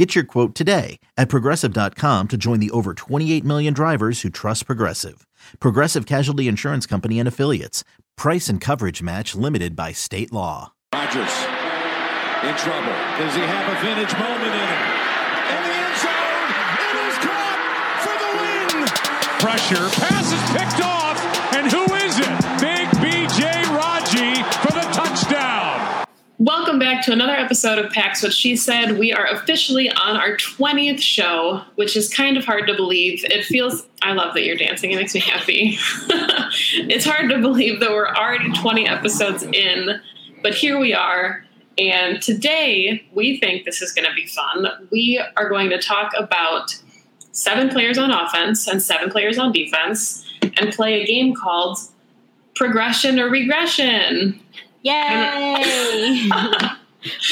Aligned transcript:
Get 0.00 0.14
your 0.14 0.24
quote 0.24 0.54
today 0.54 0.98
at 1.18 1.28
progressive.com 1.28 2.28
to 2.28 2.38
join 2.38 2.58
the 2.58 2.70
over 2.70 2.94
28 2.94 3.44
million 3.44 3.74
drivers 3.74 4.22
who 4.22 4.30
trust 4.30 4.64
Progressive. 4.64 5.26
Progressive 5.60 6.06
Casualty 6.06 6.48
Insurance 6.48 6.86
Company 6.86 7.18
and 7.18 7.28
Affiliates. 7.28 7.84
Price 8.16 8.48
and 8.48 8.62
coverage 8.62 9.02
match 9.02 9.34
limited 9.34 9.76
by 9.76 9.92
state 9.92 10.32
law. 10.32 10.72
Rodgers 10.94 11.36
in 12.48 12.56
trouble. 12.56 12.96
Does 13.20 13.34
he 13.34 13.44
have 13.44 13.66
a 13.68 13.76
vintage 13.84 14.16
moment 14.16 14.54
in 14.56 14.68
him? 14.72 14.82
In 15.52 15.60
the 15.68 15.74
end 15.84 15.96
zone, 16.00 16.48
it 16.80 16.96
is 17.04 17.16
caught 17.20 17.60
for 18.00 18.16
the 18.16 18.30
win. 18.40 18.88
Pressure, 19.36 19.84
pass 20.00 20.32
is 20.32 20.40
picked 20.56 20.80
off, 20.82 20.89
Welcome 26.40 26.78
back 26.78 27.04
to 27.04 27.12
another 27.12 27.34
episode 27.34 27.76
of 27.76 27.92
Pack's 27.92 28.22
What 28.22 28.32
She 28.32 28.56
Said. 28.56 28.98
We 28.98 29.12
are 29.12 29.26
officially 29.26 29.90
on 29.90 30.16
our 30.16 30.38
20th 30.38 30.98
show, 30.98 31.60
which 31.74 31.98
is 31.98 32.08
kind 32.08 32.38
of 32.38 32.46
hard 32.46 32.66
to 32.68 32.74
believe. 32.74 33.22
It 33.26 33.44
feels, 33.44 33.86
I 34.00 34.14
love 34.14 34.32
that 34.32 34.46
you're 34.46 34.56
dancing, 34.56 34.90
it 34.90 34.96
makes 34.96 35.12
me 35.12 35.20
happy. 35.20 35.76
it's 36.88 37.04
hard 37.04 37.28
to 37.28 37.40
believe 37.40 37.80
that 37.80 37.90
we're 37.90 38.08
already 38.08 38.50
20 38.54 38.88
episodes 38.88 39.42
in, 39.42 40.00
but 40.42 40.54
here 40.54 40.78
we 40.78 40.94
are. 40.94 41.44
And 41.76 42.22
today, 42.22 43.06
we 43.12 43.38
think 43.38 43.66
this 43.66 43.82
is 43.82 43.92
going 43.92 44.08
to 44.08 44.14
be 44.14 44.24
fun. 44.24 44.66
We 44.90 45.22
are 45.36 45.50
going 45.50 45.68
to 45.68 45.78
talk 45.78 46.12
about 46.16 46.74
seven 47.32 47.68
players 47.68 47.98
on 47.98 48.10
offense 48.10 48.66
and 48.66 48.82
seven 48.82 49.10
players 49.10 49.36
on 49.36 49.52
defense 49.52 50.24
and 50.40 50.72
play 50.72 51.02
a 51.02 51.06
game 51.06 51.34
called 51.34 51.80
Progression 52.54 53.20
or 53.20 53.28
Regression. 53.28 54.40
Yay! 54.82 56.28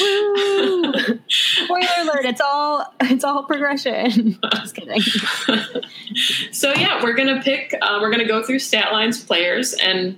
Woo! 0.01 0.93
Spoiler 1.29 1.89
alert! 2.01 2.25
It's 2.25 2.41
all 2.41 2.95
it's 3.03 3.25
all 3.25 3.45
progression. 3.45 4.39
Just 4.55 4.75
kidding. 4.75 5.01
so 6.53 6.73
yeah, 6.75 7.03
we're 7.03 7.15
gonna 7.15 7.43
pick. 7.43 7.75
Uh, 7.81 7.99
we're 8.01 8.11
gonna 8.11 8.27
go 8.27 8.43
through 8.43 8.61
stat 8.61 8.93
lines 8.93 9.23
players, 9.23 9.75
and 9.75 10.17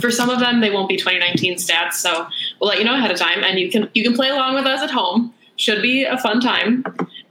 for 0.00 0.10
some 0.10 0.30
of 0.30 0.40
them, 0.40 0.60
they 0.60 0.70
won't 0.70 0.88
be 0.88 0.96
2019 0.96 1.56
stats. 1.56 1.94
So 1.94 2.26
we'll 2.60 2.68
let 2.68 2.78
you 2.78 2.84
know 2.84 2.94
ahead 2.94 3.10
of 3.10 3.18
time, 3.18 3.44
and 3.44 3.58
you 3.58 3.70
can 3.70 3.90
you 3.94 4.02
can 4.02 4.14
play 4.14 4.30
along 4.30 4.54
with 4.54 4.66
us 4.66 4.80
at 4.80 4.90
home. 4.90 5.34
Should 5.56 5.82
be 5.82 6.04
a 6.04 6.16
fun 6.16 6.40
time. 6.40 6.84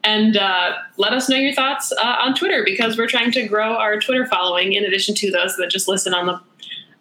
And 0.04 0.38
uh, 0.38 0.74
let 0.98 1.14
us 1.14 1.28
know 1.30 1.36
your 1.36 1.54
thoughts 1.54 1.92
uh, 1.92 2.18
on 2.22 2.34
Twitter 2.34 2.64
because 2.64 2.98
we're 2.98 3.08
trying 3.08 3.32
to 3.34 3.48
grow 3.48 3.76
our 3.76 4.00
Twitter 4.00 4.26
following 4.26 4.74
in 4.74 4.86
addition 4.86 5.14
to 5.16 5.32
those 5.32 5.58
that 5.58 5.70
just 5.70 5.88
listen 5.88 6.14
on 6.14 6.26
the 6.26 6.40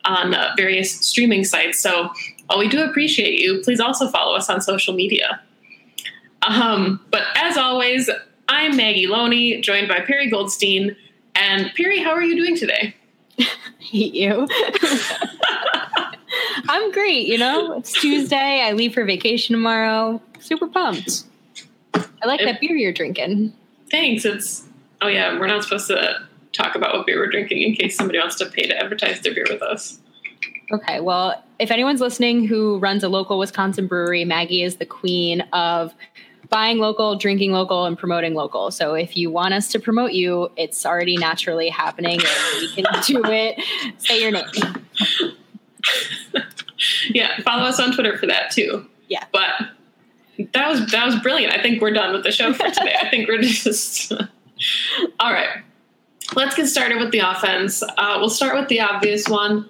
on 0.08 0.34
uh, 0.34 0.52
various 0.56 0.90
streaming 0.92 1.44
sites. 1.44 1.80
So 1.80 2.10
while 2.46 2.58
we 2.58 2.66
do 2.68 2.82
appreciate 2.82 3.38
you, 3.40 3.60
please 3.62 3.78
also 3.78 4.08
follow 4.08 4.34
us 4.34 4.48
on 4.50 4.60
social 4.60 4.94
media. 4.94 5.40
Um, 6.42 7.00
but 7.10 7.22
as 7.36 7.56
always, 7.56 8.08
I'm 8.48 8.76
Maggie 8.76 9.06
Loney, 9.06 9.60
joined 9.60 9.86
by 9.88 10.00
Perry 10.00 10.28
Goldstein. 10.30 10.96
And 11.34 11.70
Perry, 11.76 11.98
how 12.02 12.10
are 12.10 12.22
you 12.22 12.36
doing 12.36 12.56
today? 12.56 12.94
Hate 13.78 14.14
you. 14.14 14.48
I'm 16.68 16.90
great. 16.92 17.26
You 17.26 17.38
know, 17.38 17.74
it's 17.78 17.92
Tuesday. 17.92 18.62
I 18.62 18.72
leave 18.72 18.94
for 18.94 19.04
vacation 19.04 19.54
tomorrow. 19.54 20.20
Super 20.40 20.66
pumped. 20.68 21.24
I 21.94 22.26
like 22.26 22.40
It- 22.40 22.46
that 22.46 22.60
beer 22.60 22.76
you're 22.76 22.92
drinking. 22.92 23.52
Thanks. 23.90 24.24
It's 24.24 24.64
oh 25.00 25.08
yeah, 25.08 25.38
we're 25.38 25.46
not 25.46 25.62
supposed 25.64 25.86
to 25.88 26.27
talk 26.52 26.74
about 26.74 26.94
what 26.94 27.06
beer 27.06 27.18
we're 27.18 27.30
drinking 27.30 27.62
in 27.62 27.74
case 27.74 27.96
somebody 27.96 28.18
wants 28.18 28.36
to 28.36 28.46
pay 28.46 28.66
to 28.66 28.76
advertise 28.76 29.20
their 29.20 29.34
beer 29.34 29.46
with 29.48 29.62
us. 29.62 30.00
Okay, 30.70 31.00
well, 31.00 31.42
if 31.58 31.70
anyone's 31.70 32.00
listening 32.00 32.46
who 32.46 32.78
runs 32.78 33.02
a 33.02 33.08
local 33.08 33.38
Wisconsin 33.38 33.86
brewery, 33.86 34.24
Maggie 34.24 34.62
is 34.62 34.76
the 34.76 34.86
queen 34.86 35.40
of 35.52 35.94
buying 36.50 36.78
local, 36.78 37.16
drinking 37.16 37.52
local, 37.52 37.84
and 37.84 37.98
promoting 37.98 38.34
local. 38.34 38.70
So 38.70 38.94
if 38.94 39.16
you 39.16 39.30
want 39.30 39.54
us 39.54 39.68
to 39.68 39.78
promote 39.78 40.12
you, 40.12 40.50
it's 40.56 40.84
already 40.84 41.16
naturally 41.16 41.68
happening 41.68 42.20
and 42.20 42.60
we 42.60 42.74
can 42.74 42.84
do 43.06 43.22
it. 43.24 43.58
Say 43.98 44.20
your 44.20 44.30
name. 44.32 44.44
Yeah, 47.10 47.40
follow 47.42 47.64
us 47.64 47.80
on 47.80 47.92
Twitter 47.92 48.16
for 48.16 48.26
that 48.26 48.50
too. 48.50 48.86
Yeah. 49.08 49.24
But 49.32 49.50
that 50.52 50.68
was 50.68 50.90
that 50.92 51.04
was 51.06 51.18
brilliant. 51.20 51.52
I 51.52 51.62
think 51.62 51.80
we're 51.80 51.92
done 51.92 52.12
with 52.12 52.22
the 52.22 52.32
show 52.32 52.52
for 52.52 52.68
today. 52.68 52.94
I 53.00 53.08
think 53.08 53.28
we're 53.28 53.42
just 53.42 54.12
all 54.12 55.32
right. 55.32 55.62
Let's 56.34 56.54
get 56.54 56.66
started 56.66 56.98
with 56.98 57.10
the 57.10 57.20
offense. 57.20 57.82
Uh, 57.82 58.16
we'll 58.18 58.30
start 58.30 58.54
with 58.54 58.68
the 58.68 58.80
obvious 58.80 59.28
one. 59.28 59.68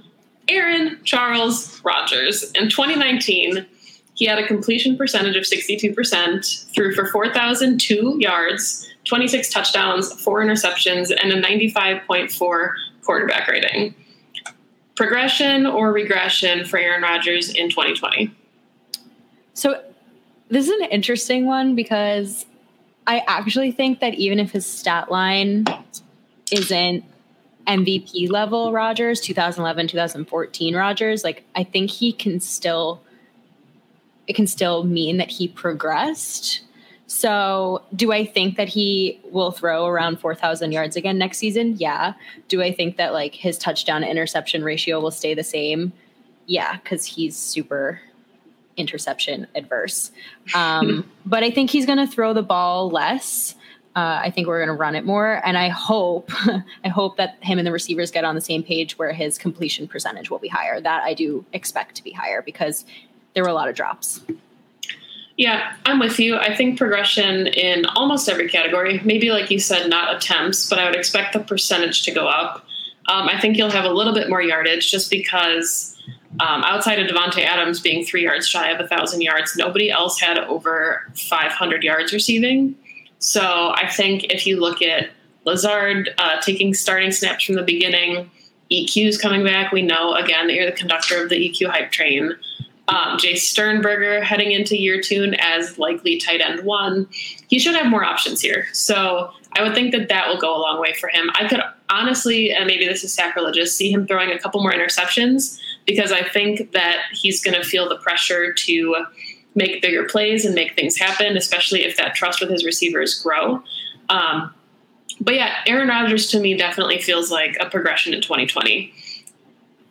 Aaron 0.49 0.99
Charles 1.05 1.81
Rodgers. 1.85 2.51
In 2.53 2.69
2019, 2.69 3.67
he 4.15 4.25
had 4.25 4.39
a 4.39 4.47
completion 4.47 4.97
percentage 4.97 5.37
of 5.37 5.45
62%, 5.45 6.75
threw 6.75 6.95
for 6.95 7.07
4,002 7.07 8.17
yards, 8.19 8.89
26 9.05 9.53
touchdowns, 9.53 10.13
four 10.23 10.41
interceptions, 10.41 11.13
and 11.23 11.33
a 11.33 11.41
95.4 11.41 12.73
quarterback 13.03 13.47
rating. 13.47 13.95
Progression 14.97 15.67
or 15.67 15.93
regression 15.93 16.65
for 16.65 16.79
Aaron 16.79 17.03
Rodgers 17.03 17.51
in 17.51 17.71
2020? 17.71 18.35
So 19.55 19.81
this 20.49 20.69
is 20.69 20.81
an 20.81 20.89
interesting 20.91 21.47
one 21.47 21.77
because 21.77 22.45
I 23.07 23.23
actually 23.29 23.71
think 23.71 24.01
that 24.01 24.15
even 24.15 24.41
if 24.41 24.51
his 24.51 24.67
stat 24.67 25.11
line 25.11 25.65
isn't 26.53 27.05
MVP 27.67 28.31
level 28.31 28.73
Rodgers, 28.73 29.21
2011, 29.21 29.89
2014 29.89 30.75
Rodgers, 30.75 31.25
like 31.25 31.45
I 31.55 31.65
think 31.65 31.91
he 31.91 32.13
can 32.13 32.41
still 32.41 33.03
it 34.27 34.37
can 34.37 34.47
still 34.47 34.85
mean 34.85 35.17
that 35.17 35.31
he 35.31 35.49
progressed. 35.49 36.61
So, 37.07 37.83
do 37.97 38.13
I 38.13 38.27
think 38.27 38.59
that 38.59 38.69
he 38.69 39.19
will 39.33 39.51
throw 39.51 39.87
around 39.87 40.21
4,000 40.21 40.73
yards 40.73 40.95
again 40.95 41.17
next 41.17 41.39
season? 41.39 41.77
Yeah. 41.79 42.13
Do 42.49 42.63
I 42.63 42.71
think 42.71 42.99
that 42.99 43.15
like 43.15 43.35
his 43.35 43.57
touchdown 43.57 44.05
interception 44.05 44.63
ratio 44.63 45.01
will 45.01 45.11
stay 45.11 45.33
the 45.33 45.43
same? 45.43 45.95
Yeah, 46.47 46.77
because 46.77 47.07
he's 47.07 47.35
super 47.35 48.03
interception 48.77 49.47
adverse. 49.55 50.13
Um, 50.55 51.11
but 51.27 51.43
I 51.43 51.51
think 51.51 51.71
he's 51.71 51.87
going 51.87 51.99
to 51.99 52.07
throw 52.07 52.35
the 52.35 52.43
ball 52.43 52.91
less. 52.91 53.55
Uh, 53.99 54.21
I 54.23 54.31
think 54.31 54.47
we're 54.47 54.65
going 54.65 54.69
to 54.69 54.81
run 54.81 54.95
it 54.95 55.05
more, 55.05 55.45
and 55.45 55.59
I 55.59 55.71
hope, 55.71 56.31
I 56.85 56.89
hope 56.89 57.17
that 57.17 57.37
him 57.41 57.59
and 57.59 57.67
the 57.67 57.73
receivers 57.73 58.13
get 58.13 58.25
on 58.25 58.37
the 58.37 58.41
same 58.41 58.63
page 58.63 58.97
where 58.97 59.13
his 59.13 59.39
completion 59.39 59.89
percentage 59.89 60.31
will 60.31 60.39
be 60.39 60.47
higher. 60.47 60.81
That 60.81 61.03
I 61.03 61.15
do 61.15 61.45
expect 61.53 61.97
to 61.97 62.05
be 62.05 62.13
higher 62.13 62.41
because 62.41 62.85
there 63.35 63.43
were 63.43 63.49
a 63.49 63.55
lot 63.55 63.69
of 63.69 63.75
drops. 63.75 64.21
Yeah, 65.37 65.75
I'm 65.85 65.99
with 65.99 66.21
you. 66.21 66.37
I 66.37 66.55
think 66.55 66.79
progression 66.79 67.49
in 67.49 67.87
almost 67.87 68.29
every 68.29 68.49
category, 68.49 69.01
maybe 69.05 69.33
like 69.33 69.51
you 69.51 69.59
said, 69.59 69.91
not 69.91 70.15
attempts, 70.15 70.71
but 70.71 70.79
I 70.79 70.85
would 70.85 70.95
expect 70.95 71.33
the 71.33 71.41
percentage 71.41 72.05
to 72.05 72.13
go 72.13 72.29
up. 72.29 72.65
Um, 73.09 73.29
I 73.29 73.41
think 73.41 73.57
you'll 73.57 73.69
have 73.69 73.85
a 73.85 73.93
little 73.93 74.15
bit 74.15 74.29
more 74.29 74.41
yardage 74.41 74.93
just 74.93 75.11
because 75.11 76.01
um, 76.39 76.63
outside 76.63 77.01
of 77.01 77.09
Davante 77.09 77.45
Adams 77.45 77.81
being 77.81 78.05
three 78.05 78.23
yards 78.23 78.47
shy 78.47 78.71
of 78.71 78.79
a 78.79 78.87
thousand 78.87 79.23
yards, 79.23 79.57
nobody 79.57 79.91
else 79.91 80.21
had 80.21 80.39
over 80.39 81.11
500 81.17 81.83
yards 81.83 82.13
receiving. 82.13 82.77
So 83.19 83.73
I 83.75 83.89
think 83.89 84.25
if 84.33 84.47
you 84.47 84.61
look 84.61 84.83
at 84.83 85.11
Lazard 85.45 86.15
uh, 86.19 86.41
taking 86.41 86.75
starting 86.75 87.11
snaps 87.11 87.45
from 87.45 87.57
the 87.57 87.63
beginning, 87.63 88.31
EQ's 88.71 89.19
coming 89.19 89.45
back. 89.45 89.73
We 89.73 89.83
know 89.83 90.15
again 90.15 90.47
that 90.47 90.55
you're 90.55 90.67
the 90.67 90.77
conductor 90.77 91.23
of 91.23 91.31
the 91.31 91.37
EQ 91.37 91.69
hype 91.71 91.91
train. 91.91 92.33
Um, 92.89 93.19
Jace 93.19 93.41
Sternberger 93.41 94.23
heading 94.23 94.53
into 94.53 94.77
year 94.77 95.01
two 95.01 95.35
as 95.39 95.79
likely 95.79 96.19
tight 96.19 96.41
end 96.41 96.65
one. 96.65 97.07
He 97.49 97.59
should 97.59 97.75
have 97.75 97.87
more 97.87 98.05
options 98.05 98.41
here. 98.41 98.67
So 98.73 99.31
I 99.57 99.63
would 99.63 99.75
think 99.75 99.93
that 99.93 100.09
that 100.09 100.29
will 100.29 100.39
go 100.39 100.57
a 100.57 100.61
long 100.61 100.81
way 100.81 100.95
for 100.95 101.09
him. 101.09 101.31
I 101.35 101.49
could 101.49 101.61
honestly, 101.91 102.53
and 102.53 102.67
maybe 102.67 102.87
this 102.87 103.05
is 103.05 103.13
sacrilegious, 103.13 103.77
see 103.77 103.91
him 103.91 104.07
throwing 104.07 104.31
a 104.31 104.39
couple 104.39 104.63
more 104.63 104.73
interceptions 104.73 105.59
because 105.87 106.13
I 106.13 106.27
think 106.29 106.73
that 106.73 106.97
he's 107.13 107.43
going 107.43 107.61
to 107.61 107.65
feel 107.67 107.89
the 107.89 107.97
pressure 107.97 108.53
to 108.53 109.05
make 109.55 109.83
bigger 109.83 110.05
plays 110.05 110.45
and 110.45 110.55
make 110.55 110.75
things 110.75 110.97
happen, 110.97 111.37
especially 111.37 111.85
if 111.85 111.97
that 111.97 112.15
trust 112.15 112.41
with 112.41 112.51
his 112.51 112.65
receivers 112.65 113.21
grow. 113.21 113.63
Um, 114.09 114.55
but 115.21 115.35
yeah, 115.35 115.57
Aaron 115.67 115.89
Rodgers 115.89 116.31
to 116.31 116.41
me 116.41 116.57
definitely 116.57 116.99
feels 116.99 117.31
like 117.31 117.57
a 117.61 117.69
progression 117.69 118.15
in 118.15 118.21
2020. 118.21 118.93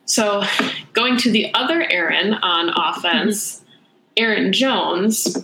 So 0.06 0.44
going 0.94 1.18
to 1.18 1.32
the 1.32 1.54
other 1.54 1.84
Aaron 1.84 2.36
on 2.36 2.70
offense, 2.70 3.64
Aaron 4.16 4.54
Jones, 4.54 5.38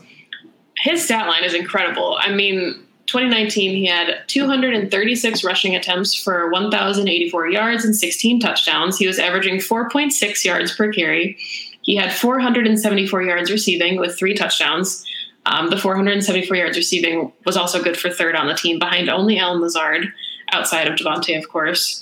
his 0.78 1.04
stat 1.04 1.28
line 1.28 1.44
is 1.44 1.54
incredible. 1.54 2.18
I 2.20 2.32
mean, 2.34 2.84
2019, 3.08 3.76
he 3.76 3.86
had 3.86 4.24
236 4.28 5.44
rushing 5.44 5.76
attempts 5.76 6.16
for 6.16 6.50
1,084 6.50 7.50
yards 7.50 7.84
and 7.84 7.96
16 7.96 8.40
touchdowns. 8.40 8.98
He 8.98 9.06
was 9.06 9.20
averaging 9.20 9.58
4.6 9.58 10.46
yards 10.46 10.74
per 10.74 10.92
carry. 10.92 11.38
He 11.84 11.96
had 11.96 12.12
474 12.12 13.22
yards 13.24 13.52
receiving 13.52 14.00
with 14.00 14.18
three 14.18 14.34
touchdowns. 14.34 15.06
Um, 15.46 15.70
the 15.70 15.78
474 15.78 16.56
yards 16.56 16.78
receiving 16.78 17.32
was 17.46 17.58
also 17.58 17.84
good 17.84 17.98
for 17.98 18.10
third 18.10 18.36
on 18.36 18.48
the 18.48 18.56
team, 18.56 18.80
behind 18.80 19.10
only 19.10 19.38
Allen 19.38 19.62
Lazard, 19.62 20.08
outside 20.52 20.88
of 20.88 20.96
Davante, 20.96 21.38
of 21.38 21.50
course. 21.50 22.02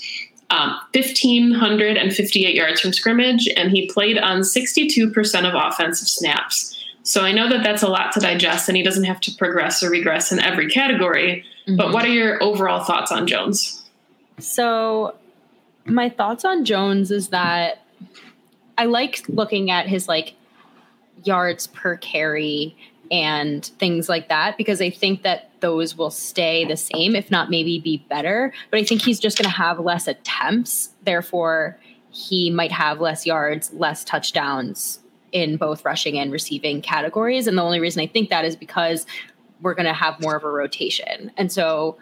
Um, 0.51 0.79
1,558 0.93 2.55
yards 2.55 2.81
from 2.81 2.93
scrimmage, 2.93 3.47
and 3.55 3.71
he 3.71 3.87
played 3.87 4.17
on 4.17 4.41
62% 4.41 5.47
of 5.47 5.55
offensive 5.55 6.07
snaps. 6.07 6.77
So 7.03 7.21
I 7.23 7.31
know 7.31 7.49
that 7.49 7.63
that's 7.63 7.81
a 7.81 7.87
lot 7.87 8.11
to 8.13 8.19
digest, 8.19 8.67
and 8.67 8.77
he 8.77 8.83
doesn't 8.83 9.05
have 9.05 9.19
to 9.21 9.31
progress 9.31 9.81
or 9.81 9.89
regress 9.89 10.31
in 10.31 10.39
every 10.39 10.69
category. 10.69 11.43
Mm-hmm. 11.67 11.77
But 11.77 11.93
what 11.93 12.05
are 12.05 12.09
your 12.09 12.41
overall 12.43 12.83
thoughts 12.83 13.11
on 13.11 13.27
Jones? 13.27 13.83
So, 14.39 15.15
my 15.85 16.09
thoughts 16.09 16.45
on 16.45 16.65
Jones 16.65 17.11
is 17.11 17.29
that 17.29 17.81
I 18.81 18.85
like 18.85 19.23
looking 19.29 19.69
at 19.69 19.87
his 19.87 20.07
like 20.07 20.33
yards 21.23 21.67
per 21.67 21.97
carry 21.97 22.75
and 23.11 23.63
things 23.77 24.09
like 24.09 24.27
that 24.29 24.57
because 24.57 24.81
I 24.81 24.89
think 24.89 25.21
that 25.21 25.51
those 25.59 25.95
will 25.95 26.09
stay 26.09 26.65
the 26.65 26.75
same, 26.75 27.15
if 27.15 27.29
not 27.29 27.51
maybe 27.51 27.77
be 27.77 28.03
better. 28.09 28.51
But 28.71 28.79
I 28.79 28.83
think 28.83 29.03
he's 29.03 29.19
just 29.19 29.37
going 29.37 29.47
to 29.47 29.55
have 29.55 29.79
less 29.79 30.07
attempts. 30.07 30.89
Therefore, 31.03 31.77
he 32.09 32.49
might 32.49 32.71
have 32.71 32.99
less 32.99 33.23
yards, 33.23 33.71
less 33.71 34.03
touchdowns 34.03 34.99
in 35.31 35.57
both 35.57 35.85
rushing 35.85 36.17
and 36.17 36.31
receiving 36.31 36.81
categories. 36.81 37.45
And 37.45 37.55
the 37.55 37.61
only 37.61 37.79
reason 37.79 38.01
I 38.01 38.07
think 38.07 38.31
that 38.31 38.45
is 38.45 38.55
because 38.55 39.05
we're 39.61 39.75
going 39.75 39.85
to 39.85 39.93
have 39.93 40.19
more 40.19 40.35
of 40.35 40.43
a 40.43 40.49
rotation. 40.49 41.31
And 41.37 41.51
so 41.51 41.99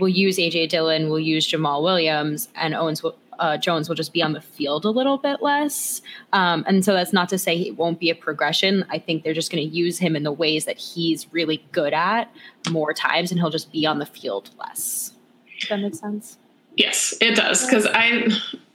we'll 0.00 0.08
use 0.08 0.38
AJ 0.38 0.70
Dillon, 0.70 1.08
we'll 1.08 1.20
use 1.20 1.48
Jamaal 1.48 1.84
Williams, 1.84 2.48
and 2.56 2.74
Owens 2.74 3.00
will, 3.00 3.16
uh, 3.42 3.58
Jones 3.58 3.88
will 3.88 3.96
just 3.96 4.12
be 4.12 4.22
on 4.22 4.34
the 4.34 4.40
field 4.40 4.84
a 4.84 4.90
little 4.90 5.18
bit 5.18 5.42
less. 5.42 6.00
Um, 6.32 6.64
and 6.68 6.84
so 6.84 6.94
that's 6.94 7.12
not 7.12 7.28
to 7.30 7.38
say 7.38 7.56
it 7.56 7.76
won't 7.76 7.98
be 7.98 8.08
a 8.08 8.14
progression. 8.14 8.86
I 8.88 9.00
think 9.00 9.24
they're 9.24 9.34
just 9.34 9.50
going 9.50 9.68
to 9.68 9.76
use 9.76 9.98
him 9.98 10.14
in 10.14 10.22
the 10.22 10.30
ways 10.30 10.64
that 10.66 10.78
he's 10.78 11.30
really 11.32 11.66
good 11.72 11.92
at 11.92 12.32
more 12.70 12.94
times, 12.94 13.32
and 13.32 13.40
he'll 13.40 13.50
just 13.50 13.72
be 13.72 13.84
on 13.84 13.98
the 13.98 14.06
field 14.06 14.50
less. 14.60 15.12
Does 15.58 15.68
that 15.70 15.80
make 15.80 15.96
sense? 15.96 16.38
Yes, 16.76 17.14
it 17.20 17.34
does. 17.34 17.66
Because 17.66 17.84
I, 17.92 18.28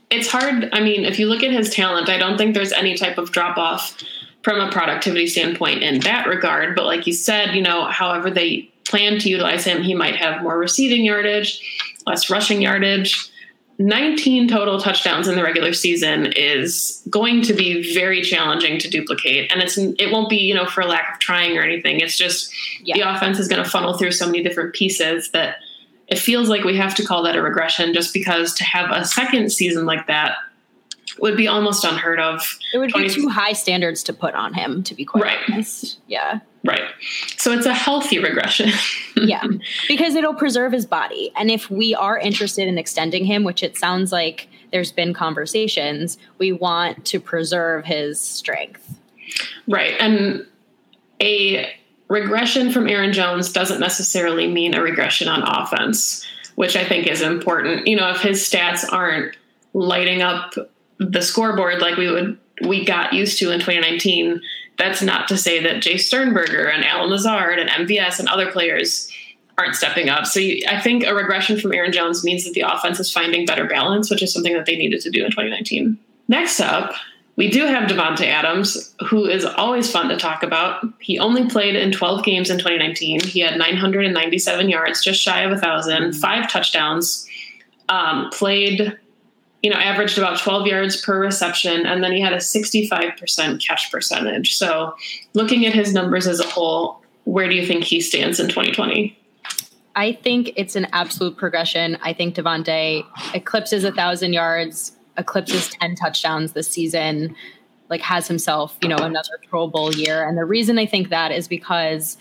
it's 0.10 0.28
hard. 0.28 0.70
I 0.74 0.82
mean, 0.82 1.06
if 1.06 1.18
you 1.18 1.28
look 1.28 1.44
at 1.44 1.52
his 1.52 1.74
talent, 1.74 2.10
I 2.10 2.18
don't 2.18 2.38
think 2.38 2.54
there's 2.54 2.74
any 2.74 2.96
type 2.96 3.18
of 3.18 3.32
drop 3.32 3.58
off 3.58 4.04
from 4.44 4.60
a 4.60 4.70
productivity 4.70 5.28
standpoint 5.28 5.82
in 5.82 6.02
that 6.02 6.28
regard. 6.28 6.76
But 6.76 6.86
like 6.86 7.08
you 7.08 7.14
said, 7.14 7.56
you 7.56 7.62
know, 7.62 7.86
however 7.86 8.30
they 8.30 8.70
plan 8.84 9.18
to 9.20 9.30
utilize 9.30 9.64
him, 9.64 9.82
he 9.82 9.94
might 9.94 10.18
have 10.18 10.44
more 10.44 10.58
receiving 10.58 11.06
yardage, 11.06 11.62
less 12.06 12.30
rushing 12.30 12.62
yardage. 12.62 13.32
19 13.80 14.48
total 14.48 14.80
touchdowns 14.80 15.28
in 15.28 15.36
the 15.36 15.44
regular 15.44 15.72
season 15.72 16.34
is 16.36 17.04
going 17.10 17.44
to 17.44 17.54
be 17.54 17.94
very 17.94 18.22
challenging 18.22 18.80
to 18.80 18.90
duplicate 18.90 19.52
and 19.52 19.62
it's 19.62 19.78
it 19.78 20.12
won't 20.12 20.30
be 20.30 20.38
you 20.38 20.54
know 20.54 20.66
for 20.66 20.84
lack 20.84 21.14
of 21.14 21.20
trying 21.20 21.56
or 21.56 21.62
anything 21.62 22.00
it's 22.00 22.18
just 22.18 22.52
yeah. 22.82 22.96
the 22.96 23.02
offense 23.02 23.38
is 23.38 23.48
going 23.48 23.64
to 23.64 23.70
funnel 23.70 23.96
through 23.96 24.12
so 24.12 24.26
many 24.26 24.42
different 24.42 24.74
pieces 24.74 25.30
that 25.30 25.58
it 26.08 26.18
feels 26.18 26.50
like 26.50 26.64
we 26.64 26.76
have 26.76 26.96
to 26.96 27.06
call 27.06 27.22
that 27.24 27.36
a 27.36 27.42
regression 27.42 27.94
just 27.94 28.14
because 28.14 28.54
to 28.56 28.64
have 28.64 28.90
a 28.92 29.06
second 29.06 29.52
season 29.52 29.86
like 29.86 30.08
that 30.08 30.38
would 31.20 31.38
be 31.38 31.48
almost 31.48 31.84
unheard 31.84 32.20
of. 32.20 32.58
It 32.74 32.78
would 32.78 32.92
20- 32.92 33.08
be 33.08 33.10
too 33.10 33.30
high 33.30 33.54
standards 33.54 34.04
to 34.04 34.14
put 34.14 34.36
on 34.36 34.54
him, 34.54 34.84
to 34.84 34.96
be 34.96 35.06
quite 35.06 35.24
right. 35.24 35.38
honest. 35.50 36.00
Yeah. 36.08 36.40
Right. 36.68 36.84
So 37.38 37.54
it's 37.54 37.66
a 37.66 37.74
healthy 37.74 38.20
regression. 38.20 38.72
yeah. 39.16 39.42
Because 39.88 40.16
it'll 40.16 40.34
preserve 40.34 40.74
his 40.74 40.86
body. 40.86 41.32
And 41.38 41.50
if 41.50 41.72
we 41.72 41.96
are 41.96 42.18
interested 42.20 42.68
in 42.68 42.78
extending 42.78 43.24
him, 43.24 43.46
which 43.46 43.64
it 43.64 43.78
sounds 43.78 44.12
like 44.12 44.50
there's 44.74 44.92
been 44.92 45.14
conversations, 45.14 46.18
we 46.40 46.52
want 46.52 47.06
to 47.06 47.22
preserve 47.22 47.86
his 47.86 48.20
strength. 48.20 49.00
Right. 49.66 49.94
And 49.98 50.46
a 51.22 51.72
regression 52.10 52.70
from 52.72 52.90
Aaron 52.90 53.14
Jones 53.14 53.54
doesn't 53.54 53.80
necessarily 53.80 54.48
mean 54.48 54.76
a 54.76 54.82
regression 54.82 55.30
on 55.30 55.44
offense, 55.44 56.28
which 56.56 56.76
I 56.76 56.84
think 56.84 57.08
is 57.08 57.22
important. 57.22 57.88
You 57.88 57.96
know, 57.96 58.10
if 58.10 58.22
his 58.22 58.42
stats 58.42 58.86
aren't 58.92 59.38
lighting 59.74 60.22
up 60.22 60.54
the 61.00 61.22
scoreboard 61.22 61.80
like 61.80 61.96
we 61.96 62.12
would 62.12 62.38
we 62.66 62.84
got 62.84 63.14
used 63.14 63.38
to 63.40 63.52
in 63.52 63.60
2019, 63.60 64.42
that's 64.78 65.02
not 65.02 65.28
to 65.28 65.38
say 65.38 65.62
that 65.64 65.84
Jace 65.84 66.02
Sternberger 66.02 66.68
and 66.70 66.86
Allen 66.86 67.10
Lazard 67.10 67.60
and 67.60 67.70
MVS 67.70 68.20
and 68.20 68.28
other 68.30 68.52
players 68.52 69.12
aren't 69.58 69.76
stepping 69.76 70.10
up. 70.10 70.26
So 70.26 70.40
you, 70.40 70.64
I 70.70 70.80
think 70.80 71.04
a 71.04 71.16
regression 71.16 71.60
from 71.60 71.74
Aaron 71.74 71.92
Jones 71.92 72.24
means 72.24 72.46
that 72.46 72.54
the 72.54 72.62
offense 72.62 73.00
is 73.00 73.12
finding 73.12 73.46
better 73.46 73.66
balance, 73.66 74.10
which 74.10 74.22
is 74.22 74.32
something 74.32 74.54
that 74.54 74.66
they 74.66 74.76
needed 74.76 75.02
to 75.02 75.10
do 75.10 75.26
in 75.26 75.32
2019. 75.32 75.98
Next 76.28 76.60
up, 76.60 76.94
we 77.38 77.50
do 77.50 77.66
have 77.66 77.90
Davante 77.90 78.26
Adams, 78.26 78.94
who 79.08 79.26
is 79.26 79.46
always 79.46 79.92
fun 79.92 80.10
to 80.10 80.18
talk 80.18 80.44
about. 80.44 80.84
He 81.00 81.20
only 81.20 81.48
played 81.48 81.76
in 81.76 81.92
12 81.92 82.24
games 82.24 82.50
in 82.50 82.58
2019. 82.58 83.22
He 83.22 83.40
had 83.40 83.58
997 83.58 84.70
yards, 84.70 85.04
just 85.04 85.22
shy 85.22 85.42
of 85.42 85.52
a 85.52 85.58
thousand, 85.58 86.14
five 86.14 86.52
touchdowns. 86.52 87.28
Um, 87.90 88.30
played, 88.32 88.98
you 89.68 89.74
know, 89.74 89.80
averaged 89.80 90.18
about 90.18 90.40
12 90.40 90.66
yards 90.66 91.02
per 91.02 91.20
reception, 91.20 91.86
and 91.86 92.02
then 92.02 92.14
he 92.14 92.22
had 92.22 92.32
a 92.32 92.38
65% 92.38 93.62
catch 93.62 93.92
percentage. 93.92 94.56
So, 94.56 94.96
looking 95.34 95.66
at 95.66 95.74
his 95.74 95.94
numbers 95.94 96.26
as 96.26 96.40
a 96.40 96.48
whole, 96.48 97.02
where 97.26 97.50
do 97.50 97.56
you 97.56 97.66
think 97.66 97.84
he 97.84 98.00
stands 98.00 98.40
in 98.40 98.48
2020? 98.48 99.20
I 99.94 100.14
think 100.14 100.54
it's 100.56 100.78
an 100.78 100.88
absolute 100.94 101.36
progression. 101.36 101.98
I 102.02 102.14
think 102.14 102.34
Davante 102.34 103.04
eclipses 103.34 103.84
a 103.84 103.92
thousand 103.92 104.32
yards 104.32 104.94
eclipses 105.18 105.68
10 105.82 105.96
touchdowns 105.96 106.54
this 106.54 106.70
season, 106.70 107.36
like 107.90 108.00
has 108.00 108.26
himself, 108.26 108.78
you 108.82 108.88
know, 108.88 108.96
another 108.96 109.38
Pro 109.50 109.68
Bowl 109.68 109.94
year. 109.94 110.26
And 110.26 110.38
the 110.38 110.46
reason 110.46 110.80
I 110.80 110.86
think 110.86 111.10
that 111.10 111.34
is 111.34 111.50
because 111.50 112.16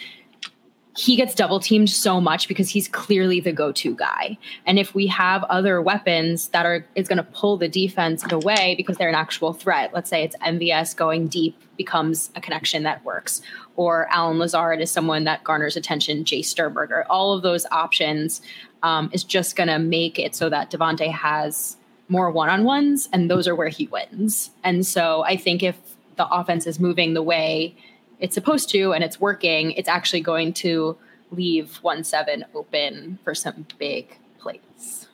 he 0.96 1.14
gets 1.14 1.34
double 1.34 1.60
teamed 1.60 1.90
so 1.90 2.20
much 2.20 2.48
because 2.48 2.70
he's 2.70 2.88
clearly 2.88 3.38
the 3.38 3.52
go-to 3.52 3.94
guy. 3.94 4.38
And 4.64 4.78
if 4.78 4.94
we 4.94 5.06
have 5.08 5.44
other 5.44 5.82
weapons 5.82 6.48
that 6.48 6.64
are 6.64 6.86
is 6.94 7.06
going 7.06 7.18
to 7.18 7.22
pull 7.22 7.56
the 7.58 7.68
defense 7.68 8.24
away 8.32 8.74
because 8.76 8.96
they're 8.96 9.08
an 9.08 9.14
actual 9.14 9.52
threat. 9.52 9.92
Let's 9.92 10.08
say 10.08 10.24
it's 10.24 10.36
MVS 10.36 10.96
going 10.96 11.28
deep 11.28 11.60
becomes 11.76 12.30
a 12.34 12.40
connection 12.40 12.84
that 12.84 13.04
works, 13.04 13.42
or 13.76 14.08
Allen 14.10 14.38
Lazard 14.38 14.80
is 14.80 14.90
someone 14.90 15.24
that 15.24 15.44
garners 15.44 15.76
attention. 15.76 16.24
Jace 16.24 16.46
Sternberger, 16.46 17.04
all 17.10 17.34
of 17.34 17.42
those 17.42 17.66
options 17.70 18.40
um, 18.82 19.10
is 19.12 19.22
just 19.22 19.56
going 19.56 19.68
to 19.68 19.78
make 19.78 20.18
it 20.18 20.34
so 20.34 20.48
that 20.48 20.70
Davante 20.70 21.12
has 21.12 21.76
more 22.08 22.30
one 22.30 22.48
on 22.48 22.64
ones, 22.64 23.08
and 23.12 23.30
those 23.30 23.46
are 23.46 23.54
where 23.54 23.68
he 23.68 23.86
wins. 23.88 24.50
And 24.64 24.86
so 24.86 25.24
I 25.24 25.36
think 25.36 25.62
if 25.62 25.76
the 26.16 26.26
offense 26.28 26.66
is 26.66 26.80
moving 26.80 27.12
the 27.12 27.22
way 27.22 27.76
it's 28.20 28.34
supposed 28.34 28.70
to 28.70 28.92
and 28.92 29.04
it's 29.04 29.20
working, 29.20 29.72
it's 29.72 29.88
actually 29.88 30.20
going 30.20 30.52
to 30.54 30.96
leave 31.30 31.76
1 31.76 32.04
7 32.04 32.44
open 32.54 33.18
for 33.24 33.34
some 33.34 33.66
big 33.78 34.16
plays. 34.38 35.06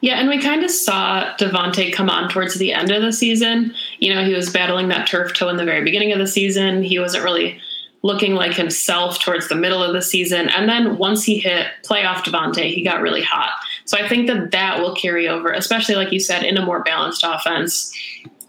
Yeah, 0.00 0.20
and 0.20 0.28
we 0.28 0.40
kind 0.40 0.62
of 0.62 0.70
saw 0.70 1.34
Davante 1.38 1.92
come 1.92 2.10
on 2.10 2.28
towards 2.28 2.56
the 2.56 2.72
end 2.72 2.90
of 2.90 3.02
the 3.02 3.12
season. 3.12 3.74
You 4.00 4.14
know, 4.14 4.24
he 4.24 4.34
was 4.34 4.50
battling 4.50 4.88
that 4.88 5.08
turf 5.08 5.34
toe 5.34 5.48
in 5.48 5.56
the 5.56 5.64
very 5.64 5.82
beginning 5.82 6.12
of 6.12 6.18
the 6.18 6.26
season. 6.26 6.82
He 6.82 6.98
wasn't 6.98 7.24
really 7.24 7.58
looking 8.02 8.34
like 8.34 8.52
himself 8.52 9.18
towards 9.18 9.48
the 9.48 9.54
middle 9.54 9.82
of 9.82 9.94
the 9.94 10.02
season. 10.02 10.50
And 10.50 10.68
then 10.68 10.98
once 10.98 11.24
he 11.24 11.38
hit 11.38 11.68
playoff 11.84 12.16
Davante, 12.16 12.70
he 12.70 12.84
got 12.84 13.00
really 13.00 13.22
hot. 13.22 13.52
So 13.86 13.96
I 13.96 14.06
think 14.06 14.26
that 14.26 14.50
that 14.50 14.78
will 14.78 14.94
carry 14.94 15.26
over, 15.26 15.50
especially 15.50 15.94
like 15.94 16.12
you 16.12 16.20
said, 16.20 16.42
in 16.42 16.58
a 16.58 16.66
more 16.66 16.82
balanced 16.82 17.24
offense. 17.26 17.90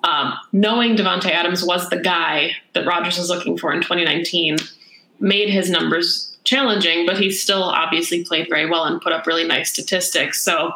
Um, 0.05 0.35
knowing 0.53 0.95
Davante 0.95 1.31
Adams 1.31 1.63
was 1.63 1.89
the 1.89 1.97
guy 1.97 2.51
that 2.73 2.85
Rodgers 2.85 3.17
was 3.17 3.29
looking 3.29 3.57
for 3.57 3.73
in 3.73 3.81
2019 3.81 4.57
made 5.19 5.49
his 5.49 5.69
numbers 5.69 6.37
challenging, 6.43 7.07
but 7.07 7.17
he 7.17 7.31
still 7.31 7.63
obviously 7.63 8.23
played 8.23 8.47
very 8.47 8.69
well 8.69 8.85
and 8.85 9.01
put 9.01 9.13
up 9.13 9.25
really 9.25 9.47
nice 9.47 9.71
statistics. 9.73 10.41
So 10.43 10.73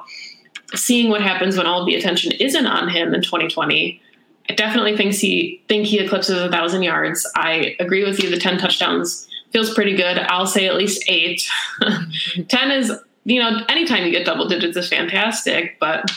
seeing 0.73 1.09
what 1.09 1.21
happens 1.21 1.57
when 1.57 1.67
all 1.67 1.85
the 1.85 1.95
attention 1.95 2.31
isn't 2.33 2.65
on 2.65 2.89
him 2.89 3.13
in 3.13 3.21
2020 3.21 4.01
I 4.49 4.53
definitely 4.53 4.97
think 4.97 5.13
he 5.13 5.61
think 5.67 5.85
he 5.85 5.99
eclipses 5.99 6.41
a 6.41 6.49
thousand 6.49 6.81
yards. 6.81 7.29
I 7.35 7.75
agree 7.79 8.03
with 8.03 8.21
you. 8.21 8.31
The 8.31 8.39
ten 8.39 8.57
touchdowns 8.57 9.27
feels 9.51 9.73
pretty 9.73 9.95
good. 9.95 10.17
I'll 10.17 10.47
say 10.47 10.67
at 10.67 10.75
least 10.75 11.03
eight. 11.07 11.47
ten 12.47 12.71
is 12.71 12.91
you 13.25 13.39
know 13.39 13.61
anytime 13.69 14.05
you 14.05 14.11
get 14.11 14.25
double 14.25 14.47
digits 14.47 14.75
is 14.75 14.89
fantastic, 14.89 15.77
but 15.79 16.09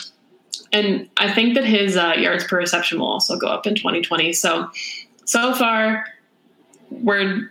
and 0.73 1.09
I 1.17 1.31
think 1.31 1.53
that 1.55 1.65
his 1.65 1.95
uh, 1.95 2.15
yards 2.17 2.43
per 2.43 2.57
reception 2.57 2.99
will 2.99 3.07
also 3.07 3.37
go 3.37 3.47
up 3.47 3.65
in 3.65 3.75
2020. 3.75 4.33
So 4.33 4.69
so 5.25 5.53
far 5.53 6.05
we're 6.89 7.49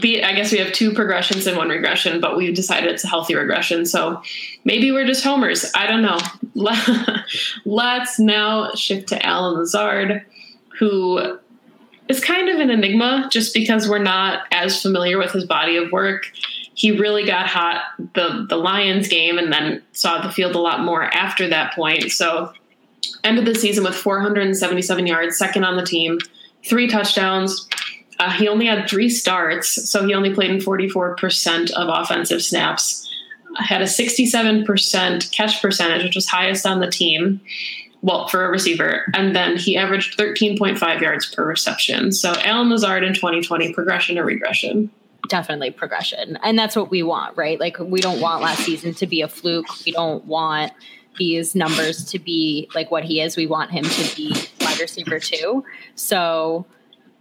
be, 0.00 0.22
I 0.22 0.32
guess 0.32 0.52
we 0.52 0.58
have 0.58 0.72
two 0.72 0.92
progressions 0.92 1.46
and 1.46 1.56
one 1.56 1.68
regression, 1.68 2.20
but 2.20 2.36
we 2.36 2.52
decided 2.52 2.90
it's 2.90 3.02
a 3.02 3.08
healthy 3.08 3.34
regression. 3.34 3.84
So 3.84 4.22
maybe 4.64 4.92
we're 4.92 5.06
just 5.06 5.24
homers. 5.24 5.70
I 5.74 5.86
don't 5.88 6.02
know. 6.02 6.18
Let's 7.64 8.18
now 8.18 8.72
shift 8.74 9.08
to 9.08 9.26
Allen 9.26 9.58
Lazard, 9.58 10.24
who 10.78 11.38
is 12.08 12.20
kind 12.20 12.48
of 12.48 12.60
an 12.60 12.70
enigma 12.70 13.28
just 13.30 13.54
because 13.54 13.88
we're 13.88 13.98
not 13.98 14.44
as 14.52 14.80
familiar 14.80 15.18
with 15.18 15.32
his 15.32 15.44
body 15.44 15.76
of 15.76 15.90
work. 15.90 16.30
he 16.74 16.92
really 16.92 17.24
got 17.24 17.46
hot 17.46 17.82
the 18.14 18.46
the 18.48 18.56
Lions 18.56 19.08
game 19.08 19.36
and 19.36 19.52
then 19.52 19.82
saw 19.92 20.22
the 20.22 20.30
field 20.30 20.54
a 20.54 20.60
lot 20.60 20.80
more 20.80 21.04
after 21.04 21.48
that 21.48 21.74
point. 21.74 22.12
So 22.12 22.52
ended 23.24 23.44
the 23.44 23.54
season 23.54 23.84
with 23.84 23.94
477 23.94 25.06
yards, 25.06 25.38
second 25.38 25.64
on 25.64 25.76
the 25.76 25.84
team, 25.84 26.18
three 26.64 26.88
touchdowns. 26.88 27.68
Uh, 28.18 28.30
he 28.30 28.48
only 28.48 28.66
had 28.66 28.88
three 28.88 29.08
starts, 29.08 29.90
so 29.90 30.06
he 30.06 30.14
only 30.14 30.32
played 30.32 30.50
in 30.50 30.58
44% 30.58 31.70
of 31.72 31.88
offensive 31.88 32.42
snaps. 32.42 33.08
Had 33.56 33.82
a 33.82 33.86
67% 33.86 35.32
catch 35.32 35.60
percentage, 35.60 36.04
which 36.04 36.14
was 36.14 36.28
highest 36.28 36.64
on 36.64 36.80
the 36.80 36.90
team 36.90 37.40
well, 38.02 38.26
for 38.26 38.44
a 38.44 38.50
receiver. 38.50 39.04
And 39.14 39.34
then 39.34 39.56
he 39.56 39.76
averaged 39.76 40.18
13.5 40.18 41.00
yards 41.00 41.32
per 41.32 41.46
reception. 41.46 42.12
So 42.12 42.34
Allen 42.40 42.68
Lazard 42.68 43.04
in 43.04 43.14
2020, 43.14 43.72
progression 43.72 44.18
or 44.18 44.24
regression? 44.24 44.90
Definitely 45.28 45.70
progression. 45.70 46.36
And 46.42 46.58
that's 46.58 46.74
what 46.74 46.90
we 46.90 47.04
want, 47.04 47.36
right? 47.36 47.60
Like, 47.60 47.78
we 47.78 48.00
don't 48.00 48.20
want 48.20 48.42
last 48.42 48.64
season 48.64 48.92
to 48.94 49.06
be 49.06 49.22
a 49.22 49.28
fluke. 49.28 49.66
We 49.86 49.92
don't 49.92 50.24
want 50.24 50.72
these 51.18 51.54
numbers 51.54 52.04
to 52.06 52.18
be 52.18 52.68
like 52.74 52.90
what 52.90 53.04
he 53.04 53.20
is. 53.20 53.36
We 53.36 53.46
want 53.46 53.70
him 53.70 53.84
to 53.84 54.16
be 54.16 54.34
wide 54.60 54.80
receiver 54.80 55.18
too. 55.18 55.64
So 55.94 56.66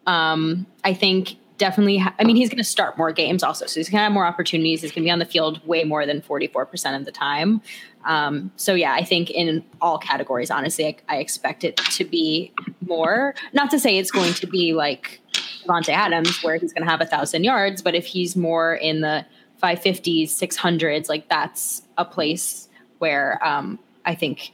um, 0.08 0.66
I 0.84 0.94
think 0.94 1.38
definitely, 1.58 2.00
ha- 2.00 2.16
I 2.20 2.24
mean, 2.24 2.36
he's 2.36 2.50
going 2.50 2.58
to 2.58 2.64
start 2.64 2.98
more 2.98 3.12
games 3.12 3.44
also. 3.44 3.68
So 3.68 3.80
he's 3.80 3.88
going 3.88 4.00
to 4.00 4.04
have 4.04 4.12
more 4.12 4.26
opportunities. 4.26 4.82
He's 4.82 4.92
going 4.92 5.04
to 5.04 5.08
be 5.08 5.12
on 5.12 5.20
the 5.20 5.26
field 5.26 5.66
way 5.68 5.84
more 5.84 6.06
than 6.06 6.22
44% 6.22 6.96
of 6.96 7.06
the 7.06 7.12
time. 7.12 7.62
Um, 8.04 8.52
so 8.56 8.74
yeah, 8.74 8.94
I 8.94 9.04
think 9.04 9.30
in 9.30 9.64
all 9.80 10.00
categories, 10.00 10.50
honestly, 10.50 10.88
I, 10.88 10.96
I, 11.08 11.18
expect 11.18 11.64
it 11.64 11.78
to 11.78 12.04
be 12.04 12.52
more. 12.88 13.36
Not 13.54 13.70
to 13.70 13.80
say 13.80 14.00
it's 14.00 14.10
going 14.10 14.34
to 14.34 14.48
be 14.48 14.74
like 14.74 15.22
Davante 15.64 15.90
Adams, 15.90 16.42
where 16.42 16.58
he's 16.58 16.74
going 16.74 16.84
to 16.84 16.90
have 16.90 17.02
a 17.02 17.06
thousand 17.06 17.44
yards, 17.44 17.84
but 17.84 17.94
if 17.94 18.08
he's 18.08 18.36
more 18.36 18.74
in 18.74 19.02
the 19.02 19.24
550s, 19.62 20.30
600s, 20.30 21.10
like 21.10 21.30
that's 21.30 21.84
a 21.96 22.06
place 22.06 22.70
where 23.02 23.40
um, 23.46 23.80
I 24.06 24.16
think 24.16 24.52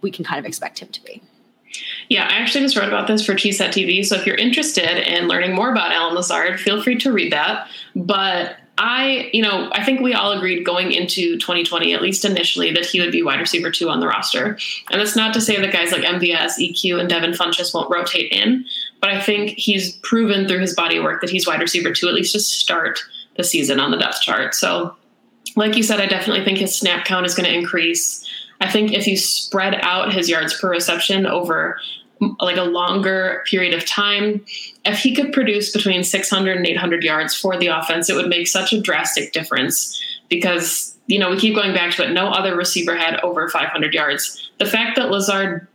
we 0.00 0.10
can 0.10 0.24
kind 0.24 0.38
of 0.38 0.46
expect 0.46 0.78
him 0.78 0.88
to 0.88 1.04
be. 1.04 1.22
Yeah, 2.08 2.24
I 2.24 2.38
actually 2.38 2.64
just 2.64 2.76
wrote 2.76 2.88
about 2.88 3.06
this 3.06 3.24
for 3.24 3.34
Cheesehead 3.34 3.68
TV. 3.68 4.04
So 4.04 4.16
if 4.16 4.26
you're 4.26 4.36
interested 4.36 5.06
in 5.06 5.28
learning 5.28 5.54
more 5.54 5.70
about 5.70 5.92
Allen 5.92 6.14
Lazard, 6.14 6.58
feel 6.58 6.82
free 6.82 6.96
to 6.98 7.12
read 7.12 7.32
that. 7.32 7.68
But 7.94 8.56
I, 8.78 9.30
you 9.32 9.42
know, 9.42 9.68
I 9.72 9.84
think 9.84 10.00
we 10.00 10.14
all 10.14 10.32
agreed 10.32 10.64
going 10.64 10.90
into 10.90 11.38
2020, 11.38 11.92
at 11.92 12.00
least 12.00 12.24
initially, 12.24 12.72
that 12.72 12.86
he 12.86 12.98
would 12.98 13.12
be 13.12 13.22
wide 13.22 13.38
receiver 13.38 13.70
two 13.70 13.90
on 13.90 14.00
the 14.00 14.06
roster. 14.06 14.58
And 14.90 15.00
that's 15.00 15.14
not 15.14 15.34
to 15.34 15.40
say 15.40 15.60
that 15.60 15.72
guys 15.72 15.92
like 15.92 16.02
MVS, 16.02 16.58
EQ, 16.58 16.98
and 16.98 17.08
Devin 17.08 17.32
Funchess 17.32 17.74
won't 17.74 17.90
rotate 17.90 18.32
in, 18.32 18.64
but 19.00 19.10
I 19.10 19.20
think 19.20 19.50
he's 19.50 19.92
proven 19.98 20.48
through 20.48 20.60
his 20.60 20.74
body 20.74 20.98
work 20.98 21.20
that 21.20 21.30
he's 21.30 21.46
wide 21.46 21.60
receiver 21.60 21.92
two, 21.92 22.08
at 22.08 22.14
least 22.14 22.32
to 22.32 22.40
start 22.40 23.00
the 23.36 23.44
season 23.44 23.78
on 23.78 23.90
the 23.90 23.98
depth 23.98 24.22
chart. 24.22 24.54
So, 24.54 24.96
like 25.60 25.76
you 25.76 25.82
said, 25.82 26.00
I 26.00 26.06
definitely 26.06 26.44
think 26.44 26.58
his 26.58 26.76
snap 26.76 27.04
count 27.04 27.26
is 27.26 27.34
going 27.34 27.48
to 27.48 27.54
increase. 27.54 28.26
I 28.60 28.70
think 28.70 28.92
if 28.92 29.06
you 29.06 29.16
spread 29.16 29.74
out 29.82 30.12
his 30.12 30.28
yards 30.28 30.58
per 30.58 30.70
reception 30.70 31.26
over 31.26 31.78
like 32.40 32.56
a 32.56 32.62
longer 32.62 33.42
period 33.46 33.72
of 33.74 33.86
time, 33.86 34.44
if 34.84 34.98
he 34.98 35.14
could 35.14 35.32
produce 35.32 35.72
between 35.72 36.02
600 36.02 36.56
and 36.56 36.66
800 36.66 37.02
yards 37.02 37.34
for 37.34 37.56
the 37.56 37.68
offense, 37.68 38.10
it 38.10 38.16
would 38.16 38.28
make 38.28 38.48
such 38.48 38.72
a 38.72 38.80
drastic 38.80 39.32
difference 39.32 40.02
because, 40.28 40.96
you 41.06 41.18
know, 41.18 41.30
we 41.30 41.38
keep 41.38 41.54
going 41.54 41.72
back 41.72 41.94
to 41.94 42.04
it. 42.04 42.12
No 42.12 42.28
other 42.28 42.56
receiver 42.56 42.96
had 42.96 43.18
over 43.20 43.48
500 43.48 43.94
yards. 43.94 44.50
The 44.58 44.66
fact 44.66 44.96
that 44.96 45.10
Lazard 45.10 45.66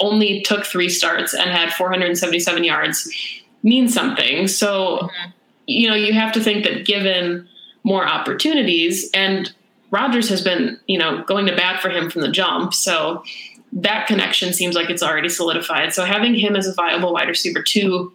only 0.00 0.42
took 0.42 0.64
three 0.64 0.88
starts 0.88 1.34
and 1.34 1.50
had 1.50 1.72
477 1.72 2.64
yards 2.64 3.08
means 3.62 3.92
something. 3.92 4.48
So, 4.48 4.98
mm-hmm. 4.98 5.30
you 5.66 5.88
know, 5.88 5.94
you 5.94 6.12
have 6.12 6.32
to 6.32 6.40
think 6.40 6.64
that 6.64 6.84
given 6.84 7.48
more 7.86 8.04
opportunities 8.04 9.08
and 9.14 9.54
Rodgers 9.92 10.28
has 10.28 10.42
been, 10.42 10.78
you 10.88 10.98
know, 10.98 11.22
going 11.22 11.46
to 11.46 11.54
bat 11.54 11.80
for 11.80 11.88
him 11.88 12.10
from 12.10 12.22
the 12.22 12.30
jump. 12.30 12.74
So 12.74 13.22
that 13.72 14.08
connection 14.08 14.52
seems 14.52 14.74
like 14.74 14.90
it's 14.90 15.04
already 15.04 15.28
solidified. 15.28 15.94
So 15.94 16.04
having 16.04 16.34
him 16.34 16.56
as 16.56 16.66
a 16.66 16.74
viable 16.74 17.12
wide 17.12 17.28
receiver 17.28 17.62
two 17.62 18.12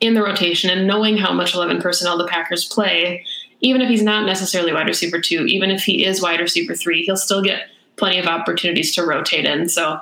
in 0.00 0.14
the 0.14 0.22
rotation 0.22 0.70
and 0.70 0.86
knowing 0.86 1.16
how 1.16 1.32
much 1.32 1.52
11 1.52 1.82
personnel 1.82 2.16
the 2.16 2.28
Packers 2.28 2.64
play, 2.64 3.24
even 3.60 3.80
if 3.80 3.88
he's 3.88 4.04
not 4.04 4.24
necessarily 4.24 4.72
wide 4.72 4.86
receiver 4.86 5.20
two, 5.20 5.46
even 5.46 5.72
if 5.72 5.82
he 5.82 6.04
is 6.04 6.22
wide 6.22 6.38
receiver 6.38 6.76
three, 6.76 7.02
he'll 7.02 7.16
still 7.16 7.42
get 7.42 7.62
plenty 7.96 8.20
of 8.20 8.26
opportunities 8.26 8.94
to 8.94 9.04
rotate 9.04 9.46
in. 9.46 9.68
So 9.68 10.00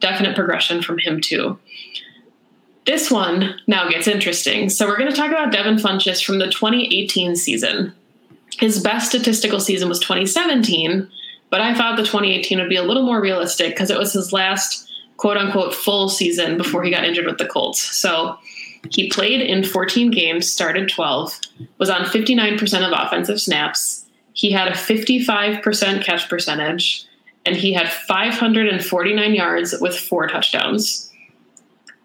definite 0.00 0.34
progression 0.34 0.82
from 0.82 0.98
him 0.98 1.18
too. 1.18 1.58
This 2.84 3.10
one 3.10 3.58
now 3.66 3.88
gets 3.88 4.06
interesting. 4.06 4.68
So 4.68 4.86
we're 4.86 4.98
going 4.98 5.10
to 5.10 5.16
talk 5.16 5.30
about 5.30 5.50
Devin 5.50 5.76
Funchess 5.76 6.22
from 6.22 6.38
the 6.38 6.50
2018 6.50 7.36
season. 7.36 7.94
His 8.58 8.80
best 8.80 9.08
statistical 9.08 9.60
season 9.60 9.88
was 9.88 10.00
2017, 10.00 11.08
but 11.50 11.60
I 11.60 11.74
thought 11.74 11.96
the 11.96 12.02
2018 12.04 12.58
would 12.58 12.68
be 12.68 12.76
a 12.76 12.82
little 12.82 13.04
more 13.04 13.20
realistic 13.20 13.70
because 13.70 13.90
it 13.90 13.98
was 13.98 14.12
his 14.12 14.32
last 14.32 14.90
quote 15.16 15.36
unquote 15.36 15.74
full 15.74 16.08
season 16.08 16.56
before 16.56 16.82
he 16.82 16.90
got 16.90 17.04
injured 17.04 17.26
with 17.26 17.38
the 17.38 17.46
Colts. 17.46 17.80
So 17.80 18.38
he 18.90 19.08
played 19.08 19.40
in 19.40 19.64
14 19.64 20.10
games, 20.10 20.50
started 20.50 20.88
12, 20.88 21.40
was 21.78 21.90
on 21.90 22.02
59% 22.02 22.86
of 22.86 22.92
offensive 22.92 23.40
snaps. 23.40 24.06
He 24.32 24.50
had 24.50 24.68
a 24.68 24.72
55% 24.72 26.02
catch 26.02 26.28
percentage, 26.28 27.06
and 27.46 27.56
he 27.56 27.72
had 27.72 27.88
549 27.88 29.34
yards 29.34 29.74
with 29.80 29.96
four 29.96 30.26
touchdowns. 30.26 31.10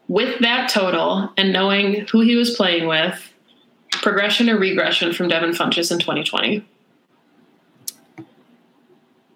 With 0.07 0.39
that 0.41 0.69
total 0.69 1.31
and 1.37 1.53
knowing 1.53 2.07
who 2.11 2.21
he 2.21 2.35
was 2.35 2.55
playing 2.55 2.87
with, 2.87 3.28
progression 4.01 4.49
or 4.49 4.57
regression 4.57 5.13
from 5.13 5.27
Devin 5.27 5.51
Funchess 5.51 5.91
in 5.91 5.99
2020? 5.99 6.65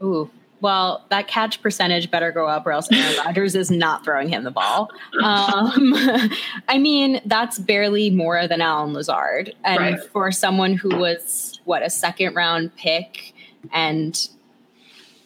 Ooh, 0.01 0.29
well, 0.63 1.05
that 1.10 1.27
catch 1.27 1.62
percentage 1.62 2.10
better 2.10 2.32
go 2.32 2.48
up, 2.48 2.65
or 2.65 2.72
else 2.72 2.89
Aaron 2.89 3.17
Rodgers 3.25 3.53
is 3.53 3.70
not 3.70 4.05
throwing 4.05 4.29
him 4.29 4.43
the 4.43 4.51
ball. 4.51 4.89
Um, 5.24 5.93
I 6.67 6.77
mean, 6.79 7.22
that's 7.25 7.60
barely 7.60 8.10
more 8.10 8.48
than 8.48 8.62
Allen 8.62 8.93
Lazard, 8.93 9.53
and 9.63 9.79
right. 9.79 10.03
for 10.12 10.32
someone 10.32 10.74
who 10.74 10.96
was 10.98 11.60
what 11.65 11.84
a 11.84 11.89
second 11.89 12.36
round 12.36 12.75
pick, 12.75 13.34
and 13.72 14.27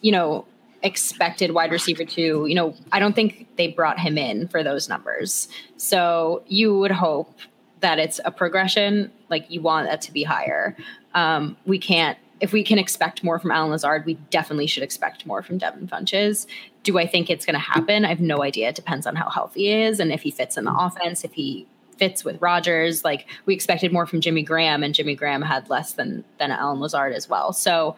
you 0.02 0.12
know, 0.12 0.46
expected 0.84 1.52
wide 1.52 1.72
receiver 1.72 2.04
two. 2.04 2.46
You 2.48 2.56
know, 2.56 2.76
I 2.92 3.00
don't 3.00 3.14
think 3.14 3.48
they 3.58 3.68
brought 3.68 4.00
him 4.00 4.18
in 4.18 4.48
for 4.48 4.64
those 4.64 4.90
numbers. 4.90 5.48
So 5.78 6.44
you 6.48 6.78
would 6.80 6.92
hope 6.92 7.40
that 7.82 8.00
it's 8.00 8.20
a 8.26 8.32
progression. 8.32 9.12
Like 9.30 9.50
you 9.50 9.62
want 9.62 9.88
that 9.88 10.02
to 10.02 10.12
be 10.12 10.24
higher. 10.24 10.76
Um, 11.14 11.58
we 11.66 11.80
can't 11.80 12.18
if 12.40 12.54
we 12.54 12.64
can 12.64 12.78
expect 12.78 13.24
more 13.24 13.40
from 13.40 13.50
Allen 13.50 13.72
Lazard, 13.72 14.06
we 14.06 14.14
definitely 14.30 14.68
should 14.68 14.84
expect 14.84 15.26
more 15.26 15.42
from 15.42 15.58
Devin 15.58 15.88
Funchess. 15.88 16.46
Do 16.84 17.00
I 17.00 17.08
think 17.08 17.32
it's 17.32 17.48
going 17.48 17.56
to 17.56 17.60
happen? 17.60 18.06
I 18.06 18.10
have 18.10 18.20
no 18.20 18.44
idea. 18.44 18.70
It 18.70 18.76
depends 18.76 19.08
on 19.08 19.16
how 19.16 19.28
healthy 19.28 19.62
he 19.62 19.74
is 19.74 20.00
and 20.00 20.12
if 20.12 20.22
he 20.22 20.30
fits 20.30 20.56
in 20.56 20.66
the 20.66 20.72
offense, 20.72 21.24
if 21.24 21.34
he 21.34 21.66
fits 21.98 22.24
with 22.24 22.42
Rodgers. 22.42 23.04
Like 23.04 23.28
we 23.46 23.54
expected 23.54 23.92
more 23.92 24.06
from 24.06 24.22
Jimmy 24.22 24.44
Graham, 24.44 24.84
and 24.84 24.94
Jimmy 24.94 25.16
Graham 25.16 25.42
had 25.42 25.70
less 25.70 25.94
than 25.94 26.24
than 26.38 26.52
Allen 26.52 26.80
Lazard 26.80 27.14
as 27.14 27.28
well. 27.28 27.54
So 27.54 27.96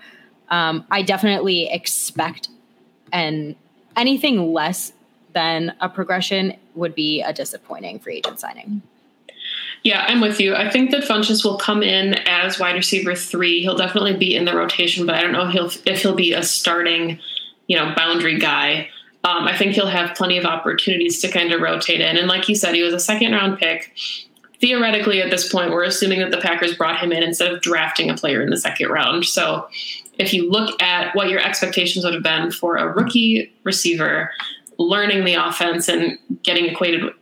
um, 0.49 0.85
I 0.89 1.01
definitely 1.01 1.69
expect 1.69 2.49
and 3.11 3.55
anything 3.95 4.53
less 4.53 4.93
than 5.33 5.75
a 5.79 5.89
progression 5.89 6.55
would 6.75 6.95
be 6.95 7.21
a 7.21 7.33
disappointing 7.33 7.99
free 7.99 8.17
agent 8.17 8.39
signing. 8.39 8.81
Yeah, 9.83 10.05
I'm 10.07 10.19
with 10.19 10.39
you. 10.39 10.55
I 10.55 10.69
think 10.69 10.91
that 10.91 11.03
Funchess 11.03 11.43
will 11.43 11.57
come 11.57 11.83
in 11.83 12.15
as 12.27 12.59
wide 12.59 12.75
receiver 12.75 13.15
three. 13.15 13.61
He'll 13.61 13.77
definitely 13.77 14.15
be 14.15 14.35
in 14.35 14.45
the 14.45 14.55
rotation, 14.55 15.05
but 15.05 15.15
I 15.15 15.21
don't 15.21 15.31
know 15.31 15.47
if 15.47 15.51
he'll, 15.51 15.71
if 15.85 16.01
he'll 16.01 16.15
be 16.15 16.33
a 16.33 16.43
starting, 16.43 17.19
you 17.67 17.77
know, 17.77 17.93
boundary 17.95 18.37
guy. 18.37 18.89
Um, 19.23 19.47
I 19.47 19.57
think 19.57 19.73
he'll 19.73 19.87
have 19.87 20.15
plenty 20.15 20.37
of 20.37 20.45
opportunities 20.45 21.21
to 21.21 21.29
kind 21.29 21.53
of 21.53 21.61
rotate 21.61 22.01
in. 22.01 22.17
And 22.17 22.27
like 22.27 22.49
you 22.49 22.55
said, 22.55 22.75
he 22.75 22.83
was 22.83 22.93
a 22.93 22.99
second 22.99 23.31
round 23.31 23.57
pick. 23.57 23.93
Theoretically, 24.59 25.21
at 25.21 25.31
this 25.31 25.49
point, 25.49 25.71
we're 25.71 25.83
assuming 25.83 26.19
that 26.19 26.31
the 26.31 26.37
Packers 26.37 26.75
brought 26.75 26.99
him 26.99 27.13
in 27.13 27.23
instead 27.23 27.51
of 27.51 27.61
drafting 27.61 28.09
a 28.09 28.15
player 28.15 28.41
in 28.41 28.49
the 28.49 28.57
second 28.57 28.89
round. 28.89 29.25
So 29.25 29.69
if 30.17 30.33
you 30.33 30.49
look 30.49 30.81
at 30.81 31.15
what 31.15 31.29
your 31.29 31.39
expectations 31.39 32.03
would 32.03 32.13
have 32.13 32.23
been 32.23 32.51
for 32.51 32.75
a 32.75 32.91
rookie 32.91 33.53
receiver, 33.63 34.31
learning 34.77 35.23
the 35.23 35.35
offense 35.35 35.87
and 35.87 36.17
getting 36.43 36.69
acquainted 36.69 37.13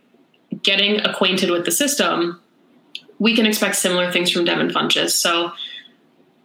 getting 0.62 1.00
acquainted 1.00 1.50
with 1.50 1.64
the 1.64 1.70
system, 1.70 2.40
we 3.18 3.34
can 3.34 3.46
expect 3.46 3.76
similar 3.76 4.10
things 4.12 4.30
from 4.30 4.44
Devin 4.44 4.68
Funchess. 4.68 5.10
So 5.10 5.52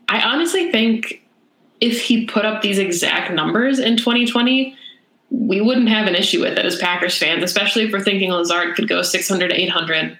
I 0.09 0.21
honestly 0.21 0.71
think 0.71 1.23
if 1.79 2.01
he 2.01 2.25
put 2.25 2.45
up 2.45 2.61
these 2.61 2.79
exact 2.79 3.31
numbers 3.31 3.79
in 3.79 3.97
2020, 3.97 4.75
we 5.29 5.61
wouldn't 5.61 5.89
have 5.89 6.07
an 6.07 6.15
issue 6.15 6.41
with 6.41 6.57
it 6.57 6.65
as 6.65 6.77
Packers 6.77 7.17
fans, 7.17 7.43
especially 7.43 7.83
if 7.83 7.91
we're 7.91 8.01
thinking 8.01 8.31
Lazard 8.31 8.75
could 8.75 8.87
go 8.87 9.01
600 9.01 9.49
to 9.49 9.59
800. 9.59 10.17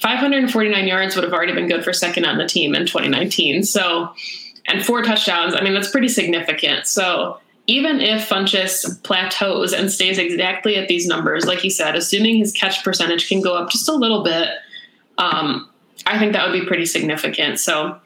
549 0.00 0.86
yards 0.86 1.16
would 1.16 1.24
have 1.24 1.32
already 1.32 1.54
been 1.54 1.66
good 1.66 1.82
for 1.82 1.94
second 1.94 2.26
on 2.26 2.36
the 2.36 2.46
team 2.46 2.74
in 2.74 2.84
2019. 2.84 3.62
So, 3.64 4.12
and 4.66 4.84
four 4.84 5.02
touchdowns, 5.02 5.54
I 5.54 5.62
mean, 5.62 5.72
that's 5.72 5.90
pretty 5.90 6.08
significant. 6.08 6.86
So, 6.86 7.40
even 7.66 8.00
if 8.00 8.28
Funchess 8.28 9.02
plateaus 9.02 9.72
and 9.72 9.90
stays 9.90 10.18
exactly 10.18 10.76
at 10.76 10.88
these 10.88 11.06
numbers, 11.06 11.46
like 11.46 11.60
he 11.60 11.70
said, 11.70 11.96
assuming 11.96 12.36
his 12.36 12.52
catch 12.52 12.84
percentage 12.84 13.26
can 13.26 13.40
go 13.40 13.56
up 13.56 13.70
just 13.70 13.88
a 13.88 13.94
little 13.94 14.22
bit, 14.22 14.50
um, 15.16 15.70
I 16.06 16.18
think 16.18 16.32
that 16.32 16.46
would 16.46 16.58
be 16.58 16.66
pretty 16.66 16.86
significant. 16.86 17.58
So 17.60 17.98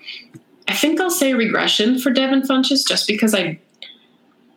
I 0.68 0.74
think 0.74 1.00
I'll 1.00 1.10
say 1.10 1.34
regression 1.34 1.98
for 1.98 2.10
Devin 2.10 2.42
Funchess 2.42 2.86
just 2.86 3.06
because 3.06 3.34
I 3.34 3.58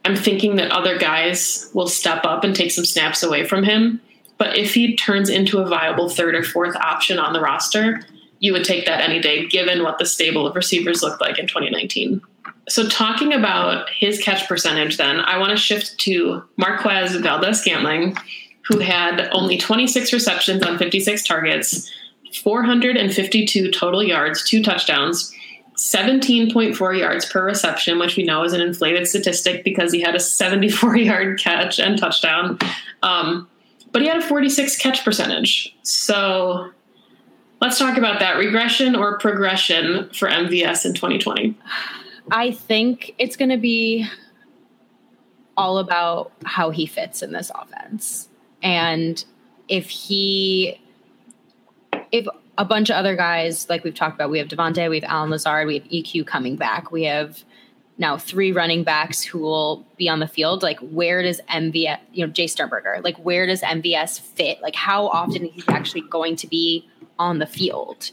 I'm 0.03 0.15
thinking 0.15 0.55
that 0.55 0.71
other 0.71 0.97
guys 0.97 1.69
will 1.73 1.87
step 1.87 2.25
up 2.25 2.43
and 2.43 2.55
take 2.55 2.71
some 2.71 2.85
snaps 2.85 3.21
away 3.21 3.45
from 3.45 3.63
him. 3.63 4.01
But 4.37 4.57
if 4.57 4.73
he 4.73 4.95
turns 4.95 5.29
into 5.29 5.59
a 5.59 5.67
viable 5.67 6.09
third 6.09 6.33
or 6.33 6.43
fourth 6.43 6.75
option 6.75 7.19
on 7.19 7.33
the 7.33 7.39
roster, 7.39 8.01
you 8.39 8.53
would 8.53 8.63
take 8.63 8.87
that 8.87 9.07
any 9.07 9.19
day, 9.19 9.45
given 9.45 9.83
what 9.83 9.99
the 9.99 10.05
stable 10.05 10.47
of 10.47 10.55
receivers 10.55 11.03
looked 11.03 11.21
like 11.21 11.37
in 11.37 11.45
2019. 11.45 12.21
So, 12.67 12.87
talking 12.89 13.33
about 13.33 13.89
his 13.91 14.19
catch 14.19 14.47
percentage, 14.47 14.97
then, 14.97 15.19
I 15.19 15.37
want 15.37 15.51
to 15.51 15.57
shift 15.57 15.97
to 15.99 16.43
Marquez 16.57 17.15
Valdes 17.15 17.59
Scantling, 17.59 18.17
who 18.63 18.79
had 18.79 19.29
only 19.31 19.57
26 19.57 20.11
receptions 20.11 20.63
on 20.63 20.77
56 20.77 21.23
targets, 21.23 21.91
452 22.39 23.71
total 23.71 24.03
yards, 24.03 24.47
two 24.47 24.63
touchdowns, 24.63 25.33
17.4 25.75 26.99
yards 26.99 27.25
per 27.25 27.43
reception, 27.43 27.97
which 27.97 28.15
we 28.15 28.23
know 28.23 28.43
is 28.43 28.53
an 28.53 28.61
inflated 28.61 29.07
statistic 29.07 29.63
because 29.63 29.91
he 29.91 30.01
had 30.01 30.15
a 30.15 30.19
74 30.19 30.97
yard 30.97 31.39
catch 31.39 31.79
and 31.79 31.97
touchdown. 31.97 32.59
Um, 33.01 33.47
but 33.91 34.01
he 34.01 34.07
had 34.07 34.17
a 34.17 34.25
46 34.25 34.77
catch 34.77 35.03
percentage. 35.03 35.75
So 35.83 36.71
let's 37.61 37.79
talk 37.79 37.97
about 37.97 38.19
that 38.19 38.37
regression 38.37 38.95
or 38.95 39.17
progression 39.17 40.09
for 40.13 40.29
MVS 40.29 40.85
in 40.85 40.93
2020. 40.93 41.57
I 42.29 42.51
think 42.51 43.15
it's 43.17 43.35
going 43.35 43.49
to 43.49 43.57
be 43.57 44.07
all 45.57 45.77
about 45.77 46.31
how 46.45 46.69
he 46.69 46.85
fits 46.85 47.21
in 47.21 47.31
this 47.33 47.51
offense. 47.53 48.29
And 48.63 49.23
if 49.67 49.89
he, 49.89 50.79
if 52.11 52.27
a 52.57 52.65
bunch 52.65 52.89
of 52.89 52.95
other 52.95 53.15
guys, 53.15 53.69
like 53.69 53.83
we've 53.83 53.95
talked 53.95 54.15
about, 54.15 54.29
we 54.29 54.39
have 54.39 54.47
Davante, 54.47 54.89
we 54.89 54.99
have 54.99 55.09
Allen 55.09 55.29
Lazard, 55.29 55.67
we 55.67 55.79
have 55.79 55.87
EQ 55.87 56.27
coming 56.27 56.55
back, 56.55 56.91
we 56.91 57.03
have 57.03 57.43
now 57.97 58.17
three 58.17 58.51
running 58.51 58.83
backs 58.83 59.21
who 59.21 59.39
will 59.39 59.85
be 59.97 60.09
on 60.09 60.19
the 60.19 60.27
field. 60.27 60.63
Like, 60.63 60.79
where 60.79 61.21
does 61.21 61.39
MVS, 61.49 61.99
you 62.11 62.25
know, 62.25 62.31
Jace 62.31 62.51
Sternberger, 62.51 62.99
like, 63.03 63.17
where 63.17 63.45
does 63.45 63.61
MVS 63.61 64.19
fit? 64.19 64.61
Like, 64.61 64.75
how 64.75 65.07
often 65.07 65.45
he's 65.45 65.67
actually 65.69 66.01
going 66.01 66.35
to 66.37 66.47
be 66.47 66.87
on 67.19 67.39
the 67.39 67.45
field? 67.45 68.11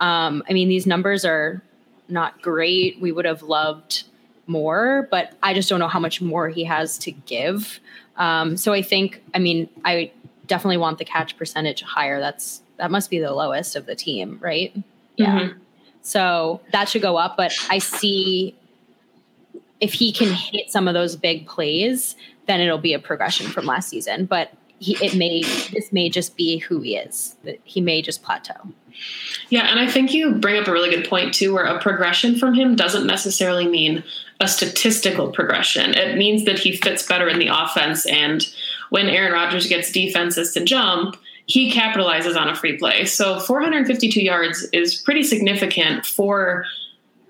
Um, 0.00 0.42
I 0.48 0.52
mean, 0.52 0.68
these 0.68 0.86
numbers 0.86 1.24
are 1.24 1.62
not 2.08 2.40
great. 2.42 3.00
We 3.00 3.12
would 3.12 3.24
have 3.24 3.42
loved 3.42 4.04
more, 4.46 5.08
but 5.10 5.34
I 5.42 5.54
just 5.54 5.68
don't 5.68 5.80
know 5.80 5.88
how 5.88 6.00
much 6.00 6.20
more 6.20 6.48
he 6.48 6.64
has 6.64 6.98
to 6.98 7.10
give. 7.10 7.80
Um, 8.16 8.56
so 8.56 8.72
I 8.72 8.82
think, 8.82 9.22
I 9.34 9.38
mean, 9.38 9.68
I 9.84 10.12
definitely 10.46 10.76
want 10.78 10.98
the 10.98 11.04
catch 11.04 11.36
percentage 11.36 11.82
higher. 11.82 12.20
That's 12.20 12.62
that 12.78 12.90
must 12.90 13.10
be 13.10 13.18
the 13.18 13.32
lowest 13.32 13.76
of 13.76 13.86
the 13.86 13.94
team, 13.94 14.38
right? 14.40 14.74
Yeah. 15.16 15.40
Mm-hmm. 15.40 15.58
So 16.02 16.60
that 16.72 16.88
should 16.88 17.02
go 17.02 17.16
up, 17.16 17.36
but 17.36 17.52
I 17.68 17.78
see 17.78 18.54
if 19.80 19.92
he 19.92 20.12
can 20.12 20.32
hit 20.32 20.70
some 20.70 20.88
of 20.88 20.94
those 20.94 21.16
big 21.16 21.46
plays, 21.46 22.16
then 22.46 22.60
it'll 22.60 22.78
be 22.78 22.94
a 22.94 22.98
progression 22.98 23.46
from 23.48 23.66
last 23.66 23.88
season. 23.88 24.26
But 24.26 24.52
he, 24.78 24.96
it 25.04 25.14
may 25.14 25.42
this 25.72 25.92
may 25.92 26.08
just 26.08 26.36
be 26.36 26.58
who 26.58 26.80
he 26.80 26.96
is. 26.96 27.36
He 27.64 27.80
may 27.80 28.02
just 28.02 28.22
plateau. 28.22 28.54
Yeah, 29.48 29.70
and 29.70 29.78
I 29.78 29.90
think 29.90 30.14
you 30.14 30.32
bring 30.32 30.60
up 30.60 30.68
a 30.68 30.72
really 30.72 30.90
good 30.90 31.08
point 31.08 31.34
too, 31.34 31.52
where 31.54 31.64
a 31.64 31.80
progression 31.80 32.38
from 32.38 32.54
him 32.54 32.76
doesn't 32.76 33.06
necessarily 33.06 33.66
mean 33.66 34.02
a 34.40 34.48
statistical 34.48 35.32
progression. 35.32 35.94
It 35.94 36.16
means 36.16 36.44
that 36.44 36.58
he 36.58 36.76
fits 36.76 37.06
better 37.06 37.28
in 37.28 37.38
the 37.38 37.48
offense, 37.48 38.06
and 38.06 38.46
when 38.90 39.08
Aaron 39.08 39.32
Rodgers 39.32 39.66
gets 39.66 39.90
defenses 39.90 40.52
to 40.54 40.64
jump, 40.64 41.16
he 41.46 41.70
capitalizes 41.70 42.36
on 42.36 42.48
a 42.48 42.56
free 42.56 42.76
play. 42.76 43.04
So 43.04 43.38
452 43.40 44.20
yards 44.20 44.64
is 44.72 44.96
pretty 44.96 45.22
significant 45.22 46.04
for 46.04 46.64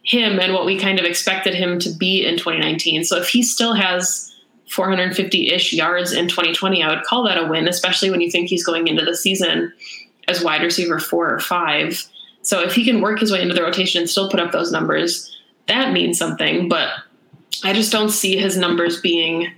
him 0.05 0.41
and 0.41 0.55
what 0.55 0.65
we 0.65 0.79
kind 0.79 0.99
of 0.99 1.05
expected 1.05 1.55
him 1.55 1.79
to 1.81 1.91
be 1.91 2.25
in 2.25 2.39
2019. 2.39 3.05
So 3.05 3.19
if 3.19 3.29
he 3.29 3.43
still 3.43 3.75
has 3.75 4.33
450 4.71 5.53
ish 5.53 5.73
yards 5.73 6.13
in 6.13 6.29
2020, 6.29 6.83
I 6.83 6.95
would 6.95 7.05
call 7.05 7.25
that 7.25 7.39
a 7.39 7.47
win, 7.47 7.69
especially 7.69 8.11
when 8.11 8.21
you 8.21 8.31
think 8.31 8.49
he's 8.49 8.65
going 8.65 8.89
into 8.89 9.05
the 9.05 9.17
season 9.17 9.73
as 10.29 10.43
wide 10.43 10.63
receiver 10.63 10.99
four 10.99 11.31
or 11.31 11.41
five. 11.41 12.05
So 12.43 12.61
if 12.61 12.75
he 12.75 12.85
can 12.85 13.01
work 13.01 13.21
his 13.21 13.31
way 13.31 13.43
into 13.43 13.55
the 13.55 13.63
rotation 13.63 14.01
and 14.01 14.11
still 14.11 14.31
put 14.31 14.41
up 14.41 14.53
those 14.53 14.73
numbers, 14.73 15.37
that 15.67 15.93
means 15.93 16.19
something. 16.19 16.69
But 16.69 16.91
I 17.65 17.73
just 17.73 17.93
don't 17.93 18.11
see 18.11 18.37
his 18.37 18.57
numbers 18.57 19.01
being, 19.01 19.53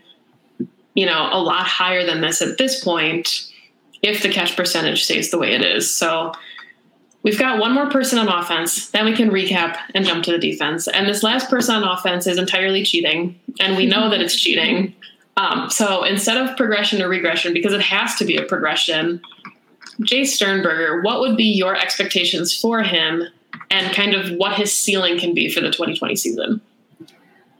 you 0.94 1.06
know, 1.06 1.28
a 1.30 1.40
lot 1.40 1.66
higher 1.66 2.04
than 2.04 2.22
this 2.22 2.42
at 2.42 2.58
this 2.58 2.82
point 2.82 3.48
if 4.02 4.22
the 4.22 4.28
catch 4.28 4.56
percentage 4.56 5.04
stays 5.04 5.30
the 5.30 5.38
way 5.38 5.52
it 5.54 5.62
is. 5.62 5.94
So 5.94 6.32
We've 7.22 7.38
got 7.38 7.58
one 7.58 7.74
more 7.74 7.90
person 7.90 8.18
on 8.18 8.28
offense, 8.28 8.90
then 8.90 9.04
we 9.04 9.12
can 9.12 9.30
recap 9.30 9.76
and 9.94 10.04
jump 10.04 10.24
to 10.24 10.32
the 10.32 10.38
defense. 10.38 10.86
And 10.86 11.08
this 11.08 11.22
last 11.22 11.50
person 11.50 11.74
on 11.74 11.84
offense 11.84 12.26
is 12.26 12.38
entirely 12.38 12.84
cheating, 12.84 13.38
and 13.60 13.76
we 13.76 13.86
know 13.86 14.08
that 14.08 14.20
it's 14.20 14.36
cheating. 14.40 14.94
Um, 15.36 15.68
so 15.68 16.04
instead 16.04 16.36
of 16.36 16.56
progression 16.56 17.02
or 17.02 17.08
regression, 17.08 17.52
because 17.52 17.72
it 17.72 17.80
has 17.80 18.14
to 18.16 18.24
be 18.24 18.36
a 18.36 18.44
progression, 18.44 19.20
Jace 20.00 20.28
Sternberger, 20.28 21.02
what 21.02 21.20
would 21.20 21.36
be 21.36 21.44
your 21.44 21.76
expectations 21.76 22.58
for 22.58 22.82
him 22.82 23.24
and 23.70 23.94
kind 23.94 24.14
of 24.14 24.30
what 24.36 24.54
his 24.54 24.72
ceiling 24.72 25.18
can 25.18 25.34
be 25.34 25.48
for 25.48 25.60
the 25.60 25.70
2020 25.70 26.16
season? 26.16 26.60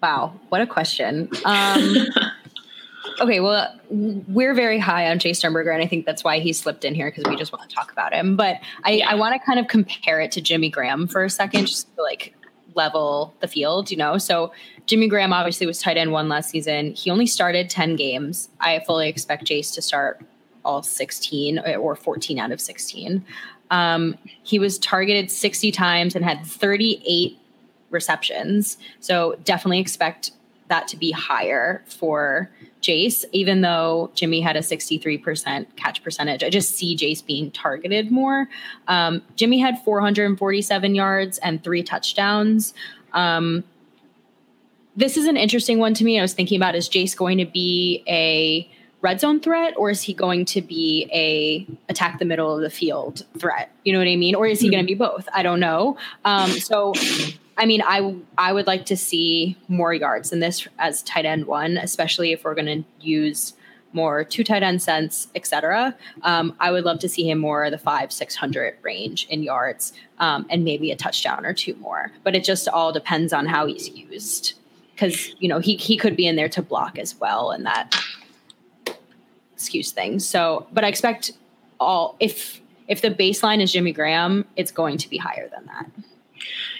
Wow, 0.03 0.33
what 0.49 0.61
a 0.61 0.67
question. 0.67 1.29
Um, 1.45 1.95
Okay, 3.21 3.41
well, 3.41 3.75
we're 3.91 4.55
very 4.55 4.79
high 4.79 5.11
on 5.11 5.19
Jace 5.19 5.37
Sternberger, 5.37 5.71
and 5.71 5.83
I 5.83 5.87
think 5.87 6.07
that's 6.07 6.23
why 6.23 6.39
he 6.39 6.53
slipped 6.53 6.85
in 6.85 6.95
here 6.95 7.11
because 7.11 7.25
we 7.29 7.37
just 7.37 7.53
want 7.53 7.69
to 7.69 7.75
talk 7.75 7.91
about 7.91 8.13
him. 8.13 8.37
But 8.37 8.59
I, 8.85 8.93
yeah. 8.93 9.11
I 9.11 9.15
want 9.17 9.35
to 9.35 9.45
kind 9.45 9.59
of 9.59 9.67
compare 9.67 10.21
it 10.21 10.31
to 10.33 10.41
Jimmy 10.41 10.71
Graham 10.71 11.09
for 11.09 11.25
a 11.25 11.31
second, 11.31 11.67
just 11.67 11.95
to 11.97 12.03
like 12.03 12.35
level 12.75 13.35
the 13.41 13.49
field, 13.49 13.91
you 13.91 13.97
know? 13.97 14.17
So 14.19 14.53
Jimmy 14.87 15.09
Graham 15.09 15.33
obviously 15.33 15.67
was 15.67 15.83
tight 15.83 15.97
end 15.97 16.13
one 16.13 16.29
last 16.29 16.51
season. 16.51 16.93
He 16.93 17.11
only 17.11 17.27
started 17.27 17.69
10 17.69 17.97
games. 17.97 18.49
I 18.61 18.81
fully 18.87 19.09
expect 19.09 19.45
Jace 19.45 19.75
to 19.75 19.83
start 19.83 20.25
all 20.65 20.83
16 20.83 21.59
or 21.59 21.97
14 21.97 22.39
out 22.39 22.53
of 22.53 22.61
16. 22.61 23.25
Um, 23.71 24.17
he 24.45 24.59
was 24.59 24.79
targeted 24.79 25.31
60 25.31 25.73
times 25.73 26.15
and 26.15 26.25
had 26.25 26.47
38 26.47 27.39
receptions. 27.91 28.79
So 29.01 29.37
definitely 29.45 29.81
expect 29.81 30.31
that 30.69 30.89
to 30.89 30.97
be 30.97 31.11
higher 31.11 31.83
for 31.87 32.51
Jace, 32.81 33.25
even 33.33 33.61
though 33.61 34.11
Jimmy 34.15 34.41
had 34.41 34.57
a 34.57 34.61
63% 34.61 35.67
catch 35.77 36.03
percentage. 36.03 36.45
I 36.45 36.51
just 36.51 36.77
see 36.77 36.97
Jace 36.97 37.25
being 37.25 37.51
targeted 37.51 38.11
more. 38.11 38.49
Um, 38.87 39.23
Jimmy 39.37 39.59
had 39.59 39.83
447 39.85 40.95
yards 40.95 41.39
and 41.39 41.63
three 41.63 41.83
touchdowns. 41.83 42.75
Um, 43.13 43.65
this 44.97 45.17
is 45.17 45.27
an 45.27 45.37
interesting 45.37 45.79
one 45.79 45.95
to 45.95 46.05
me. 46.05 46.19
I 46.19 46.23
was 46.23 46.35
thinking 46.35 46.57
about 46.57 46.75
is 46.75 46.89
Jace 46.89 47.17
going 47.17 47.39
to 47.39 47.47
be 47.47 48.03
a 48.09 48.69
red 49.01 49.21
zone 49.21 49.41
threat 49.41 49.75
or 49.77 49.91
is 49.91 50.03
he 50.03 50.13
going 50.13 50.45
to 50.45 50.61
be 50.61 51.09
a 51.13 51.67
attack 51.89 52.19
the 52.19 52.25
middle 52.25 52.55
of 52.55 52.63
the 52.63 52.71
field 52.71 53.25
threat? 53.39 53.71
You 53.85 53.93
know 53.93 54.01
what 54.01 54.09
I 54.09 54.17
mean? 54.17 54.35
Or 54.35 54.47
is 54.47 54.61
he 54.61 54.67
mm-hmm. 54.67 54.73
going 54.73 54.85
to 54.85 54.87
be 54.87 54.95
both? 54.95 55.29
I 55.33 55.43
don't 55.43 55.61
know. 55.61 55.97
Um, 56.25 56.51
so 56.51 56.93
I 57.59 57.67
mean, 57.67 57.83
I 57.85 58.15
I 58.39 58.53
would 58.53 58.67
like 58.67 58.87
to 58.87 58.97
see 58.97 59.57
more 59.67 59.93
yards 59.93 60.31
than 60.31 60.41
this 60.41 60.67
as 60.79 61.03
tight 61.03 61.27
end 61.27 61.47
one, 61.47 61.77
especially 61.77 62.33
if 62.33 62.45
we're 62.45 62.55
going 62.55 62.85
to 62.85 62.85
use 63.05 63.55
more 63.93 64.23
two 64.23 64.45
tight 64.45 64.63
end 64.63 64.81
sets, 64.81 65.29
etc. 65.35 65.95
Um, 66.23 66.55
I 66.61 66.71
would 66.71 66.85
love 66.85 67.01
to 67.01 67.09
see 67.09 67.29
him 67.29 67.39
more 67.39 67.69
the 67.69 67.79
five 67.79 68.13
six 68.13 68.37
hundred 68.37 68.77
range 68.83 69.27
in 69.29 69.43
yards, 69.43 69.93
um, 70.19 70.47
and 70.51 70.65
maybe 70.65 70.93
a 70.93 70.97
touchdown 70.97 71.45
or 71.45 71.53
two 71.53 71.75
more. 71.77 72.13
But 72.23 72.37
it 72.37 72.45
just 72.45 72.69
all 72.69 72.93
depends 72.93 73.33
on 73.33 73.47
how 73.47 73.67
he's 73.67 73.89
used, 73.89 74.55
because 74.95 75.35
you 75.41 75.49
know 75.49 75.59
he 75.59 75.77
he 75.77 75.97
could 75.97 76.17
be 76.17 76.27
in 76.27 76.37
there 76.37 76.49
to 76.51 76.63
block 76.63 76.97
as 76.97 77.19
well, 77.19 77.51
and 77.51 77.67
that 77.67 77.97
excuse 79.53 79.91
things. 79.91 80.27
So, 80.27 80.69
but 80.73 80.85
I 80.85 80.89
expect 80.89 81.33
all 81.81 82.17
if 82.21 82.61
if 82.87 83.03
the 83.03 83.11
baseline 83.11 83.61
is 83.61 83.73
Jimmy 83.73 83.93
Graham, 83.93 84.45
it's 84.55 84.71
going 84.71 84.99
to 84.99 85.09
be 85.11 85.19
higher 85.19 85.49
than 85.49 85.67
that. 85.67 85.91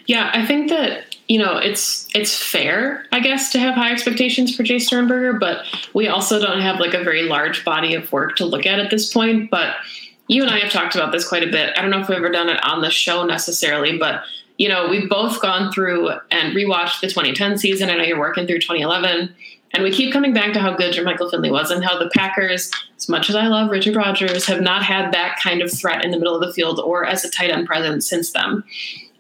Yeah, 0.09 0.31
I 0.33 0.45
think 0.45 0.71
that 0.71 1.17
you 1.29 1.39
know 1.39 1.59
it's 1.59 2.09
it's 2.15 2.35
fair, 2.35 3.05
I 3.13 3.21
guess, 3.21 3.53
to 3.53 3.61
have 3.61 3.75
high 3.75 3.93
expectations 3.93 4.57
for 4.57 4.65
Jace 4.65 4.87
Sternberger, 4.87 5.35
but 5.35 5.65
we 5.95 6.09
also 6.09 6.41
don't 6.41 6.63
have 6.63 6.81
like 6.81 6.95
a 6.95 7.05
very 7.05 7.23
large 7.25 7.65
body 7.65 7.95
of 7.95 8.11
work 8.11 8.35
to 8.37 8.47
look 8.47 8.67
at 8.67 8.81
at 8.81 8.91
this 8.91 9.13
point. 9.13 9.51
But 9.51 9.77
you 10.27 10.43
and 10.43 10.51
I 10.51 10.59
have 10.61 10.73
talked 10.73 10.95
about 10.95 11.13
this 11.13 11.29
quite 11.29 11.45
a 11.47 11.51
bit. 11.53 11.77
I 11.77 11.83
don't 11.83 11.91
know 11.91 12.01
if 12.01 12.09
we've 12.09 12.17
ever 12.17 12.31
done 12.31 12.49
it 12.49 12.59
on 12.65 12.81
the 12.81 12.91
show 12.91 13.25
necessarily, 13.25 13.99
but 13.99 14.23
you 14.57 14.67
know 14.67 14.89
we've 14.89 15.11
both 15.11 15.43
gone 15.43 15.71
through 15.73 16.09
and 16.31 16.57
rewatched 16.57 17.03
the 17.03 17.09
2010 17.09 17.59
season. 17.59 17.91
I 17.91 17.97
know 17.97 18.05
you're 18.05 18.19
working 18.19 18.47
through 18.47 18.61
2011. 18.61 19.35
And 19.75 19.83
we 19.83 19.93
keep 19.93 20.15
coming 20.15 20.33
back 20.33 20.55
to 20.55 20.61
how 20.61 20.75
good 20.75 20.95
Jermichael 20.95 21.31
Finley 21.31 21.51
was 21.51 21.71
and 21.71 21.85
how 21.85 21.99
the 21.99 22.09
Packers, 22.17 22.71
as 22.97 23.07
much 23.07 23.29
as 23.29 23.37
I 23.37 23.49
love 23.49 23.71
Richard 23.71 23.97
Rodgers, 23.97 24.47
have 24.47 24.63
not 24.63 24.83
had 24.83 25.13
that 25.13 25.39
kind 25.43 25.61
of 25.61 25.71
threat 25.71 26.03
in 26.07 26.11
the 26.11 26.19
middle 26.19 26.35
of 26.35 26.41
the 26.41 26.55
field 26.55 26.81
or 26.81 27.05
as 27.05 27.23
a 27.23 27.31
tight 27.31 27.51
end 27.51 27.67
presence 27.67 28.09
since 28.09 28.33
then. 28.33 28.65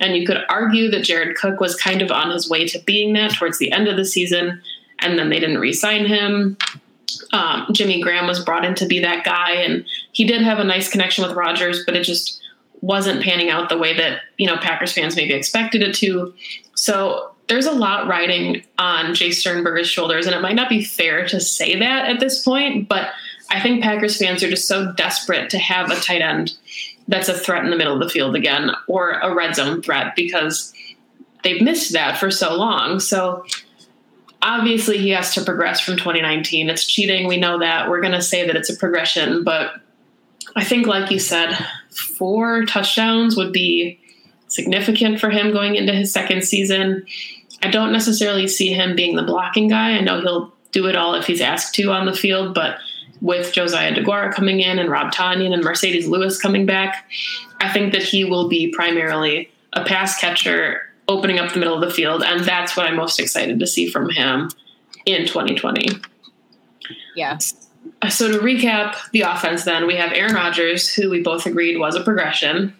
And 0.00 0.16
you 0.16 0.26
could 0.26 0.38
argue 0.48 0.90
that 0.90 1.04
Jared 1.04 1.36
Cook 1.36 1.60
was 1.60 1.74
kind 1.74 2.02
of 2.02 2.10
on 2.10 2.30
his 2.30 2.48
way 2.48 2.66
to 2.68 2.78
being 2.80 3.12
that 3.14 3.34
towards 3.34 3.58
the 3.58 3.72
end 3.72 3.88
of 3.88 3.96
the 3.96 4.04
season, 4.04 4.60
and 5.00 5.18
then 5.18 5.28
they 5.28 5.40
didn't 5.40 5.58
re 5.58 5.72
sign 5.72 6.06
him. 6.06 6.56
Um, 7.32 7.66
Jimmy 7.72 8.00
Graham 8.00 8.26
was 8.26 8.44
brought 8.44 8.64
in 8.64 8.74
to 8.76 8.86
be 8.86 9.00
that 9.00 9.24
guy, 9.24 9.52
and 9.52 9.84
he 10.12 10.24
did 10.24 10.42
have 10.42 10.58
a 10.58 10.64
nice 10.64 10.90
connection 10.90 11.26
with 11.26 11.36
Rodgers, 11.36 11.84
but 11.84 11.96
it 11.96 12.04
just 12.04 12.40
wasn't 12.80 13.22
panning 13.22 13.50
out 13.50 13.68
the 13.68 13.78
way 13.78 13.96
that, 13.96 14.20
you 14.36 14.46
know, 14.46 14.56
Packers 14.56 14.92
fans 14.92 15.16
maybe 15.16 15.34
expected 15.34 15.82
it 15.82 15.94
to. 15.96 16.32
So 16.74 17.32
there's 17.48 17.66
a 17.66 17.72
lot 17.72 18.06
riding 18.06 18.62
on 18.78 19.06
Jace 19.06 19.34
Sternberger's 19.34 19.88
shoulders, 19.88 20.26
and 20.26 20.34
it 20.34 20.40
might 20.40 20.54
not 20.54 20.68
be 20.68 20.84
fair 20.84 21.26
to 21.28 21.40
say 21.40 21.76
that 21.76 22.08
at 22.08 22.20
this 22.20 22.42
point, 22.42 22.88
but 22.88 23.10
I 23.50 23.60
think 23.60 23.82
Packers 23.82 24.18
fans 24.18 24.42
are 24.42 24.50
just 24.50 24.68
so 24.68 24.92
desperate 24.92 25.50
to 25.50 25.58
have 25.58 25.90
a 25.90 25.96
tight 25.96 26.20
end 26.20 26.52
that's 27.08 27.28
a 27.28 27.34
threat 27.34 27.64
in 27.64 27.70
the 27.70 27.76
middle 27.76 27.94
of 27.94 28.00
the 28.00 28.08
field 28.08 28.36
again 28.36 28.70
or 28.86 29.12
a 29.12 29.34
red 29.34 29.56
zone 29.56 29.82
threat 29.82 30.14
because 30.14 30.72
they've 31.42 31.62
missed 31.62 31.92
that 31.94 32.18
for 32.18 32.30
so 32.30 32.54
long. 32.54 33.00
So 33.00 33.44
obviously 34.42 34.98
he 34.98 35.10
has 35.10 35.34
to 35.34 35.44
progress 35.44 35.80
from 35.80 35.96
2019. 35.96 36.68
It's 36.68 36.86
cheating. 36.86 37.26
We 37.26 37.38
know 37.38 37.58
that. 37.58 37.88
We're 37.88 38.00
going 38.00 38.12
to 38.12 38.22
say 38.22 38.46
that 38.46 38.56
it's 38.56 38.70
a 38.70 38.76
progression, 38.76 39.42
but 39.42 39.80
I 40.56 40.64
think, 40.64 40.86
like 40.86 41.10
you 41.10 41.18
said, 41.18 41.56
four 41.90 42.64
touchdowns 42.64 43.36
would 43.36 43.52
be 43.52 44.00
significant 44.48 45.20
for 45.20 45.30
him 45.30 45.52
going 45.52 45.76
into 45.76 45.92
his 45.92 46.12
second 46.12 46.42
season. 46.42 47.06
I 47.62 47.70
don't 47.70 47.92
necessarily 47.92 48.48
see 48.48 48.72
him 48.72 48.96
being 48.96 49.16
the 49.16 49.22
blocking 49.22 49.68
guy. 49.68 49.92
I 49.92 50.00
know 50.00 50.20
he'll 50.20 50.54
do 50.72 50.86
it 50.86 50.96
all 50.96 51.14
if 51.14 51.26
he's 51.26 51.40
asked 51.40 51.74
to 51.76 51.92
on 51.92 52.06
the 52.06 52.14
field, 52.14 52.54
but 52.54 52.78
with 53.20 53.52
Josiah 53.52 53.94
DeGuara 53.94 54.32
coming 54.32 54.60
in 54.60 54.78
and 54.78 54.90
Rob 54.90 55.12
Tonyan 55.12 55.52
and 55.52 55.64
Marcedes 55.64 56.08
Lewis 56.08 56.40
coming 56.40 56.66
back, 56.66 57.10
I 57.60 57.72
think 57.72 57.92
that 57.92 58.02
he 58.02 58.24
will 58.24 58.48
be 58.48 58.72
primarily 58.72 59.50
a 59.72 59.84
pass 59.84 60.18
catcher 60.18 60.82
opening 61.08 61.38
up 61.38 61.52
the 61.52 61.58
middle 61.58 61.74
of 61.74 61.80
the 61.80 61.90
field. 61.90 62.22
And 62.22 62.44
that's 62.44 62.76
what 62.76 62.86
I'm 62.86 62.96
most 62.96 63.18
excited 63.18 63.58
to 63.58 63.66
see 63.66 63.88
from 63.88 64.10
him 64.10 64.50
in 65.06 65.26
2020. 65.26 65.88
Yeah. 67.16 67.38
So 68.08 68.30
to 68.30 68.38
recap 68.38 68.96
the 69.10 69.22
offense, 69.22 69.64
then 69.64 69.86
we 69.86 69.96
have 69.96 70.12
Aaron 70.12 70.34
Rodgers, 70.34 70.92
who 70.92 71.10
we 71.10 71.22
both 71.22 71.46
agreed 71.46 71.78
was 71.78 71.96
a 71.96 72.02
progression. 72.02 72.76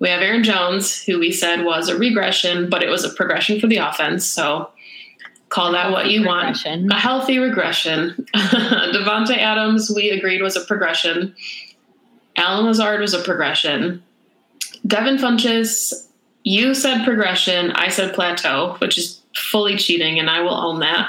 We 0.00 0.08
have 0.08 0.22
Aaron 0.22 0.42
Jones, 0.42 1.02
who 1.02 1.18
we 1.18 1.30
said 1.30 1.64
was 1.64 1.88
a 1.88 1.96
regression, 1.96 2.68
but 2.68 2.82
it 2.82 2.88
was 2.88 3.04
a 3.04 3.10
progression 3.10 3.60
for 3.60 3.66
the 3.66 3.76
offense. 3.76 4.24
So 4.26 4.70
call 5.50 5.72
that 5.72 5.90
what 5.90 6.08
you 6.10 6.20
regression. 6.22 6.82
want. 6.82 6.92
A 6.92 6.96
healthy 6.96 7.38
regression. 7.38 8.26
Davante 8.34 9.36
Adams, 9.36 9.92
we 9.94 10.10
agreed 10.10 10.40
was 10.42 10.56
a 10.56 10.62
progression. 10.62 11.34
Allen 12.36 12.66
Lazard 12.66 13.00
was 13.00 13.12
a 13.12 13.22
progression. 13.22 14.02
Devin 14.86 15.18
Funchess, 15.18 16.08
you 16.44 16.74
said 16.74 17.04
progression. 17.04 17.72
I 17.72 17.88
said 17.88 18.14
plateau, 18.14 18.76
which 18.78 18.96
is 18.96 19.20
fully 19.36 19.76
cheating, 19.76 20.18
and 20.18 20.30
I 20.30 20.40
will 20.40 20.54
own 20.54 20.80
that. 20.80 21.08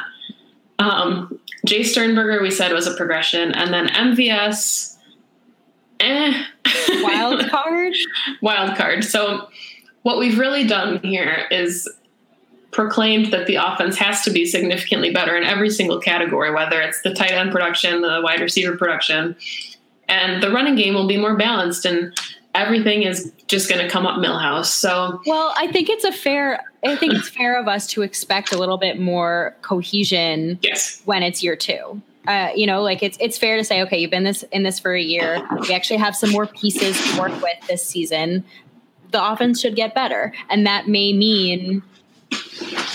Um, 0.80 1.40
Jace 1.68 1.86
Sternberger, 1.86 2.42
we 2.42 2.52
said 2.52 2.74
was 2.74 2.88
a 2.88 2.96
progression, 2.96 3.52
and 3.54 3.72
then 3.72 3.88
MVS, 3.88 4.98
eh. 6.00 6.44
Wild 7.04 7.48
card. 7.50 7.94
Wild 8.42 8.76
card. 8.76 9.04
So, 9.04 9.50
what 10.02 10.18
we've 10.18 10.40
really 10.40 10.66
done 10.66 11.00
here 11.04 11.46
is 11.52 11.88
proclaimed 12.72 13.32
that 13.34 13.48
the 13.48 13.56
offense 13.56 13.98
has 13.98 14.22
to 14.24 14.32
be 14.32 14.46
significantly 14.46 15.12
better 15.12 15.36
in 15.36 15.44
every 15.44 15.70
single 15.70 16.00
category, 16.00 16.52
whether 16.52 16.82
it's 16.82 17.02
the 17.02 17.14
tight 17.14 17.32
end 17.32 17.52
production, 17.52 18.02
the 18.02 18.22
wide 18.24 18.40
receiver 18.40 18.76
production, 18.78 19.36
and 20.08 20.42
the 20.42 20.52
running 20.52 20.76
game 20.76 20.94
will 20.94 21.08
be 21.08 21.18
more 21.18 21.36
balanced. 21.36 21.86
And 21.86 22.14
everything 22.56 23.04
is 23.04 23.32
just 23.48 23.70
going 23.70 23.82
to 23.82 23.90
come 23.90 24.06
up 24.06 24.20
Milhouse 24.20 24.66
So, 24.66 25.22
well, 25.26 25.54
I 25.58 25.68
think 25.68 25.90
it's 25.90 26.04
a 26.04 26.12
fair. 26.12 26.64
I 26.84 26.96
think 26.96 27.14
it's 27.14 27.30
fair 27.30 27.60
of 27.60 27.68
us 27.68 27.88
to 27.88 28.02
expect 28.02 28.52
a 28.54 28.58
little 28.58 28.78
bit 28.78 29.00
more 29.00 29.56
cohesion. 29.62 30.60
Yes. 30.62 31.02
When 31.06 31.24
it's 31.24 31.44
year 31.44 31.56
two. 31.56 32.02
Uh, 32.28 32.52
you 32.56 32.68
know, 32.68 32.84
like 32.84 33.02
it's 33.02 33.18
it's 33.20 33.38
fair 33.38 33.58
to 33.58 33.64
say, 33.64 33.82
okay, 33.82 33.98
you've 33.98 34.12
been 34.12 34.24
this 34.24 34.44
in 34.52 34.64
this 34.64 34.80
for 34.80 34.94
a 34.94 35.02
year. 35.02 35.42
We 35.62 35.74
actually 35.74 35.98
have 35.98 36.16
some 36.16 36.30
more 36.30 36.46
pieces 36.46 36.96
to 37.12 37.20
work 37.20 37.42
with 37.42 37.58
this 37.68 37.84
season. 37.84 38.44
The 39.10 39.24
offense 39.24 39.60
should 39.60 39.76
get 39.76 39.96
better, 39.96 40.32
and 40.50 40.66
that 40.68 40.88
may 40.88 41.14
mean 41.14 41.82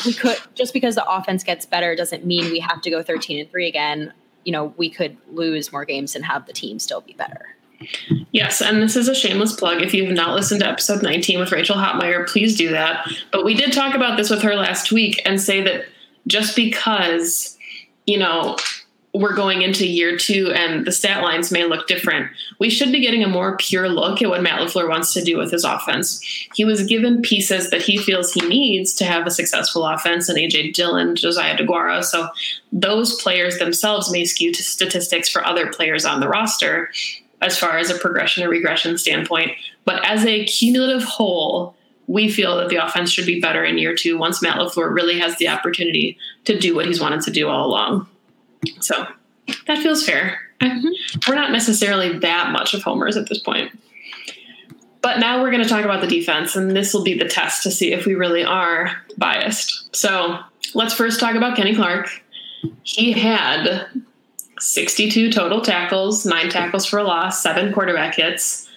we 0.05 0.13
could 0.13 0.39
just 0.55 0.73
because 0.73 0.95
the 0.95 1.09
offense 1.09 1.45
gets 1.45 1.67
better 1.67 1.95
doesn't 1.95 2.25
mean 2.25 2.51
we 2.51 2.61
have 2.61 2.81
to 2.81 2.91
go 2.91 3.03
13 3.03 3.41
and 3.41 3.51
3 3.51 3.69
again 3.69 4.13
you 4.45 4.53
know 4.53 4.75
we 4.77 4.89
could 4.89 5.17
lose 5.33 5.73
more 5.73 5.85
games 5.85 6.15
and 6.15 6.25
have 6.25 6.47
the 6.47 6.53
team 6.53 6.79
still 6.79 7.01
be 7.01 7.13
better 7.15 7.57
Yes, 8.33 8.63
and 8.63 8.83
this 8.83 8.97
is 8.97 9.09
a 9.09 9.15
shameless 9.15 9.55
plug. 9.55 9.83
If 9.83 9.93
you've 9.93 10.15
not 10.15 10.35
listened 10.35 10.61
to 10.63 10.69
episode 10.69 11.03
19 11.03 11.39
with 11.39 11.53
Rachel 11.53 11.77
Hotmeyer, 11.77 12.27
please 12.27 12.57
do 12.57 12.71
that. 12.71 13.07
But 13.33 13.45
we 13.45 13.55
did 13.55 13.73
talk 13.73 13.95
about 13.95 14.17
this 14.17 14.31
with 14.31 14.43
her 14.43 14.55
last 14.55 14.93
week 14.93 15.21
and 15.27 15.41
say 15.41 15.61
that 15.63 15.85
just 16.27 16.57
because, 16.57 17.57
you 18.07 18.19
know, 18.19 18.57
we're 19.19 19.35
going 19.35 19.63
into 19.63 19.87
year 19.87 20.17
two 20.17 20.53
and 20.53 20.87
the 20.87 20.93
stat 20.93 21.23
lines 21.23 21.51
may 21.51 21.65
look 21.65 21.87
different, 21.87 22.31
we 22.59 22.69
should 22.69 22.93
be 22.93 23.01
getting 23.01 23.25
a 23.25 23.29
more 23.29 23.57
pure 23.57 23.89
look 23.89 24.21
at 24.21 24.29
what 24.29 24.43
Matt 24.43 24.61
LaFleur 24.61 24.89
wants 24.89 25.13
to 25.15 25.23
do 25.23 25.39
with 25.39 25.51
his 25.51 25.65
offense. 25.65 26.21
He 26.55 26.65
was 26.65 26.85
given 26.85 27.23
pieces 27.23 27.71
that 27.71 27.83
he 27.83 27.97
feels 27.97 28.33
he 28.33 28.47
needs 28.47 28.93
to 28.95 29.05
have 29.05 29.27
a 29.27 29.31
successful 29.31 29.87
offense 29.87 30.29
and 30.29 30.39
AJ 30.39 30.75
Dillon, 30.75 31.17
Josiah 31.17 31.57
DeGuara. 31.57 32.05
So 32.05 32.29
those 32.73 33.21
players 33.23 33.59
themselves 33.59 34.13
may 34.13 34.25
skew 34.25 34.53
to 34.53 34.63
statistics 34.63 35.29
for 35.29 35.45
other 35.45 35.73
players 35.73 36.05
on 36.05 36.21
the 36.21 36.29
roster 36.29 36.91
as 37.41 37.59
far 37.59 37.79
as 37.79 37.91
a 37.91 37.99
progression 37.99 38.45
or 38.45 38.49
regression 38.49 38.99
standpoint. 38.99 39.53
But 39.85 40.05
as 40.05 40.27
a 40.27 40.45
cumulative 40.45 41.05
whole, 41.05 41.75
we 42.07 42.31
feel 42.31 42.57
that 42.57 42.69
the 42.69 42.85
offense 42.85 43.11
should 43.11 43.27
be 43.27 43.41
better 43.41 43.65
in 43.65 43.79
year 43.79 43.95
two 43.95 44.19
once 44.19 44.43
Matt 44.43 44.59
LaFleur 44.59 44.95
really 44.95 45.19
has 45.19 45.37
the 45.39 45.49
opportunity 45.49 46.19
to 46.45 46.59
do 46.59 46.75
what 46.75 46.87
he's 46.87 47.01
wanted 47.01 47.23
to 47.23 47.31
do 47.31 47.49
all 47.49 47.67
along. 47.67 48.07
So 48.81 49.07
that 49.67 49.79
feels 49.79 50.05
fair. 50.05 50.41
Mm-hmm. 50.61 50.89
We're 51.29 51.37
not 51.37 51.53
necessarily 51.53 52.19
that 52.19 52.51
much 52.53 52.75
of 52.75 52.83
homers 52.83 53.17
at 53.17 53.29
this 53.29 53.39
point. 53.39 53.71
But 55.03 55.21
now 55.21 55.41
we're 55.41 55.51
going 55.51 55.63
to 55.63 55.69
talk 55.69 55.85
about 55.85 56.01
the 56.01 56.09
defense, 56.09 56.57
and 56.57 56.73
this 56.73 56.93
will 56.93 57.05
be 57.05 57.17
the 57.17 57.29
test 57.29 57.63
to 57.63 57.71
see 57.71 57.93
if 57.93 58.07
we 58.07 58.15
really 58.15 58.43
are 58.43 58.91
biased. 59.17 59.95
So 59.95 60.41
let's 60.75 60.95
first 60.95 61.21
talk 61.21 61.37
about 61.37 61.57
Kenny 61.57 61.77
Clark. 61.77 62.11
He 62.83 63.13
had 63.13 63.87
62 64.59 65.31
total 65.31 65.61
tackles, 65.61 66.27
nine 66.27 66.49
tackles 66.49 66.87
for 66.87 66.99
a 66.99 67.05
loss, 67.05 67.43
seven 67.43 67.73
quarterback 67.73 68.17
hits, 68.17 68.69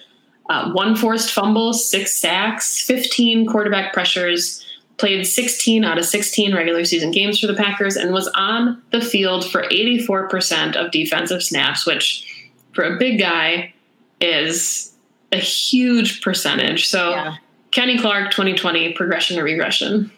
uh, 0.50 0.70
one 0.72 0.94
forced 0.94 1.32
fumble, 1.32 1.72
six 1.72 2.16
sacks, 2.16 2.82
15 2.82 3.46
quarterback 3.46 3.92
pressures, 3.92 4.64
played 5.00 5.26
16 5.26 5.82
out 5.82 5.98
of 5.98 6.04
16 6.04 6.54
regular 6.54 6.84
season 6.84 7.10
games 7.10 7.40
for 7.40 7.46
the 7.46 7.54
Packers, 7.54 7.96
and 7.96 8.12
was 8.12 8.28
on 8.34 8.80
the 8.92 9.00
field 9.00 9.50
for 9.50 9.62
84% 9.64 10.76
of 10.76 10.92
defensive 10.92 11.42
snaps, 11.42 11.86
which 11.86 12.50
for 12.74 12.84
a 12.84 12.98
big 12.98 13.18
guy 13.18 13.72
is 14.20 14.92
a 15.32 15.38
huge 15.38 16.20
percentage. 16.20 16.86
So, 16.86 17.10
yeah. 17.10 17.36
Kenny 17.70 17.98
Clark, 17.98 18.30
2020, 18.30 18.92
progression 18.92 19.38
or 19.38 19.44
regression? 19.44 20.10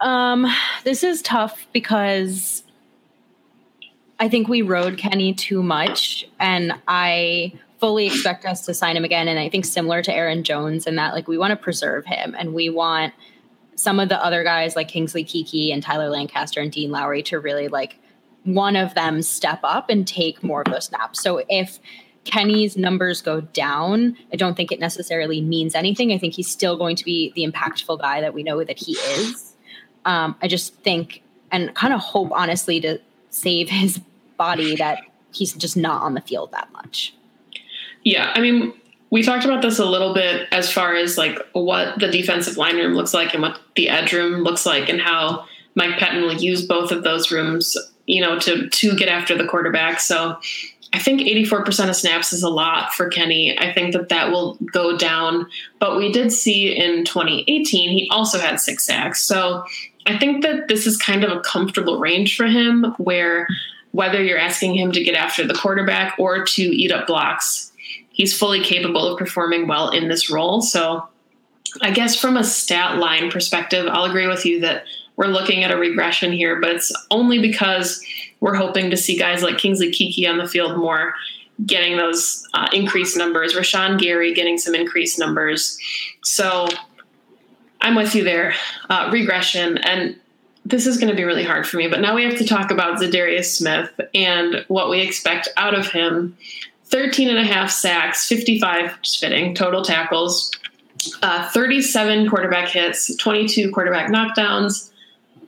Um, 0.00 0.46
this 0.84 1.02
is 1.02 1.20
tough 1.22 1.66
because 1.72 2.62
I 4.20 4.28
think 4.28 4.46
we 4.46 4.62
rode 4.62 4.98
Kenny 4.98 5.34
too 5.34 5.62
much, 5.62 6.28
and 6.38 6.74
I 6.86 7.54
fully 7.80 8.06
expect 8.06 8.44
us 8.44 8.64
to 8.66 8.74
sign 8.74 8.96
him 8.96 9.04
again. 9.04 9.26
And 9.26 9.38
I 9.38 9.48
think 9.48 9.64
similar 9.64 10.02
to 10.02 10.14
Aaron 10.14 10.44
Jones, 10.44 10.86
in 10.86 10.96
that 10.96 11.14
like 11.14 11.26
we 11.26 11.38
want 11.38 11.50
to 11.50 11.56
preserve 11.56 12.06
him, 12.06 12.34
and 12.38 12.54
we 12.54 12.68
want 12.68 13.14
some 13.76 13.98
of 13.98 14.08
the 14.10 14.22
other 14.22 14.44
guys 14.44 14.76
like 14.76 14.88
Kingsley 14.88 15.24
Keke 15.24 15.72
and 15.72 15.82
Tyler 15.82 16.10
Lancaster 16.10 16.60
and 16.60 16.70
Dean 16.70 16.90
Lowry 16.90 17.22
to 17.24 17.40
really 17.40 17.68
like 17.68 17.98
one 18.44 18.76
of 18.76 18.94
them 18.94 19.22
step 19.22 19.60
up 19.62 19.88
and 19.88 20.06
take 20.06 20.44
more 20.44 20.62
of 20.62 20.72
those 20.72 20.86
snaps. 20.86 21.22
So 21.22 21.42
if 21.48 21.78
Kenny's 22.24 22.76
numbers 22.76 23.22
go 23.22 23.40
down, 23.40 24.16
I 24.32 24.36
don't 24.36 24.54
think 24.54 24.70
it 24.70 24.80
necessarily 24.80 25.40
means 25.40 25.74
anything. 25.74 26.12
I 26.12 26.18
think 26.18 26.34
he's 26.34 26.50
still 26.50 26.76
going 26.76 26.96
to 26.96 27.04
be 27.04 27.32
the 27.34 27.50
impactful 27.50 28.00
guy 28.00 28.20
that 28.20 28.34
we 28.34 28.42
know 28.42 28.62
that 28.62 28.78
he 28.78 28.92
is. 28.92 29.54
Um, 30.04 30.36
I 30.42 30.48
just 30.48 30.74
think 30.76 31.22
and 31.50 31.74
kind 31.74 31.92
of 31.92 32.00
hope, 32.00 32.30
honestly, 32.32 32.80
to 32.80 32.98
save 33.30 33.68
his 33.68 34.00
body 34.36 34.76
that 34.76 35.00
he's 35.32 35.52
just 35.54 35.76
not 35.76 36.02
on 36.02 36.14
the 36.14 36.20
field 36.20 36.52
that 36.52 36.70
much. 36.72 37.14
Yeah, 38.04 38.32
I 38.34 38.40
mean, 38.40 38.72
we 39.10 39.22
talked 39.22 39.44
about 39.44 39.62
this 39.62 39.78
a 39.78 39.84
little 39.84 40.14
bit 40.14 40.48
as 40.52 40.72
far 40.72 40.94
as 40.94 41.18
like 41.18 41.38
what 41.52 41.98
the 41.98 42.08
defensive 42.08 42.56
line 42.56 42.76
room 42.76 42.94
looks 42.94 43.12
like 43.12 43.34
and 43.34 43.42
what 43.42 43.60
the 43.76 43.88
edge 43.88 44.12
room 44.12 44.42
looks 44.42 44.64
like 44.64 44.88
and 44.88 45.00
how 45.00 45.44
Mike 45.74 45.98
Pettine 45.98 46.22
will 46.22 46.34
use 46.34 46.64
both 46.64 46.92
of 46.92 47.02
those 47.02 47.30
rooms, 47.30 47.76
you 48.06 48.20
know, 48.20 48.38
to 48.38 48.68
to 48.68 48.96
get 48.96 49.08
after 49.08 49.36
the 49.36 49.46
quarterback. 49.46 50.00
So 50.00 50.38
I 50.92 50.98
think 50.98 51.20
84% 51.20 51.88
of 51.88 51.94
snaps 51.94 52.32
is 52.32 52.42
a 52.42 52.48
lot 52.48 52.92
for 52.92 53.08
Kenny. 53.08 53.56
I 53.58 53.72
think 53.72 53.92
that 53.92 54.08
that 54.08 54.30
will 54.30 54.56
go 54.72 54.96
down. 54.96 55.46
But 55.78 55.96
we 55.96 56.10
did 56.10 56.32
see 56.32 56.76
in 56.76 57.04
2018, 57.04 57.90
he 57.90 58.08
also 58.10 58.38
had 58.38 58.60
six 58.60 58.84
sacks. 58.84 59.22
So 59.22 59.64
I 60.06 60.18
think 60.18 60.42
that 60.42 60.66
this 60.66 60.86
is 60.86 60.96
kind 60.96 61.22
of 61.22 61.30
a 61.30 61.40
comfortable 61.40 61.98
range 61.98 62.36
for 62.36 62.46
him 62.46 62.94
where 62.98 63.46
whether 63.92 64.22
you're 64.22 64.38
asking 64.38 64.76
him 64.76 64.90
to 64.92 65.02
get 65.02 65.14
after 65.14 65.46
the 65.46 65.54
quarterback 65.54 66.16
or 66.18 66.44
to 66.44 66.62
eat 66.62 66.92
up 66.92 67.06
blocks, 67.06 67.69
he's 68.20 68.36
fully 68.36 68.62
capable 68.62 69.06
of 69.06 69.18
performing 69.18 69.66
well 69.66 69.88
in 69.88 70.08
this 70.08 70.28
role. 70.28 70.60
So 70.60 71.08
I 71.80 71.90
guess 71.90 72.14
from 72.14 72.36
a 72.36 72.44
stat 72.44 72.98
line 72.98 73.30
perspective, 73.30 73.86
I'll 73.90 74.04
agree 74.04 74.26
with 74.26 74.44
you 74.44 74.60
that 74.60 74.84
we're 75.16 75.28
looking 75.28 75.64
at 75.64 75.70
a 75.70 75.76
regression 75.78 76.30
here, 76.30 76.60
but 76.60 76.68
it's 76.68 76.92
only 77.10 77.38
because 77.38 78.04
we're 78.40 78.56
hoping 78.56 78.90
to 78.90 78.96
see 78.98 79.16
guys 79.18 79.42
like 79.42 79.56
Kingsley 79.56 79.90
Keke 79.90 80.28
on 80.28 80.36
the 80.36 80.46
field 80.46 80.76
more. 80.76 81.14
getting 81.66 81.96
those 81.96 82.46
uh, 82.54 82.68
increased 82.72 83.16
numbers. 83.16 83.54
Rashan 83.54 83.98
Gary 83.98 84.34
getting 84.34 84.58
some 84.58 84.74
increased 84.74 85.18
numbers. 85.18 85.78
So 86.22 86.68
I'm 87.80 87.94
with 87.94 88.14
you 88.14 88.24
there. 88.24 88.54
Uh, 88.88 89.08
regression. 89.12 89.78
And 89.78 90.16
this 90.64 90.86
is 90.86 90.98
going 90.98 91.10
to 91.10 91.16
be 91.16 91.24
really 91.24 91.44
hard 91.44 91.66
for 91.66 91.78
me, 91.78 91.88
but 91.88 92.00
now 92.00 92.14
we 92.14 92.22
have 92.24 92.36
to 92.38 92.44
talk 92.44 92.70
about 92.70 93.00
Za'Darius 93.00 93.56
Smith 93.56 93.90
and 94.14 94.64
what 94.68 94.90
we 94.90 95.00
expect 95.00 95.48
out 95.56 95.74
of 95.74 95.88
him. 95.88 96.36
13 96.90 97.28
and 97.28 97.38
a 97.38 97.44
half 97.44 97.70
sacks, 97.70 98.26
55 98.26 99.00
just 99.02 99.20
fitting 99.20 99.54
total 99.54 99.82
tackles, 99.82 100.50
uh, 101.22 101.48
37 101.50 102.28
quarterback 102.28 102.68
hits, 102.68 103.14
22 103.16 103.70
quarterback 103.72 104.10
knockdowns. 104.10 104.90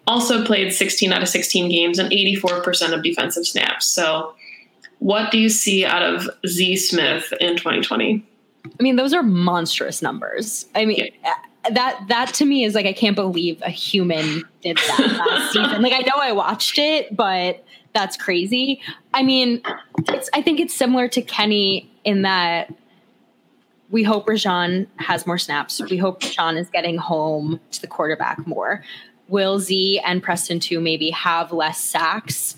Also 0.06 0.44
played 0.44 0.72
16 0.72 1.12
out 1.12 1.22
of 1.22 1.28
16 1.28 1.70
games 1.70 1.98
and 1.98 2.10
84% 2.10 2.92
of 2.92 3.02
defensive 3.02 3.46
snaps. 3.46 3.86
So, 3.86 4.34
what 4.98 5.30
do 5.30 5.38
you 5.38 5.48
see 5.48 5.84
out 5.84 6.02
of 6.02 6.28
Z 6.46 6.76
Smith 6.76 7.32
in 7.40 7.56
2020? 7.56 8.24
I 8.64 8.82
mean, 8.82 8.96
those 8.96 9.12
are 9.12 9.22
monstrous 9.22 10.02
numbers. 10.02 10.66
I 10.74 10.84
mean, 10.84 11.10
yeah 11.22 11.34
that 11.70 12.04
that 12.08 12.34
to 12.34 12.44
me 12.44 12.64
is 12.64 12.74
like 12.74 12.86
I 12.86 12.92
can't 12.92 13.16
believe 13.16 13.60
a 13.62 13.70
human 13.70 14.44
did 14.62 14.78
that 14.78 15.26
last 15.28 15.52
season. 15.52 15.82
Like 15.82 15.92
I 15.92 16.00
know 16.00 16.14
I 16.16 16.32
watched 16.32 16.78
it, 16.78 17.14
but 17.14 17.64
that's 17.94 18.16
crazy. 18.16 18.80
I 19.12 19.22
mean, 19.22 19.62
it's 20.08 20.30
I 20.34 20.42
think 20.42 20.60
it's 20.60 20.74
similar 20.74 21.08
to 21.08 21.22
Kenny 21.22 21.90
in 22.04 22.22
that 22.22 22.72
we 23.90 24.02
hope 24.02 24.26
Rajan 24.26 24.86
has 24.96 25.26
more 25.26 25.38
snaps. 25.38 25.80
We 25.90 25.98
hope 25.98 26.22
Sean 26.22 26.56
is 26.56 26.70
getting 26.70 26.96
home 26.96 27.60
to 27.72 27.80
the 27.80 27.86
quarterback 27.86 28.46
more. 28.46 28.82
Will 29.28 29.58
Z 29.58 30.00
and 30.04 30.22
Preston 30.22 30.60
too 30.60 30.80
maybe 30.80 31.10
have 31.10 31.52
less 31.52 31.78
sacks? 31.78 32.56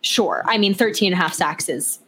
Sure. 0.00 0.44
I 0.46 0.58
mean, 0.58 0.74
13 0.74 1.12
and 1.12 1.20
a 1.20 1.22
half 1.22 1.34
sacks 1.34 1.68
is 1.68 1.98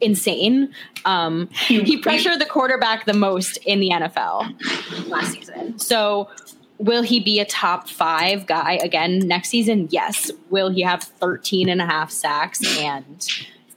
insane. 0.00 0.72
Um, 1.04 1.48
he 1.48 1.98
pressured 1.98 2.40
the 2.40 2.46
quarterback 2.46 3.04
the 3.04 3.12
most 3.14 3.58
in 3.58 3.80
the 3.80 3.90
NFL 3.90 5.08
last 5.08 5.32
season. 5.32 5.78
So, 5.78 6.30
will 6.78 7.02
he 7.02 7.20
be 7.20 7.40
a 7.40 7.44
top 7.44 7.88
five 7.88 8.46
guy 8.46 8.74
again 8.82 9.20
next 9.20 9.48
season? 9.48 9.88
Yes. 9.90 10.30
Will 10.50 10.70
he 10.70 10.82
have 10.82 11.02
13 11.02 11.68
and 11.68 11.80
a 11.80 11.86
half 11.86 12.10
sacks 12.10 12.60
and 12.78 13.26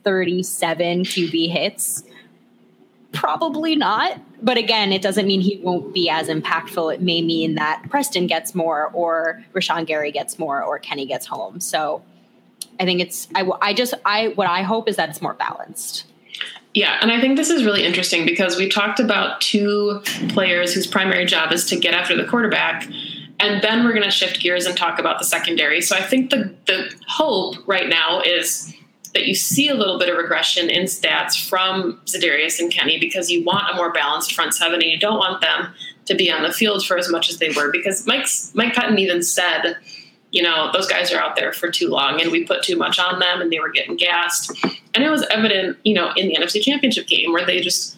37 0.03 1.03
QB 1.03 1.51
hits? 1.51 2.03
Probably 3.13 3.75
not. 3.75 4.19
But 4.41 4.57
again, 4.57 4.91
it 4.91 5.01
doesn't 5.01 5.25
mean 5.25 5.41
he 5.41 5.57
won't 5.57 5.93
be 5.93 6.09
as 6.09 6.27
impactful. 6.27 6.93
It 6.93 7.01
may 7.01 7.21
mean 7.21 7.55
that 7.55 7.83
Preston 7.89 8.27
gets 8.27 8.53
more, 8.53 8.91
or 8.93 9.43
Rashan 9.53 9.87
Gary 9.87 10.11
gets 10.11 10.37
more, 10.37 10.61
or 10.61 10.77
Kenny 10.77 11.05
gets 11.05 11.25
home. 11.25 11.59
So, 11.59 12.03
I 12.79 12.85
think 12.85 13.01
it's 13.01 13.27
I, 13.33 13.49
I 13.61 13.73
just 13.73 13.93
I 14.05 14.29
what 14.29 14.47
I 14.47 14.61
hope 14.61 14.87
is 14.87 14.97
that 14.97 15.09
it's 15.09 15.21
more 15.21 15.33
balanced. 15.33 16.05
Yeah, 16.77 16.99
and 17.01 17.11
I 17.11 17.19
think 17.19 17.37
this 17.37 17.49
is 17.49 17.65
really 17.65 17.83
interesting 17.83 18.23
because 18.23 18.55
we 18.55 18.69
talked 18.69 18.99
about 18.99 19.41
two 19.41 19.99
players 20.29 20.75
whose 20.75 20.85
primary 20.85 21.25
job 21.25 21.51
is 21.51 21.65
to 21.69 21.75
get 21.75 21.95
after 21.95 22.15
the 22.15 22.23
quarterback, 22.23 22.87
and 23.39 23.63
then 23.63 23.83
we're 23.83 23.93
going 23.93 24.03
to 24.03 24.11
shift 24.11 24.39
gears 24.39 24.67
and 24.67 24.77
talk 24.77 24.99
about 24.99 25.17
the 25.17 25.25
secondary. 25.25 25.81
So 25.81 25.95
I 25.95 26.03
think 26.03 26.29
the 26.29 26.53
the 26.67 26.93
hope 27.07 27.55
right 27.65 27.89
now 27.89 28.21
is 28.21 28.71
that 29.15 29.25
you 29.25 29.33
see 29.33 29.69
a 29.69 29.73
little 29.73 29.97
bit 29.97 30.07
of 30.07 30.17
regression 30.17 30.69
in 30.69 30.83
stats 30.83 31.49
from 31.49 31.99
Za'Darius 32.05 32.59
and 32.59 32.71
Kenny 32.71 32.99
because 32.99 33.31
you 33.31 33.43
want 33.43 33.73
a 33.73 33.75
more 33.75 33.91
balanced 33.91 34.35
front 34.35 34.53
seven, 34.53 34.75
and 34.75 34.91
you 34.91 34.99
don't 34.99 35.17
want 35.17 35.41
them 35.41 35.73
to 36.05 36.13
be 36.13 36.31
on 36.31 36.43
the 36.43 36.53
field 36.53 36.85
for 36.85 36.95
as 36.99 37.09
much 37.09 37.27
as 37.31 37.39
they 37.39 37.49
were. 37.49 37.71
Because 37.71 38.05
Mike's 38.05 38.51
Mike 38.53 38.75
Pettine 38.75 38.99
even 38.99 39.23
said 39.23 39.77
you 40.31 40.41
know, 40.41 40.71
those 40.73 40.87
guys 40.87 41.11
are 41.11 41.19
out 41.19 41.35
there 41.35 41.53
for 41.53 41.69
too 41.69 41.87
long 41.87 42.21
and 42.21 42.31
we 42.31 42.43
put 42.43 42.63
too 42.63 42.75
much 42.75 42.99
on 42.99 43.19
them 43.19 43.41
and 43.41 43.51
they 43.51 43.59
were 43.59 43.69
getting 43.69 43.95
gassed. 43.95 44.51
And 44.93 45.03
it 45.03 45.09
was 45.09 45.25
evident, 45.29 45.77
you 45.83 45.93
know, 45.93 46.11
in 46.15 46.27
the 46.27 46.35
NFC 46.35 46.61
Championship 46.61 47.07
game 47.07 47.31
where 47.31 47.45
they 47.45 47.61
just, 47.61 47.97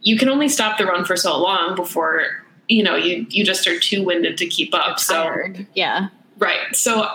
you 0.00 0.18
can 0.18 0.28
only 0.28 0.48
stop 0.48 0.78
the 0.78 0.86
run 0.86 1.04
for 1.04 1.16
so 1.16 1.40
long 1.40 1.76
before, 1.76 2.44
you 2.68 2.82
know, 2.82 2.96
you, 2.96 3.26
you 3.30 3.44
just 3.44 3.66
are 3.68 3.78
too 3.78 4.04
winded 4.04 4.36
to 4.38 4.46
keep 4.46 4.74
up. 4.74 4.98
So, 4.98 5.14
yeah. 5.74 6.08
Right. 6.38 6.74
So 6.74 7.08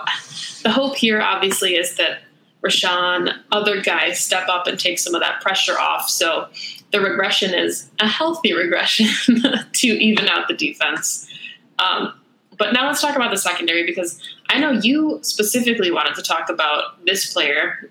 the 0.62 0.70
hope 0.70 0.96
here 0.96 1.20
obviously 1.20 1.74
is 1.74 1.96
that 1.96 2.20
Rashan, 2.64 3.32
other 3.52 3.80
guys 3.82 4.18
step 4.18 4.48
up 4.48 4.66
and 4.66 4.80
take 4.80 4.98
some 4.98 5.14
of 5.14 5.20
that 5.20 5.40
pressure 5.42 5.78
off. 5.78 6.08
So 6.08 6.48
the 6.92 7.00
regression 7.00 7.54
is 7.54 7.90
a 8.00 8.08
healthy 8.08 8.54
regression 8.54 9.42
to 9.72 9.86
even 9.86 10.28
out 10.28 10.48
the 10.48 10.54
defense. 10.54 11.28
Um, 11.78 12.14
but 12.58 12.72
now 12.72 12.86
let's 12.86 13.00
talk 13.00 13.16
about 13.16 13.30
the 13.30 13.38
secondary 13.38 13.86
because 13.86 14.20
I 14.50 14.58
know 14.58 14.72
you 14.72 15.20
specifically 15.22 15.90
wanted 15.90 16.14
to 16.16 16.22
talk 16.22 16.48
about 16.48 17.04
this 17.06 17.32
player, 17.32 17.90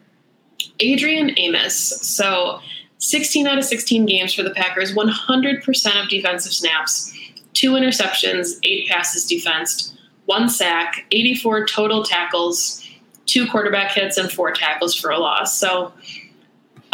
Adrian 0.80 1.38
Amos. 1.38 1.76
So 1.76 2.60
16 3.00 3.48
out 3.48 3.58
of 3.58 3.64
16 3.64 4.06
games 4.06 4.34
for 4.34 4.44
the 4.44 4.52
Packers, 4.52 4.94
100% 4.94 6.04
of 6.04 6.10
defensive 6.10 6.52
snaps, 6.52 7.14
two 7.54 7.72
interceptions, 7.72 8.58
eight 8.64 8.88
passes 8.88 9.26
defensed, 9.26 9.98
one 10.26 10.50
sack, 10.50 11.06
84 11.12 11.68
total 11.68 12.04
tackles, 12.04 12.86
two 13.26 13.48
quarterback 13.48 13.92
hits, 13.92 14.18
and 14.18 14.32
four 14.32 14.52
tackles 14.52 14.96
for 14.96 15.12
a 15.12 15.18
loss. 15.18 15.58
So 15.58 15.94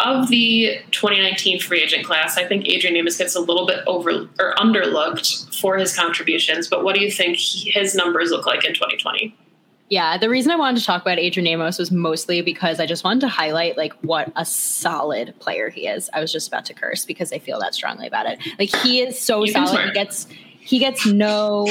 of 0.04 0.28
the 0.28 0.78
2019 0.90 1.60
free 1.60 1.82
agent 1.82 2.04
class, 2.04 2.36
I 2.36 2.46
think 2.46 2.66
Adrian 2.66 2.96
Amos 2.96 3.16
gets 3.16 3.34
a 3.34 3.40
little 3.40 3.66
bit 3.66 3.80
over 3.86 4.28
or 4.38 4.54
underlooked 4.56 5.58
for 5.58 5.76
his 5.76 5.96
contributions. 5.96 6.68
But 6.68 6.84
what 6.84 6.94
do 6.94 7.02
you 7.02 7.10
think 7.10 7.36
he, 7.36 7.70
his 7.70 7.94
numbers 7.94 8.30
look 8.30 8.46
like 8.46 8.64
in 8.64 8.74
2020? 8.74 9.36
Yeah, 9.90 10.16
the 10.16 10.30
reason 10.30 10.50
I 10.50 10.56
wanted 10.56 10.80
to 10.80 10.86
talk 10.86 11.02
about 11.02 11.18
Adrian 11.18 11.46
Amos 11.46 11.78
was 11.78 11.90
mostly 11.90 12.40
because 12.40 12.80
I 12.80 12.86
just 12.86 13.04
wanted 13.04 13.20
to 13.20 13.28
highlight 13.28 13.76
like 13.76 13.92
what 14.02 14.32
a 14.34 14.44
solid 14.44 15.34
player 15.40 15.68
he 15.68 15.86
is. 15.86 16.08
I 16.14 16.20
was 16.20 16.32
just 16.32 16.48
about 16.48 16.64
to 16.66 16.74
curse 16.74 17.04
because 17.04 17.32
I 17.32 17.38
feel 17.38 17.60
that 17.60 17.74
strongly 17.74 18.06
about 18.06 18.26
it. 18.26 18.40
Like 18.58 18.74
he 18.76 19.00
is 19.00 19.20
so 19.20 19.44
solid. 19.44 19.88
He 19.88 19.92
gets 19.92 20.26
he 20.58 20.78
gets 20.78 21.06
no 21.06 21.66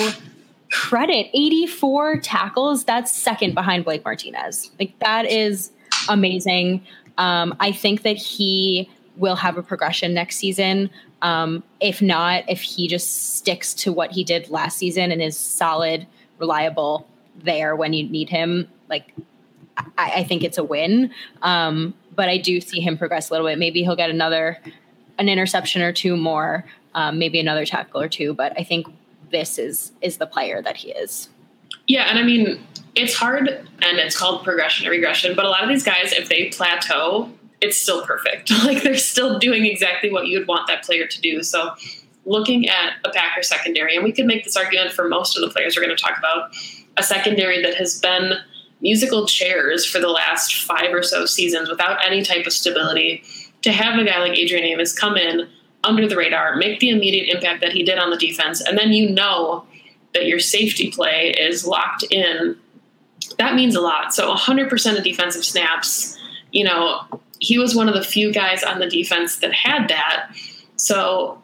credit. 0.71 1.27
84 1.33 2.19
tackles, 2.19 2.83
that's 2.83 3.11
second 3.11 3.55
behind 3.55 3.83
Blake 3.83 4.05
Martinez. 4.05 4.71
Like 4.79 4.97
that 4.99 5.25
is 5.25 5.71
amazing. 6.07 6.85
Um, 7.17 7.55
I 7.59 7.71
think 7.71 8.03
that 8.03 8.17
he 8.17 8.89
will 9.17 9.35
have 9.35 9.57
a 9.57 9.63
progression 9.63 10.13
next 10.13 10.37
season. 10.37 10.89
Um, 11.21 11.63
if 11.79 12.01
not, 12.01 12.43
if 12.49 12.61
he 12.61 12.87
just 12.87 13.35
sticks 13.35 13.73
to 13.75 13.93
what 13.93 14.11
he 14.11 14.23
did 14.23 14.49
last 14.49 14.77
season 14.77 15.11
and 15.11 15.21
is 15.21 15.37
solid, 15.37 16.07
reliable 16.39 17.07
there 17.43 17.75
when 17.75 17.93
you 17.93 18.09
need 18.09 18.29
him, 18.29 18.67
like 18.89 19.13
I, 19.77 19.85
I 19.97 20.23
think 20.23 20.43
it's 20.43 20.57
a 20.57 20.63
win. 20.63 21.11
Um, 21.41 21.93
but 22.15 22.29
I 22.29 22.37
do 22.37 22.59
see 22.61 22.79
him 22.79 22.97
progress 22.97 23.29
a 23.29 23.33
little 23.33 23.47
bit. 23.47 23.57
Maybe 23.57 23.83
he'll 23.83 23.95
get 23.95 24.09
another 24.09 24.59
an 25.19 25.29
interception 25.29 25.81
or 25.81 25.93
two 25.93 26.17
more, 26.17 26.65
um, 26.95 27.19
maybe 27.19 27.39
another 27.39 27.65
tackle 27.65 28.01
or 28.01 28.09
two. 28.09 28.33
But 28.33 28.53
I 28.59 28.63
think 28.63 28.87
this 29.31 29.57
is 29.57 29.91
is 30.01 30.17
the 30.17 30.27
player 30.27 30.61
that 30.61 30.77
he 30.77 30.91
is. 30.91 31.29
Yeah, 31.87 32.03
and 32.09 32.17
I 32.17 32.23
mean, 32.23 32.65
it's 32.95 33.15
hard 33.15 33.67
it's 33.99 34.17
called 34.17 34.43
progression 34.43 34.87
or 34.87 34.91
regression, 34.91 35.35
but 35.35 35.45
a 35.45 35.49
lot 35.49 35.63
of 35.63 35.69
these 35.69 35.83
guys, 35.83 36.11
if 36.13 36.29
they 36.29 36.49
plateau, 36.49 37.29
it's 37.61 37.79
still 37.79 38.05
perfect. 38.05 38.51
like 38.65 38.83
they're 38.83 38.97
still 38.97 39.39
doing 39.39 39.65
exactly 39.65 40.11
what 40.11 40.27
you'd 40.27 40.47
want 40.47 40.67
that 40.67 40.83
player 40.83 41.07
to 41.07 41.21
do. 41.21 41.43
So 41.43 41.75
looking 42.25 42.67
at 42.69 42.93
a 43.05 43.09
Packer 43.09 43.43
secondary, 43.43 43.95
and 43.95 44.03
we 44.03 44.11
could 44.11 44.25
make 44.25 44.43
this 44.43 44.57
argument 44.57 44.91
for 44.91 45.07
most 45.07 45.37
of 45.37 45.41
the 45.41 45.49
players 45.49 45.75
we're 45.75 45.83
going 45.83 45.95
to 45.95 46.01
talk 46.01 46.17
about, 46.17 46.55
a 46.97 47.03
secondary 47.03 47.61
that 47.61 47.75
has 47.75 47.99
been 47.99 48.33
musical 48.81 49.25
chairs 49.25 49.85
for 49.85 49.99
the 49.99 50.09
last 50.09 50.63
five 50.63 50.93
or 50.93 51.01
so 51.03 51.25
seasons 51.25 51.69
without 51.69 52.05
any 52.05 52.21
type 52.21 52.45
of 52.45 52.53
stability. 52.53 53.23
To 53.63 53.71
have 53.71 53.97
a 53.97 54.03
guy 54.03 54.19
like 54.19 54.37
Adrian 54.37 54.65
Amos 54.65 54.97
come 54.97 55.15
in 55.15 55.47
under 55.85 56.07
the 56.07 56.17
radar, 56.17 56.57
make 56.57 56.79
the 56.79 56.89
immediate 56.89 57.33
impact 57.33 57.61
that 57.61 57.71
he 57.71 57.83
did 57.83 57.97
on 57.97 58.09
the 58.09 58.17
defense, 58.17 58.61
and 58.61 58.77
then 58.77 58.91
you 58.91 59.09
know 59.09 59.65
that 60.13 60.25
your 60.25 60.39
safety 60.39 60.91
play 60.91 61.33
is 61.39 61.65
locked 61.65 62.03
in, 62.11 62.57
that 63.37 63.55
means 63.55 63.75
a 63.75 63.81
lot. 63.81 64.13
So 64.13 64.33
100% 64.33 64.97
of 64.97 65.03
defensive 65.03 65.43
snaps, 65.43 66.17
you 66.51 66.63
know, 66.63 67.01
he 67.39 67.57
was 67.57 67.75
one 67.75 67.87
of 67.87 67.95
the 67.95 68.03
few 68.03 68.31
guys 68.31 68.63
on 68.63 68.79
the 68.79 68.89
defense 68.89 69.37
that 69.37 69.53
had 69.53 69.89
that. 69.89 70.31
So 70.75 71.41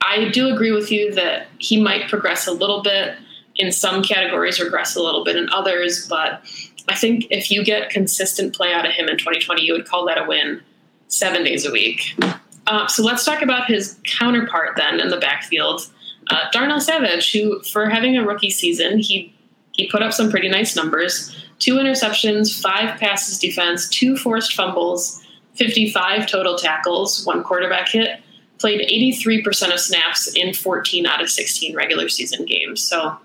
I 0.00 0.28
do 0.28 0.48
agree 0.48 0.72
with 0.72 0.90
you 0.90 1.12
that 1.14 1.48
he 1.58 1.80
might 1.80 2.08
progress 2.08 2.46
a 2.46 2.52
little 2.52 2.82
bit 2.82 3.16
in 3.56 3.70
some 3.70 4.02
categories, 4.02 4.60
regress 4.60 4.96
a 4.96 5.02
little 5.02 5.24
bit 5.24 5.36
in 5.36 5.48
others. 5.50 6.06
But 6.08 6.42
I 6.88 6.94
think 6.94 7.26
if 7.30 7.50
you 7.50 7.64
get 7.64 7.90
consistent 7.90 8.54
play 8.54 8.72
out 8.72 8.86
of 8.86 8.92
him 8.92 9.08
in 9.08 9.16
2020, 9.16 9.62
you 9.62 9.72
would 9.72 9.86
call 9.86 10.06
that 10.06 10.18
a 10.18 10.26
win 10.26 10.62
seven 11.08 11.44
days 11.44 11.66
a 11.66 11.70
week. 11.70 12.18
Uh, 12.66 12.86
so 12.86 13.02
let's 13.02 13.24
talk 13.24 13.42
about 13.42 13.66
his 13.66 13.98
counterpart 14.04 14.76
then 14.76 15.00
in 15.00 15.08
the 15.08 15.18
backfield. 15.18 15.82
Uh, 16.30 16.50
Darnell 16.50 16.80
Savage, 16.80 17.32
who 17.32 17.62
for 17.62 17.88
having 17.88 18.16
a 18.16 18.24
rookie 18.24 18.50
season, 18.50 18.98
he 18.98 19.33
he 19.74 19.88
put 19.88 20.02
up 20.02 20.12
some 20.12 20.30
pretty 20.30 20.48
nice 20.48 20.74
numbers: 20.74 21.34
two 21.58 21.74
interceptions, 21.74 22.60
five 22.60 22.98
passes 22.98 23.38
defense, 23.38 23.88
two 23.88 24.16
forced 24.16 24.54
fumbles, 24.54 25.22
55 25.54 26.26
total 26.26 26.56
tackles, 26.56 27.24
one 27.24 27.42
quarterback 27.42 27.88
hit. 27.88 28.20
Played 28.58 28.88
83% 28.88 29.74
of 29.74 29.80
snaps 29.80 30.32
in 30.34 30.54
14 30.54 31.06
out 31.06 31.20
of 31.20 31.28
16 31.28 31.74
regular 31.76 32.08
season 32.08 32.46
games. 32.46 32.82
So, 32.82 33.18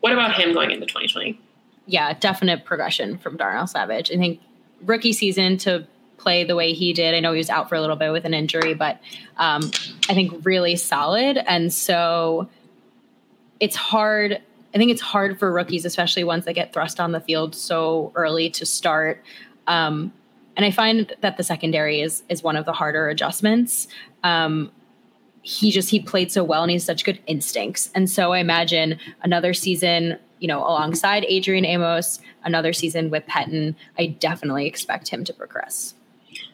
what 0.00 0.12
about 0.12 0.34
him 0.34 0.52
going 0.52 0.70
into 0.70 0.86
2020? 0.86 1.40
Yeah, 1.86 2.12
definite 2.12 2.64
progression 2.64 3.18
from 3.18 3.36
Darnell 3.36 3.66
Savage. 3.66 4.10
I 4.12 4.16
think 4.16 4.40
rookie 4.82 5.12
season 5.12 5.56
to 5.58 5.86
play 6.18 6.44
the 6.44 6.56
way 6.56 6.72
he 6.72 6.92
did. 6.92 7.14
I 7.14 7.20
know 7.20 7.32
he 7.32 7.38
was 7.38 7.50
out 7.50 7.68
for 7.68 7.74
a 7.74 7.80
little 7.80 7.96
bit 7.96 8.12
with 8.12 8.24
an 8.24 8.34
injury, 8.34 8.74
but 8.74 9.00
um, 9.36 9.70
I 10.08 10.14
think 10.14 10.44
really 10.44 10.76
solid. 10.76 11.38
And 11.46 11.72
so 11.72 12.48
it's 13.60 13.76
hard. 13.76 14.40
I 14.74 14.78
think 14.78 14.90
it's 14.90 15.00
hard 15.00 15.38
for 15.38 15.52
rookies, 15.52 15.84
especially 15.84 16.24
ones 16.24 16.44
that 16.46 16.54
get 16.54 16.72
thrust 16.72 16.98
on 16.98 17.12
the 17.12 17.20
field 17.20 17.54
so 17.54 18.12
early 18.16 18.50
to 18.50 18.66
start. 18.66 19.22
Um, 19.68 20.12
and 20.56 20.66
I 20.66 20.70
find 20.70 21.14
that 21.20 21.36
the 21.36 21.44
secondary 21.44 22.00
is 22.00 22.22
is 22.28 22.42
one 22.42 22.56
of 22.56 22.64
the 22.64 22.72
harder 22.72 23.08
adjustments. 23.08 23.88
Um, 24.22 24.70
he 25.42 25.70
just 25.70 25.90
he 25.90 26.00
played 26.00 26.32
so 26.32 26.42
well 26.42 26.62
and 26.62 26.70
he 26.70 26.74
has 26.74 26.84
such 26.84 27.04
good 27.04 27.20
instincts. 27.26 27.90
And 27.94 28.10
so 28.10 28.32
I 28.32 28.38
imagine 28.38 28.98
another 29.22 29.52
season, 29.52 30.18
you 30.40 30.48
know, 30.48 30.60
alongside 30.60 31.24
Adrian 31.28 31.64
Amos, 31.64 32.18
another 32.44 32.72
season 32.72 33.10
with 33.10 33.26
Pettine, 33.26 33.74
I 33.98 34.06
definitely 34.06 34.66
expect 34.66 35.08
him 35.08 35.22
to 35.24 35.32
progress. 35.32 35.94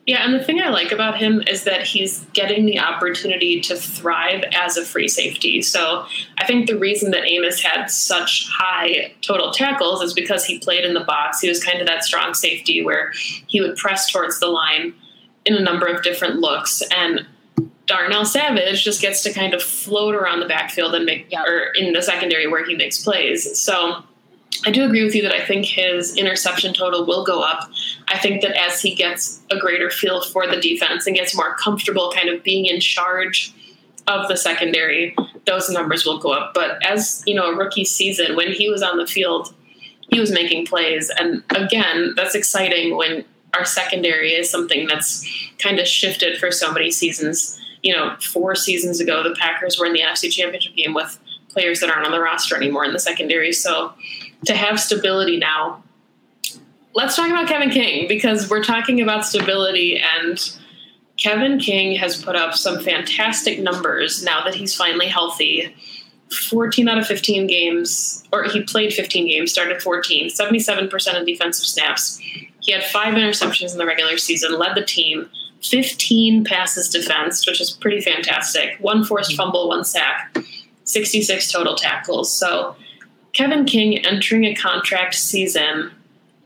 Yeah, 0.06 0.24
and 0.24 0.34
the 0.34 0.42
thing 0.42 0.60
I 0.60 0.70
like 0.70 0.92
about 0.92 1.18
him 1.18 1.42
is 1.46 1.64
that 1.64 1.82
he's 1.82 2.24
getting 2.32 2.66
the 2.66 2.80
opportunity 2.80 3.60
to 3.60 3.76
thrive 3.76 4.42
as 4.52 4.76
a 4.76 4.84
free 4.84 5.08
safety. 5.08 5.62
So 5.62 6.04
I 6.38 6.46
think 6.46 6.66
the 6.66 6.78
reason 6.78 7.12
that 7.12 7.26
Amos 7.28 7.62
had 7.62 7.86
such 7.86 8.48
high 8.50 9.12
total 9.20 9.52
tackles 9.52 10.02
is 10.02 10.12
because 10.12 10.44
he 10.44 10.58
played 10.58 10.84
in 10.84 10.94
the 10.94 11.04
box. 11.04 11.40
He 11.40 11.48
was 11.48 11.62
kind 11.62 11.80
of 11.80 11.86
that 11.86 12.02
strong 12.02 12.34
safety 12.34 12.84
where 12.84 13.12
he 13.46 13.60
would 13.60 13.76
press 13.76 14.10
towards 14.10 14.40
the 14.40 14.48
line 14.48 14.94
in 15.44 15.54
a 15.54 15.60
number 15.60 15.86
of 15.86 16.02
different 16.02 16.36
looks. 16.36 16.82
And 16.90 17.26
Darnell 17.86 18.24
Savage 18.24 18.84
just 18.84 19.00
gets 19.00 19.22
to 19.24 19.32
kind 19.32 19.54
of 19.54 19.62
float 19.62 20.14
around 20.14 20.40
the 20.40 20.46
backfield 20.46 20.94
and 20.94 21.04
make, 21.04 21.32
or 21.32 21.72
in 21.74 21.92
the 21.92 22.02
secondary 22.02 22.46
where 22.46 22.64
he 22.64 22.74
makes 22.74 23.02
plays. 23.02 23.58
So 23.60 24.02
I 24.66 24.70
do 24.70 24.84
agree 24.84 25.04
with 25.04 25.14
you 25.14 25.22
that 25.22 25.32
I 25.32 25.44
think 25.44 25.64
his 25.64 26.16
interception 26.16 26.74
total 26.74 27.06
will 27.06 27.24
go 27.24 27.40
up. 27.40 27.70
I 28.08 28.18
think 28.18 28.42
that 28.42 28.56
as 28.56 28.80
he 28.80 28.94
gets 28.94 29.40
a 29.50 29.58
greater 29.58 29.90
feel 29.90 30.22
for 30.22 30.46
the 30.46 30.60
defense 30.60 31.06
and 31.06 31.16
gets 31.16 31.34
more 31.34 31.54
comfortable 31.54 32.12
kind 32.14 32.28
of 32.28 32.42
being 32.42 32.66
in 32.66 32.80
charge 32.80 33.54
of 34.06 34.28
the 34.28 34.36
secondary, 34.36 35.16
those 35.46 35.70
numbers 35.70 36.04
will 36.04 36.18
go 36.18 36.32
up. 36.32 36.52
But 36.52 36.84
as, 36.84 37.22
you 37.26 37.34
know, 37.34 37.50
a 37.50 37.56
rookie 37.56 37.84
season, 37.84 38.36
when 38.36 38.52
he 38.52 38.68
was 38.68 38.82
on 38.82 38.98
the 38.98 39.06
field, 39.06 39.54
he 40.10 40.20
was 40.20 40.30
making 40.30 40.66
plays. 40.66 41.10
And 41.18 41.42
again, 41.50 42.14
that's 42.16 42.34
exciting 42.34 42.96
when 42.96 43.24
our 43.54 43.64
secondary 43.64 44.32
is 44.32 44.50
something 44.50 44.86
that's 44.86 45.26
kind 45.58 45.78
of 45.78 45.86
shifted 45.86 46.38
for 46.38 46.50
so 46.50 46.72
many 46.72 46.90
seasons 46.90 47.60
you 47.82 47.94
know, 47.94 48.16
four 48.20 48.54
seasons 48.54 49.00
ago, 49.00 49.22
the 49.22 49.34
Packers 49.38 49.78
were 49.78 49.86
in 49.86 49.92
the 49.92 50.00
NFC 50.00 50.30
Championship 50.30 50.74
game 50.74 50.94
with 50.94 51.18
players 51.48 51.80
that 51.80 51.90
aren't 51.90 52.06
on 52.06 52.12
the 52.12 52.20
roster 52.20 52.56
anymore 52.56 52.84
in 52.84 52.92
the 52.92 52.98
secondary. 52.98 53.52
So 53.52 53.92
to 54.46 54.54
have 54.54 54.80
stability 54.80 55.38
now, 55.38 55.82
let's 56.94 57.16
talk 57.16 57.30
about 57.30 57.48
Kevin 57.48 57.70
King 57.70 58.08
because 58.08 58.48
we're 58.48 58.64
talking 58.64 59.00
about 59.00 59.24
stability 59.24 60.00
and 60.18 60.56
Kevin 61.16 61.58
King 61.58 61.94
has 61.96 62.22
put 62.22 62.34
up 62.34 62.54
some 62.54 62.80
fantastic 62.80 63.60
numbers 63.60 64.22
now 64.24 64.42
that 64.44 64.54
he's 64.54 64.74
finally 64.74 65.06
healthy. 65.06 65.74
14 66.48 66.88
out 66.88 66.98
of 66.98 67.06
15 67.06 67.46
games, 67.46 68.24
or 68.32 68.44
he 68.44 68.62
played 68.62 68.92
15 68.92 69.26
games, 69.26 69.50
started 69.50 69.82
14, 69.82 70.30
77% 70.30 71.20
of 71.20 71.26
defensive 71.26 71.66
snaps. 71.66 72.18
He 72.60 72.72
had 72.72 72.84
five 72.84 73.14
interceptions 73.14 73.72
in 73.72 73.78
the 73.78 73.86
regular 73.86 74.16
season, 74.16 74.58
led 74.58 74.76
the 74.76 74.84
team. 74.84 75.28
15 75.62 76.44
passes 76.44 76.88
defensed, 76.88 77.46
which 77.46 77.60
is 77.60 77.70
pretty 77.70 78.00
fantastic. 78.00 78.76
One 78.80 79.04
forced 79.04 79.32
mm-hmm. 79.32 79.36
fumble, 79.36 79.68
one 79.68 79.84
sack, 79.84 80.36
66 80.84 81.50
total 81.50 81.74
tackles. 81.74 82.32
So, 82.32 82.76
Kevin 83.32 83.64
King 83.64 83.98
entering 84.04 84.44
a 84.44 84.54
contract 84.54 85.14
season. 85.14 85.90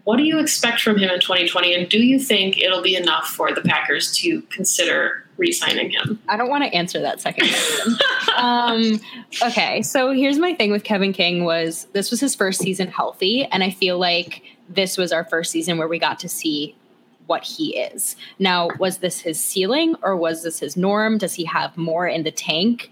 What 0.04 0.18
do 0.18 0.24
you 0.24 0.38
expect 0.38 0.82
from 0.82 0.98
him 0.98 1.08
in 1.08 1.20
2020? 1.20 1.74
And 1.74 1.88
do 1.88 1.98
you 1.98 2.18
think 2.18 2.58
it'll 2.58 2.82
be 2.82 2.94
enough 2.94 3.26
for 3.26 3.52
the 3.52 3.62
Packers 3.62 4.12
to 4.18 4.42
consider 4.42 5.24
re 5.36 5.50
signing 5.50 5.90
him? 5.90 6.20
I 6.28 6.36
don't 6.36 6.50
want 6.50 6.64
to 6.64 6.74
answer 6.74 7.00
that 7.00 7.20
second 7.20 7.48
question. 7.48 7.96
um, 8.36 9.00
okay, 9.42 9.82
so 9.82 10.12
here's 10.12 10.38
my 10.38 10.54
thing 10.54 10.70
with 10.70 10.84
Kevin 10.84 11.12
King 11.12 11.44
was 11.44 11.86
this 11.92 12.10
was 12.10 12.20
his 12.20 12.34
first 12.34 12.60
season 12.60 12.88
healthy, 12.88 13.44
and 13.46 13.64
I 13.64 13.70
feel 13.70 13.98
like 13.98 14.42
this 14.68 14.96
was 14.98 15.12
our 15.12 15.24
first 15.24 15.50
season 15.50 15.78
where 15.78 15.88
we 15.88 15.98
got 15.98 16.18
to 16.20 16.28
see 16.28 16.74
what 17.26 17.44
he 17.44 17.76
is. 17.76 18.16
Now, 18.38 18.68
was 18.78 18.98
this 18.98 19.20
his 19.20 19.42
ceiling 19.42 19.94
or 20.02 20.16
was 20.16 20.42
this 20.42 20.60
his 20.60 20.76
norm? 20.76 21.18
Does 21.18 21.34
he 21.34 21.44
have 21.44 21.76
more 21.76 22.06
in 22.06 22.22
the 22.22 22.30
tank? 22.30 22.90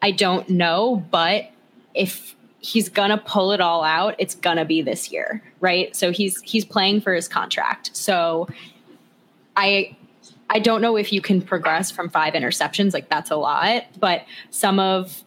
I 0.00 0.10
don't 0.10 0.48
know, 0.48 1.04
but 1.10 1.50
if 1.94 2.34
he's 2.62 2.88
gonna 2.88 3.18
pull 3.18 3.52
it 3.52 3.60
all 3.60 3.82
out, 3.82 4.14
it's 4.18 4.34
gonna 4.36 4.64
be 4.64 4.80
this 4.80 5.12
year, 5.12 5.42
right? 5.60 5.94
So 5.94 6.12
he's 6.12 6.40
he's 6.42 6.64
playing 6.64 7.00
for 7.02 7.12
his 7.12 7.28
contract. 7.28 7.90
So 7.94 8.48
I 9.56 9.96
I 10.48 10.60
don't 10.60 10.80
know 10.80 10.96
if 10.96 11.12
you 11.12 11.20
can 11.20 11.42
progress 11.42 11.90
from 11.90 12.08
five 12.08 12.34
interceptions, 12.34 12.94
like 12.94 13.08
that's 13.08 13.30
a 13.30 13.36
lot, 13.36 13.84
but 13.98 14.24
some 14.50 14.78
of 14.78 15.22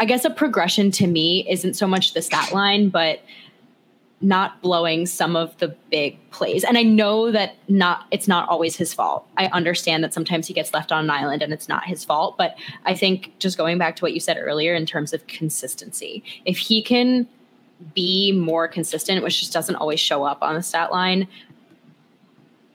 I 0.00 0.04
guess 0.04 0.24
a 0.24 0.30
progression 0.30 0.90
to 0.92 1.06
me 1.06 1.46
isn't 1.48 1.74
so 1.74 1.86
much 1.86 2.14
the 2.14 2.22
stat 2.22 2.52
line, 2.52 2.88
but 2.88 3.20
not 4.20 4.60
blowing 4.62 5.06
some 5.06 5.36
of 5.36 5.56
the 5.58 5.68
big 5.90 6.18
plays. 6.30 6.64
And 6.64 6.76
I 6.76 6.82
know 6.82 7.30
that 7.30 7.54
not 7.68 8.06
it's 8.10 8.26
not 8.26 8.48
always 8.48 8.74
his 8.76 8.92
fault. 8.92 9.26
I 9.36 9.46
understand 9.46 10.02
that 10.02 10.12
sometimes 10.12 10.48
he 10.48 10.54
gets 10.54 10.74
left 10.74 10.90
on 10.90 11.04
an 11.04 11.10
island 11.10 11.42
and 11.42 11.52
it's 11.52 11.68
not 11.68 11.84
his 11.84 12.04
fault, 12.04 12.36
but 12.36 12.56
I 12.84 12.94
think 12.94 13.38
just 13.38 13.56
going 13.56 13.78
back 13.78 13.94
to 13.96 14.04
what 14.04 14.12
you 14.12 14.20
said 14.20 14.36
earlier 14.40 14.74
in 14.74 14.86
terms 14.86 15.12
of 15.12 15.26
consistency. 15.28 16.24
If 16.44 16.58
he 16.58 16.82
can 16.82 17.28
be 17.94 18.32
more 18.32 18.66
consistent, 18.66 19.22
which 19.22 19.38
just 19.38 19.52
doesn't 19.52 19.76
always 19.76 20.00
show 20.00 20.24
up 20.24 20.42
on 20.42 20.56
the 20.56 20.62
stat 20.62 20.90
line, 20.90 21.28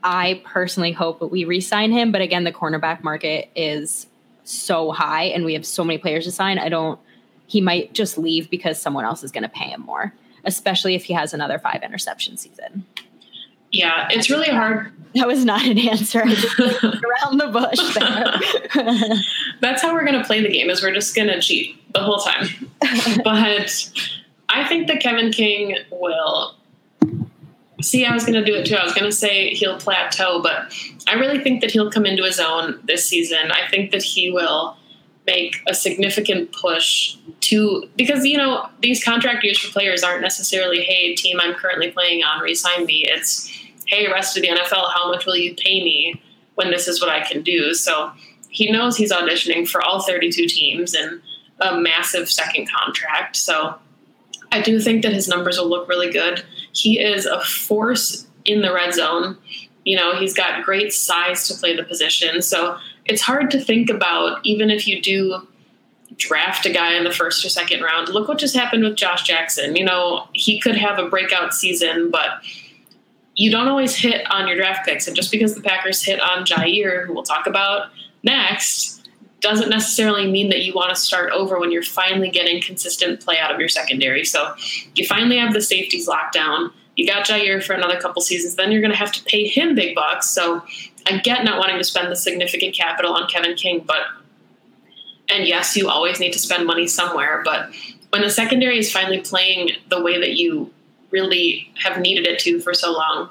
I 0.02 0.42
personally 0.46 0.94
hope 0.94 1.20
that 1.20 1.28
we 1.28 1.44
re-sign 1.44 1.92
him, 1.92 2.14
but 2.14 2.22
again 2.22 2.46
the 2.46 2.54
cornerback 2.54 3.04
market 3.04 3.50
is 3.54 4.08
so 4.46 4.92
high 4.92 5.24
and 5.26 5.44
we 5.44 5.54
have 5.54 5.66
so 5.66 5.84
many 5.84 5.98
players 5.98 6.24
to 6.24 6.32
sign. 6.32 6.58
I 6.58 6.70
don't 6.70 7.00
he 7.48 7.60
might 7.60 7.94
just 7.94 8.18
leave 8.18 8.50
because 8.50 8.82
someone 8.82 9.04
else 9.04 9.24
is 9.24 9.32
going 9.32 9.44
to 9.44 9.50
pay 9.50 9.66
him 9.66 9.82
more 9.82 10.14
especially 10.44 10.96
if 10.96 11.06
he 11.06 11.14
has 11.14 11.34
another 11.34 11.60
five 11.60 11.84
interception 11.84 12.38
season. 12.38 12.86
Yeah, 13.72 14.08
it's 14.12 14.30
really 14.30 14.50
hard. 14.50 14.92
That 15.16 15.28
was 15.28 15.44
not 15.44 15.66
an 15.66 15.78
answer. 15.80 16.20
around 16.22 16.30
the 17.38 17.50
bush 17.52 17.96
there. 18.86 19.16
That's 19.62 19.82
how 19.82 19.94
we're 19.94 20.06
going 20.06 20.20
to 20.20 20.24
play 20.24 20.42
the 20.42 20.50
game. 20.50 20.70
Is 20.70 20.82
we're 20.82 20.94
just 20.94 21.16
going 21.16 21.28
to 21.28 21.42
cheat 21.42 21.76
the 21.94 22.00
whole 22.00 22.20
time. 22.20 22.48
but 23.24 23.92
I 24.50 24.68
think 24.68 24.88
that 24.88 25.02
Kevin 25.02 25.32
King 25.32 25.78
will. 25.92 26.56
See, 27.82 28.06
I 28.06 28.14
was 28.14 28.24
going 28.24 28.36
to 28.36 28.46
do 28.46 28.56
it 28.56 28.66
too. 28.66 28.76
I 28.76 28.84
was 28.84 28.94
going 28.94 29.10
to 29.10 29.12
say 29.12 29.50
he'll 29.50 29.78
plateau, 29.78 30.42
but 30.42 30.74
I 31.08 31.16
really 31.16 31.44
think 31.44 31.62
that 31.62 31.72
he'll 31.72 31.92
come 31.92 32.06
into 32.06 32.24
his 32.24 32.40
own 32.40 32.80
this 32.84 33.08
season. 33.08 33.52
I 33.52 33.68
think 33.70 33.92
that 33.92 34.04
he 34.04 34.32
will 34.32 34.78
make 35.26 35.62
a 35.68 35.74
significant 35.74 36.52
push 36.52 37.16
to 37.40 37.90
because 37.96 38.26
you 38.26 38.38
know 38.38 38.68
these 38.82 39.04
contract 39.04 39.44
years 39.44 39.58
for 39.58 39.72
players 39.72 40.04
aren't 40.04 40.22
necessarily 40.22 40.82
hey 40.82 41.16
team 41.16 41.40
I'm 41.40 41.54
currently 41.56 41.92
playing 41.92 42.24
on 42.24 42.42
resign 42.42 42.86
me. 42.86 43.06
It's 43.08 43.48
hey 43.86 44.12
rest 44.12 44.36
of 44.36 44.44
the 44.44 44.50
NFL 44.50 44.92
how 44.94 45.10
much 45.10 45.26
will 45.26 45.36
you 45.36 45.56
pay 45.56 45.84
me 45.84 46.22
when 46.56 46.72
this 46.72 46.88
is 46.88 47.00
what 47.00 47.10
I 47.10 47.22
can 47.22 47.42
do? 47.42 47.74
So 47.74 48.12
he 48.50 48.72
knows 48.72 48.98
he's 48.98 49.12
auditioning 49.12 49.68
for 49.68 49.82
all 49.82 50.02
32 50.02 50.48
teams 50.48 50.94
and 50.94 51.22
a 51.60 51.78
massive 51.80 52.30
second 52.30 52.70
contract. 52.70 53.36
So 53.36 53.76
I 54.52 54.62
do 54.62 54.80
think 54.80 55.02
that 55.04 55.14
his 55.14 55.28
numbers 55.28 55.58
will 55.58 55.70
look 55.70 55.88
really 55.88 56.12
good. 56.12 56.44
He 56.74 57.00
is 57.00 57.26
a 57.26 57.40
force 57.42 58.28
in 58.46 58.62
the 58.62 58.74
red 58.74 58.94
zone. 58.94 59.38
You 59.86 59.98
know 59.98 60.16
he's 60.18 60.34
got 60.34 60.64
great 60.64 60.94
size 60.94 61.48
to 61.48 61.54
play 61.54 61.76
the 61.76 61.84
position. 61.84 62.42
So 62.42 62.78
it's 63.06 63.22
hard 63.22 63.52
to 63.52 63.60
think 63.60 63.90
about 63.90 64.40
even 64.46 64.70
if 64.70 64.88
you 64.88 65.02
do 65.02 65.48
draft 66.18 66.66
a 66.66 66.72
guy 66.72 66.94
in 66.94 67.04
the 67.04 67.12
first 67.12 67.44
or 67.44 67.50
second 67.50 67.82
round. 67.82 68.10
Look 68.10 68.28
what 68.28 68.38
just 68.38 68.56
happened 68.56 68.84
with 68.84 68.96
Josh 68.96 69.24
Jackson. 69.24 69.76
You 69.76 69.86
know, 69.86 70.28
he 70.34 70.60
could 70.60 70.76
have 70.76 71.00
a 71.00 71.10
breakout 71.10 71.54
season, 71.54 72.12
but 72.12 72.44
you 73.36 73.52
don't 73.52 73.68
always 73.68 73.96
hit 73.96 74.30
on 74.32 74.48
your 74.48 74.56
draft 74.56 74.86
picks. 74.86 75.08
And 75.08 75.16
just 75.16 75.32
because 75.32 75.56
the 75.56 75.62
Packers 75.62 76.04
hit 76.04 76.20
on 76.20 76.46
Jaire, 76.46 77.06
who 77.06 77.14
we'll 77.14 77.24
talk 77.24 77.48
about 77.48 77.90
next, 78.22 79.10
doesn't 79.42 79.70
necessarily 79.70 80.32
mean 80.32 80.50
that 80.50 80.64
you 80.64 80.74
want 80.74 80.90
to 80.90 80.96
start 80.96 81.32
over 81.32 81.60
when 81.60 81.72
you're 81.72 81.84
finally 81.84 82.30
getting 82.30 82.62
consistent 82.62 83.20
play 83.20 83.38
out 83.40 83.54
of 83.54 83.60
your 83.60 83.70
secondary. 83.70 84.24
So 84.24 84.54
you 84.96 85.06
finally 85.06 85.38
have 85.38 85.54
the 85.54 85.62
safeties 85.62 86.08
locked 86.08 86.34
down. 86.34 86.72
You 86.96 87.08
got 87.08 87.26
Jaire 87.26 87.62
for 87.62 87.74
another 87.74 88.00
couple 88.00 88.22
seasons, 88.22 88.56
then 88.56 88.72
you're 88.72 88.82
going 88.82 88.92
to 88.92 88.98
have 88.98 89.12
to 89.14 89.24
pay 89.24 89.48
him 89.48 89.74
big 89.76 89.96
bucks. 89.96 90.30
So 90.30 90.62
I 91.08 91.18
get 91.18 91.44
not 91.44 91.60
wanting 91.60 91.78
to 91.78 91.84
spend 91.84 92.12
the 92.12 92.16
significant 92.16 92.76
capital 92.76 93.14
on 93.14 93.28
Kevin 93.28 93.56
King, 93.56 93.84
but 93.86 94.02
and 95.30 95.48
yes, 95.48 95.76
you 95.76 95.90
always 95.90 96.20
need 96.20 96.34
to 96.34 96.40
spend 96.40 96.66
money 96.66 96.88
somewhere, 96.88 97.42
but 97.46 97.70
when 98.10 98.22
the 98.22 98.30
secondary 98.30 98.78
is 98.78 98.92
finally 98.92 99.22
playing 99.22 99.72
the 99.90 100.02
way 100.02 100.20
that 100.20 100.38
you 100.38 100.72
really 101.12 101.72
have 101.82 102.00
needed 102.00 102.28
it 102.28 102.40
to 102.40 102.60
for 102.60 102.74
so 102.74 102.92
long, 102.92 103.30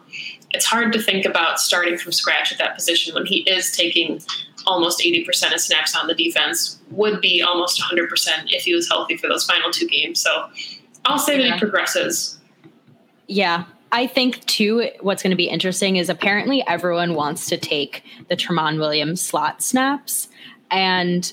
it's 0.51 0.65
hard 0.65 0.93
to 0.93 1.01
think 1.01 1.25
about 1.25 1.61
starting 1.61 1.99
from 1.99 2.13
scratch 2.13 2.51
at 2.53 2.59
that 2.59 2.75
position 2.75 3.15
when 3.15 3.27
he 3.27 3.41
is 3.41 3.71
taking 3.73 4.21
almost 4.67 5.01
80% 5.01 5.53
of 5.53 5.61
snaps 5.61 5.97
on 5.97 6.07
the 6.07 6.15
defense, 6.15 6.79
would 6.91 7.21
be 7.21 7.43
almost 7.43 7.81
100% 7.81 8.09
if 8.49 8.63
he 8.63 8.75
was 8.75 8.89
healthy 8.89 9.17
for 9.17 9.29
those 9.29 9.45
final 9.45 9.71
two 9.71 9.87
games. 9.87 10.21
So 10.21 10.49
I'll 11.05 11.19
say 11.19 11.39
yeah. 11.39 11.49
that 11.49 11.55
he 11.55 11.59
progresses. 11.59 12.39
Yeah, 13.27 13.65
I 13.93 14.07
think 14.07 14.45
too, 14.47 14.89
what's 15.01 15.23
going 15.23 15.31
to 15.31 15.37
be 15.37 15.49
interesting 15.49 15.97
is 15.97 16.09
apparently 16.09 16.65
everyone 16.67 17.15
wants 17.15 17.47
to 17.51 17.59
take 17.59 18.03
the 18.29 18.37
Tramon 18.37 18.79
Williams 18.79 19.21
slot 19.21 19.63
snaps. 19.63 20.29
And 20.71 21.31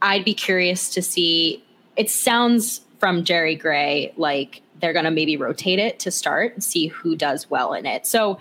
I'd 0.00 0.24
be 0.24 0.34
curious 0.34 0.88
to 0.94 1.02
see. 1.02 1.62
It 1.96 2.08
sounds 2.10 2.80
from 2.98 3.22
Jerry 3.22 3.54
Gray 3.54 4.14
like 4.16 4.62
they're 4.80 4.94
going 4.94 5.04
to 5.04 5.10
maybe 5.10 5.36
rotate 5.36 5.78
it 5.78 5.98
to 6.00 6.10
start 6.10 6.54
and 6.54 6.64
see 6.64 6.86
who 6.86 7.16
does 7.16 7.50
well 7.50 7.74
in 7.74 7.84
it. 7.84 8.06
So 8.06 8.38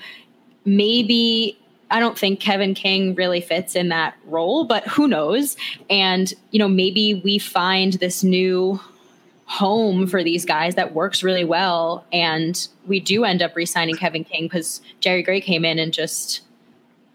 maybe 0.63 1.59
I 1.91 1.99
don't 1.99 2.17
think 2.17 2.39
Kevin 2.39 2.73
King 2.73 3.13
really 3.13 3.41
fits 3.41 3.75
in 3.75 3.89
that 3.89 4.15
role, 4.25 4.63
but 4.63 4.87
who 4.87 5.07
knows? 5.07 5.57
And, 5.89 6.33
you 6.51 6.59
know, 6.59 6.69
maybe 6.69 7.21
we 7.23 7.37
find 7.39 7.93
this 7.93 8.23
new 8.23 8.79
home 9.45 10.07
for 10.07 10.23
these 10.23 10.45
guys 10.45 10.75
that 10.75 10.93
works 10.93 11.23
really 11.23 11.43
well. 11.43 12.05
And 12.11 12.67
we 12.87 12.99
do 12.99 13.23
end 13.23 13.41
up 13.41 13.55
re 13.55 13.65
signing 13.65 13.95
Kevin 13.95 14.23
King 14.23 14.43
because 14.43 14.81
Jerry 14.99 15.23
Gray 15.23 15.41
came 15.41 15.65
in 15.65 15.79
and 15.79 15.93
just 15.93 16.41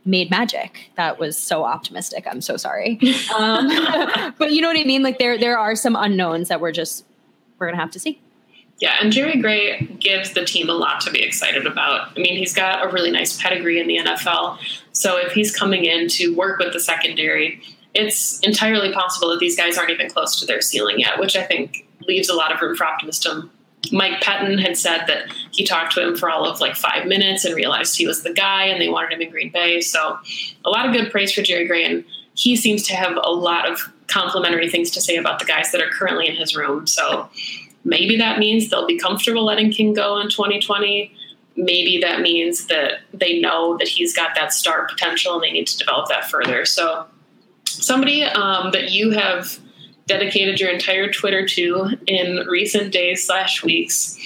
made 0.04 0.30
magic. 0.30 0.90
That 0.96 1.18
was 1.18 1.38
so 1.38 1.64
optimistic. 1.64 2.26
I'm 2.30 2.40
so 2.40 2.56
sorry. 2.56 2.98
Um, 3.38 3.68
but 4.38 4.52
you 4.52 4.60
know 4.60 4.68
what 4.68 4.78
I 4.78 4.84
mean? 4.84 5.02
Like 5.02 5.18
there, 5.18 5.38
there 5.38 5.58
are 5.58 5.76
some 5.76 5.94
unknowns 5.94 6.48
that 6.48 6.60
we're 6.60 6.72
just, 6.72 7.04
we're 7.58 7.66
going 7.66 7.76
to 7.76 7.80
have 7.80 7.90
to 7.92 8.00
see. 8.00 8.20
Yeah, 8.80 8.96
and 9.00 9.12
Jerry 9.12 9.40
Gray 9.40 9.80
gives 9.98 10.32
the 10.32 10.44
team 10.44 10.68
a 10.68 10.72
lot 10.72 11.00
to 11.02 11.10
be 11.10 11.22
excited 11.22 11.66
about. 11.66 12.16
I 12.16 12.20
mean, 12.20 12.36
he's 12.36 12.54
got 12.54 12.84
a 12.84 12.88
really 12.88 13.10
nice 13.10 13.40
pedigree 13.40 13.80
in 13.80 13.86
the 13.86 13.98
NFL. 13.98 14.58
So 14.92 15.16
if 15.18 15.32
he's 15.32 15.54
coming 15.54 15.84
in 15.84 16.08
to 16.10 16.34
work 16.34 16.58
with 16.58 16.72
the 16.72 16.80
secondary, 16.80 17.60
it's 17.94 18.38
entirely 18.40 18.92
possible 18.92 19.28
that 19.30 19.40
these 19.40 19.56
guys 19.56 19.76
aren't 19.76 19.90
even 19.90 20.08
close 20.08 20.38
to 20.40 20.46
their 20.46 20.60
ceiling 20.60 21.00
yet, 21.00 21.18
which 21.18 21.36
I 21.36 21.42
think 21.42 21.88
leaves 22.09 22.28
a 22.28 22.34
lot 22.34 22.52
of 22.52 22.61
room 22.61 22.74
for 22.74 22.84
optimism. 22.86 23.50
Mike 23.92 24.20
Pettine 24.20 24.61
had 24.61 24.76
said 24.76 25.04
that 25.06 25.32
he 25.52 25.64
talked 25.64 25.92
to 25.94 26.06
him 26.06 26.16
for 26.16 26.28
all 26.28 26.44
of 26.44 26.61
like 26.61 26.74
five 26.74 27.06
minutes 27.06 27.44
and 27.44 27.54
realized 27.54 27.96
he 27.96 28.06
was 28.06 28.22
the 28.22 28.32
guy 28.32 28.64
and 28.64 28.80
they 28.80 28.88
wanted 28.88 29.12
him 29.12 29.22
in 29.22 29.30
Green 29.30 29.50
Bay. 29.50 29.80
So 29.80 30.18
a 30.64 30.70
lot 30.70 30.86
of 30.86 30.92
good 30.92 31.11
praise 31.11 31.32
for 31.32 31.42
Jerry 31.42 31.66
Gray. 31.66 31.84
And 31.84 32.04
he 32.34 32.56
seems 32.56 32.82
to 32.88 32.94
have 32.94 33.16
a 33.22 33.30
lot 33.30 33.70
of 33.70 33.92
complimentary 34.09 34.68
things 34.68 34.90
to 34.92 35.00
say 35.00 35.16
about 35.16 35.38
the 35.38 35.44
guys 35.44 35.70
that 35.72 35.80
are 35.80 35.90
currently 35.90 36.28
in 36.28 36.34
his 36.34 36.56
room. 36.56 36.86
So 36.86 37.28
maybe 37.84 38.16
that 38.16 38.38
means 38.38 38.68
they'll 38.68 38.86
be 38.86 38.98
comfortable 38.98 39.44
letting 39.44 39.70
King 39.70 39.94
go 39.94 40.18
in 40.20 40.28
2020. 40.28 41.12
Maybe 41.56 41.98
that 42.00 42.20
means 42.20 42.66
that 42.66 43.00
they 43.12 43.40
know 43.40 43.76
that 43.78 43.88
he's 43.88 44.14
got 44.14 44.34
that 44.34 44.52
star 44.52 44.86
potential 44.88 45.34
and 45.34 45.42
they 45.42 45.50
need 45.50 45.66
to 45.68 45.78
develop 45.78 46.09
that 46.09 46.30
further. 46.30 46.64
So 46.64 47.06
somebody 47.64 48.24
um, 48.24 48.70
that 48.72 48.90
you 48.90 49.11
have 49.11 49.59
dedicated 50.09 50.59
your 50.59 50.70
entire 50.70 51.12
Twitter 51.12 51.46
to 51.46 51.90
in 52.06 52.46
recent 52.48 52.92
days 52.92 53.24
slash 53.24 53.62
weeks. 53.62 54.18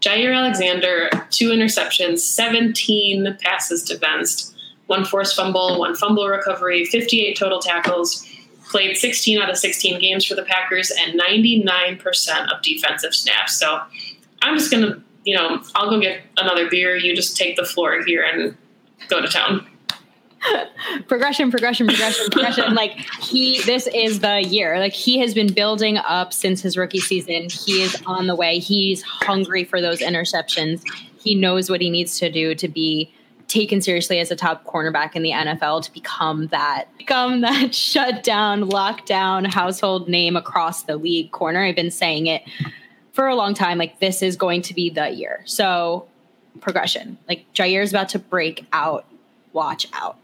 Jaire 0.00 0.34
Alexander, 0.34 1.10
two 1.30 1.50
interceptions, 1.50 2.20
17 2.20 3.36
passes 3.40 3.84
defensed, 3.84 4.56
one 4.86 5.04
forced 5.04 5.36
fumble, 5.36 5.78
one 5.78 5.94
fumble 5.94 6.26
recovery, 6.28 6.84
58 6.84 7.36
total 7.36 7.60
tackles, 7.60 8.26
played 8.68 8.96
16 8.96 9.38
out 9.38 9.50
of 9.50 9.56
16 9.56 10.00
games 10.00 10.24
for 10.24 10.34
the 10.34 10.42
Packers 10.42 10.90
and 10.90 11.20
99% 11.20 12.52
of 12.52 12.62
defensive 12.62 13.14
snaps. 13.14 13.56
So 13.56 13.80
I'm 14.42 14.58
just 14.58 14.70
going 14.70 14.84
to, 14.84 15.02
you 15.24 15.36
know, 15.36 15.62
I'll 15.74 15.90
go 15.90 16.00
get 16.00 16.22
another 16.36 16.68
beer. 16.68 16.96
You 16.96 17.14
just 17.14 17.36
take 17.36 17.56
the 17.56 17.64
floor 17.64 18.02
here 18.04 18.24
and 18.24 18.56
go 19.08 19.20
to 19.20 19.28
town. 19.28 19.66
Progression, 21.08 21.50
progression, 21.50 21.86
progression, 21.86 22.30
progression. 22.30 22.74
like 22.74 22.92
he, 23.20 23.60
this 23.62 23.86
is 23.88 24.20
the 24.20 24.42
year. 24.42 24.78
Like 24.78 24.92
he 24.92 25.18
has 25.18 25.34
been 25.34 25.52
building 25.52 25.98
up 25.98 26.32
since 26.32 26.60
his 26.62 26.76
rookie 26.76 27.00
season. 27.00 27.48
He 27.50 27.82
is 27.82 28.00
on 28.06 28.26
the 28.26 28.34
way. 28.34 28.58
He's 28.58 29.02
hungry 29.02 29.64
for 29.64 29.80
those 29.80 30.00
interceptions. 30.00 30.82
He 31.18 31.34
knows 31.34 31.70
what 31.70 31.80
he 31.80 31.90
needs 31.90 32.18
to 32.18 32.30
do 32.30 32.54
to 32.54 32.68
be 32.68 33.12
taken 33.48 33.80
seriously 33.80 34.18
as 34.18 34.30
a 34.30 34.36
top 34.36 34.64
cornerback 34.64 35.14
in 35.14 35.22
the 35.22 35.30
NFL 35.30 35.82
to 35.84 35.92
become 35.92 36.48
that 36.48 36.86
become 36.98 37.42
that 37.42 37.74
shut 37.74 38.24
down, 38.24 38.62
lockdown 38.62 39.46
household 39.46 40.08
name 40.08 40.36
across 40.36 40.84
the 40.84 40.96
league 40.96 41.30
corner. 41.30 41.64
I've 41.64 41.76
been 41.76 41.90
saying 41.90 42.26
it 42.26 42.42
for 43.12 43.26
a 43.26 43.34
long 43.34 43.54
time. 43.54 43.78
Like 43.78 44.00
this 44.00 44.22
is 44.22 44.36
going 44.36 44.62
to 44.62 44.74
be 44.74 44.90
the 44.90 45.10
year. 45.10 45.42
So 45.44 46.08
progression. 46.60 47.18
Like 47.28 47.46
Jaire 47.54 47.82
is 47.82 47.90
about 47.90 48.08
to 48.10 48.18
break 48.18 48.66
out. 48.72 49.06
Watch 49.52 49.88
out. 49.92 50.18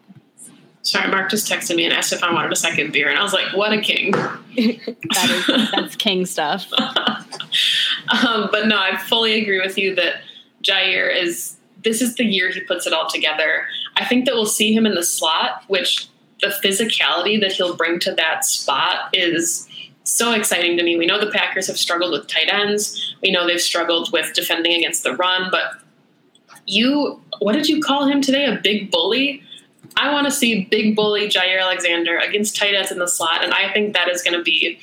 Sorry, 0.82 1.08
Mark 1.08 1.30
just 1.30 1.50
texted 1.50 1.76
me 1.76 1.84
and 1.84 1.94
asked 1.94 2.12
if 2.12 2.24
I 2.24 2.32
wanted 2.32 2.52
a 2.52 2.56
second 2.56 2.92
beer, 2.92 3.08
and 3.08 3.18
I 3.18 3.22
was 3.22 3.32
like, 3.32 3.54
"What 3.54 3.72
a 3.72 3.80
king!" 3.80 4.10
that 4.56 5.30
is 5.30 5.70
that's 5.70 5.96
king 5.96 6.26
stuff. 6.26 6.66
um, 6.78 8.48
but 8.50 8.66
no, 8.66 8.76
I 8.76 8.98
fully 8.98 9.40
agree 9.40 9.60
with 9.60 9.78
you 9.78 9.94
that 9.94 10.16
Jaire 10.62 11.14
is. 11.14 11.56
This 11.84 12.00
is 12.00 12.14
the 12.14 12.24
year 12.24 12.50
he 12.50 12.60
puts 12.60 12.86
it 12.86 12.92
all 12.92 13.08
together. 13.08 13.66
I 13.96 14.04
think 14.04 14.24
that 14.26 14.34
we'll 14.34 14.46
see 14.46 14.72
him 14.72 14.86
in 14.86 14.94
the 14.94 15.02
slot, 15.02 15.64
which 15.66 16.08
the 16.40 16.48
physicality 16.48 17.40
that 17.40 17.52
he'll 17.52 17.76
bring 17.76 17.98
to 18.00 18.12
that 18.14 18.44
spot 18.44 19.08
is 19.12 19.68
so 20.04 20.32
exciting 20.32 20.76
to 20.76 20.82
me. 20.82 20.96
We 20.96 21.06
know 21.06 21.18
the 21.18 21.30
Packers 21.30 21.66
have 21.68 21.78
struggled 21.78 22.12
with 22.12 22.26
tight 22.26 22.48
ends. 22.48 23.14
We 23.22 23.30
know 23.30 23.46
they've 23.46 23.60
struggled 23.60 24.12
with 24.12 24.32
defending 24.34 24.74
against 24.74 25.04
the 25.04 25.14
run, 25.16 25.48
but 25.50 25.74
you, 26.66 27.20
what 27.40 27.52
did 27.52 27.68
you 27.68 27.80
call 27.80 28.06
him 28.06 28.20
today? 28.20 28.44
A 28.44 28.60
big 28.60 28.90
bully? 28.90 29.42
I 29.96 30.12
want 30.12 30.26
to 30.26 30.30
see 30.30 30.64
big 30.64 30.96
bully 30.96 31.28
Jaire 31.28 31.60
Alexander 31.60 32.18
against 32.18 32.56
tight 32.56 32.74
ends 32.74 32.90
in 32.90 32.98
the 32.98 33.08
slot, 33.08 33.44
and 33.44 33.52
I 33.52 33.72
think 33.72 33.94
that 33.94 34.08
is 34.08 34.22
going 34.22 34.36
to 34.36 34.42
be 34.42 34.78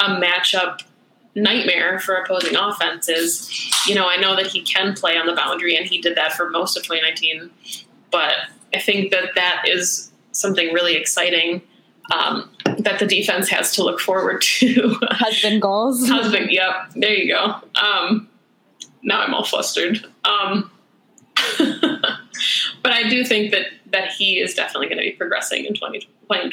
a 0.00 0.06
matchup 0.06 0.80
nightmare 1.34 1.98
for 1.98 2.14
opposing 2.14 2.56
offenses. 2.56 3.50
You 3.86 3.94
know, 3.94 4.08
I 4.08 4.16
know 4.16 4.36
that 4.36 4.46
he 4.46 4.62
can 4.62 4.94
play 4.94 5.16
on 5.16 5.26
the 5.26 5.34
boundary, 5.34 5.76
and 5.76 5.86
he 5.86 6.00
did 6.00 6.16
that 6.16 6.32
for 6.32 6.50
most 6.50 6.76
of 6.76 6.82
2019, 6.84 7.50
but 8.10 8.34
I 8.72 8.78
think 8.78 9.10
that 9.10 9.30
that 9.34 9.64
is 9.66 10.10
something 10.32 10.72
really 10.72 10.96
exciting 10.96 11.62
um, 12.12 12.50
that 12.78 12.98
the 12.98 13.06
defense 13.06 13.48
has 13.48 13.72
to 13.74 13.84
look 13.84 14.00
forward 14.00 14.42
to. 14.42 14.96
Husband 15.10 15.62
goals. 15.62 16.06
Husband, 16.08 16.50
yep. 16.50 16.90
There 16.94 17.12
you 17.12 17.32
go. 17.32 17.56
Um, 17.80 18.28
now 19.02 19.20
I'm 19.20 19.34
all 19.34 19.44
flustered. 19.44 20.04
Um, 20.24 20.70
but 21.58 22.92
I 22.92 23.08
do 23.08 23.24
think 23.24 23.52
that 23.52 23.66
that 23.94 24.10
he 24.10 24.40
is 24.40 24.54
definitely 24.54 24.88
going 24.88 24.98
to 24.98 25.04
be 25.04 25.12
progressing 25.12 25.64
in 25.64 25.72
2020. 25.72 26.50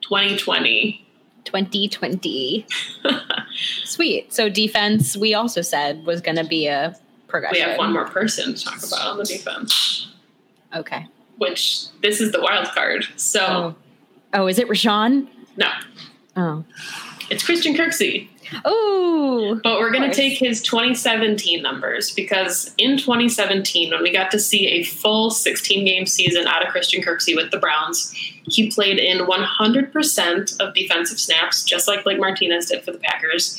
2020. 0.00 1.06
2020. 1.44 2.66
Sweet. 3.84 4.32
So 4.32 4.48
defense, 4.48 5.16
we 5.16 5.34
also 5.34 5.60
said 5.60 6.06
was 6.06 6.20
going 6.20 6.36
to 6.36 6.44
be 6.44 6.68
a 6.68 6.96
progression. 7.26 7.64
We 7.64 7.68
have 7.68 7.78
one 7.78 7.92
more 7.92 8.06
person 8.06 8.54
to 8.54 8.64
talk 8.64 8.78
about 8.78 9.08
on 9.08 9.18
the 9.18 9.24
defense. 9.24 10.08
Okay. 10.74 11.06
Which 11.38 11.86
this 12.00 12.20
is 12.20 12.30
the 12.30 12.40
wild 12.40 12.68
card. 12.68 13.06
So. 13.16 13.40
Oh, 13.42 13.74
oh 14.34 14.46
is 14.46 14.58
it 14.58 14.68
Rashan? 14.68 15.26
No. 15.56 15.70
Oh. 16.36 16.64
It's 17.28 17.44
Christian 17.44 17.74
Kirksey. 17.74 18.28
Oh. 18.64 19.60
But 19.62 19.78
we're 19.78 19.90
going 19.90 20.08
to 20.08 20.14
take 20.14 20.38
his 20.38 20.62
2017 20.62 21.62
numbers 21.62 22.12
because 22.12 22.74
in 22.78 22.96
2017, 22.96 23.90
when 23.90 24.02
we 24.02 24.12
got 24.12 24.30
to 24.30 24.38
see 24.38 24.66
a 24.68 24.84
full 24.84 25.30
16 25.30 25.84
game 25.84 26.06
season 26.06 26.46
out 26.46 26.64
of 26.64 26.72
Christian 26.72 27.02
Kirksey 27.02 27.34
with 27.34 27.50
the 27.50 27.58
Browns, 27.58 28.12
he 28.44 28.70
played 28.70 28.98
in 28.98 29.26
100% 29.26 30.60
of 30.60 30.74
defensive 30.74 31.18
snaps, 31.18 31.64
just 31.64 31.88
like 31.88 32.04
Blake 32.04 32.18
Martinez 32.18 32.66
did 32.66 32.84
for 32.84 32.92
the 32.92 32.98
Packers. 32.98 33.56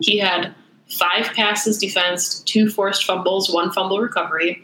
He 0.00 0.18
had 0.18 0.54
five 0.88 1.26
passes 1.26 1.78
defensed, 1.78 2.46
two 2.46 2.68
forced 2.68 3.04
fumbles, 3.04 3.52
one 3.52 3.72
fumble 3.72 4.00
recovery, 4.00 4.62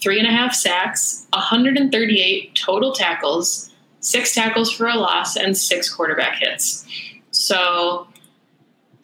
three 0.00 0.18
and 0.18 0.28
a 0.28 0.30
half 0.30 0.54
sacks, 0.54 1.26
138 1.32 2.54
total 2.54 2.92
tackles, 2.92 3.70
six 4.00 4.34
tackles 4.34 4.70
for 4.70 4.86
a 4.86 4.94
loss, 4.94 5.36
and 5.36 5.56
six 5.56 5.92
quarterback 5.92 6.38
hits. 6.38 6.86
So 7.30 8.06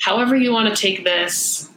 however 0.01 0.36
you 0.36 0.53
want 0.53 0.74
to 0.74 0.80
take 0.80 1.05
this, 1.05 1.70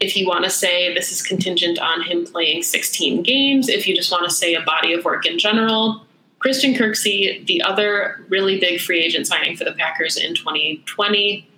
if 0.00 0.16
you 0.16 0.26
want 0.26 0.44
to 0.44 0.50
say 0.50 0.92
this 0.94 1.12
is 1.12 1.22
contingent 1.22 1.78
on 1.78 2.02
him 2.02 2.26
playing 2.26 2.62
16 2.62 3.22
games, 3.22 3.68
if 3.68 3.86
you 3.86 3.94
just 3.94 4.10
want 4.10 4.24
to 4.24 4.34
say 4.34 4.54
a 4.54 4.60
body 4.62 4.92
of 4.92 5.04
work 5.04 5.26
in 5.26 5.38
general, 5.38 6.04
Christian 6.38 6.74
Kirksey, 6.74 7.46
the 7.46 7.62
other 7.62 8.24
really 8.28 8.58
big 8.58 8.80
free 8.80 9.00
agent 9.00 9.26
signing 9.26 9.56
for 9.56 9.64
the 9.64 9.72
Packers 9.72 10.16
in 10.16 10.34
2020, 10.34 11.48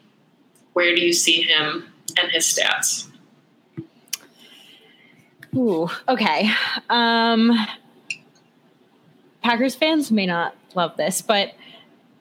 where 0.75 0.95
do 0.95 1.01
you 1.03 1.13
see 1.13 1.43
him 1.43 1.93
and 2.21 2.31
his 2.31 2.45
stats? 2.45 3.09
Ooh, 5.57 5.89
okay. 6.09 6.51
Um, 6.91 7.67
Packers 9.43 9.75
fans 9.75 10.11
may 10.13 10.27
not 10.27 10.55
love 10.75 10.97
this, 10.97 11.23
but 11.23 11.55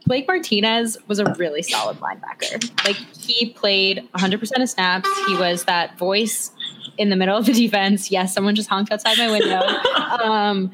Blake 0.05 0.27
Martinez 0.27 0.97
was 1.07 1.19
a 1.19 1.33
really 1.33 1.61
solid 1.61 1.99
linebacker. 1.99 2.85
Like 2.85 2.95
he 2.95 3.49
played 3.49 4.07
100% 4.13 4.61
of 4.61 4.69
snaps. 4.69 5.09
He 5.25 5.35
was 5.35 5.63
that 5.65 5.97
voice 5.97 6.51
in 6.97 7.09
the 7.09 7.15
middle 7.15 7.37
of 7.37 7.45
the 7.45 7.53
defense. 7.53 8.11
Yes, 8.11 8.33
someone 8.33 8.55
just 8.55 8.69
honked 8.69 8.91
outside 8.91 9.17
my 9.17 9.31
window. 9.31 9.59
um, 10.23 10.71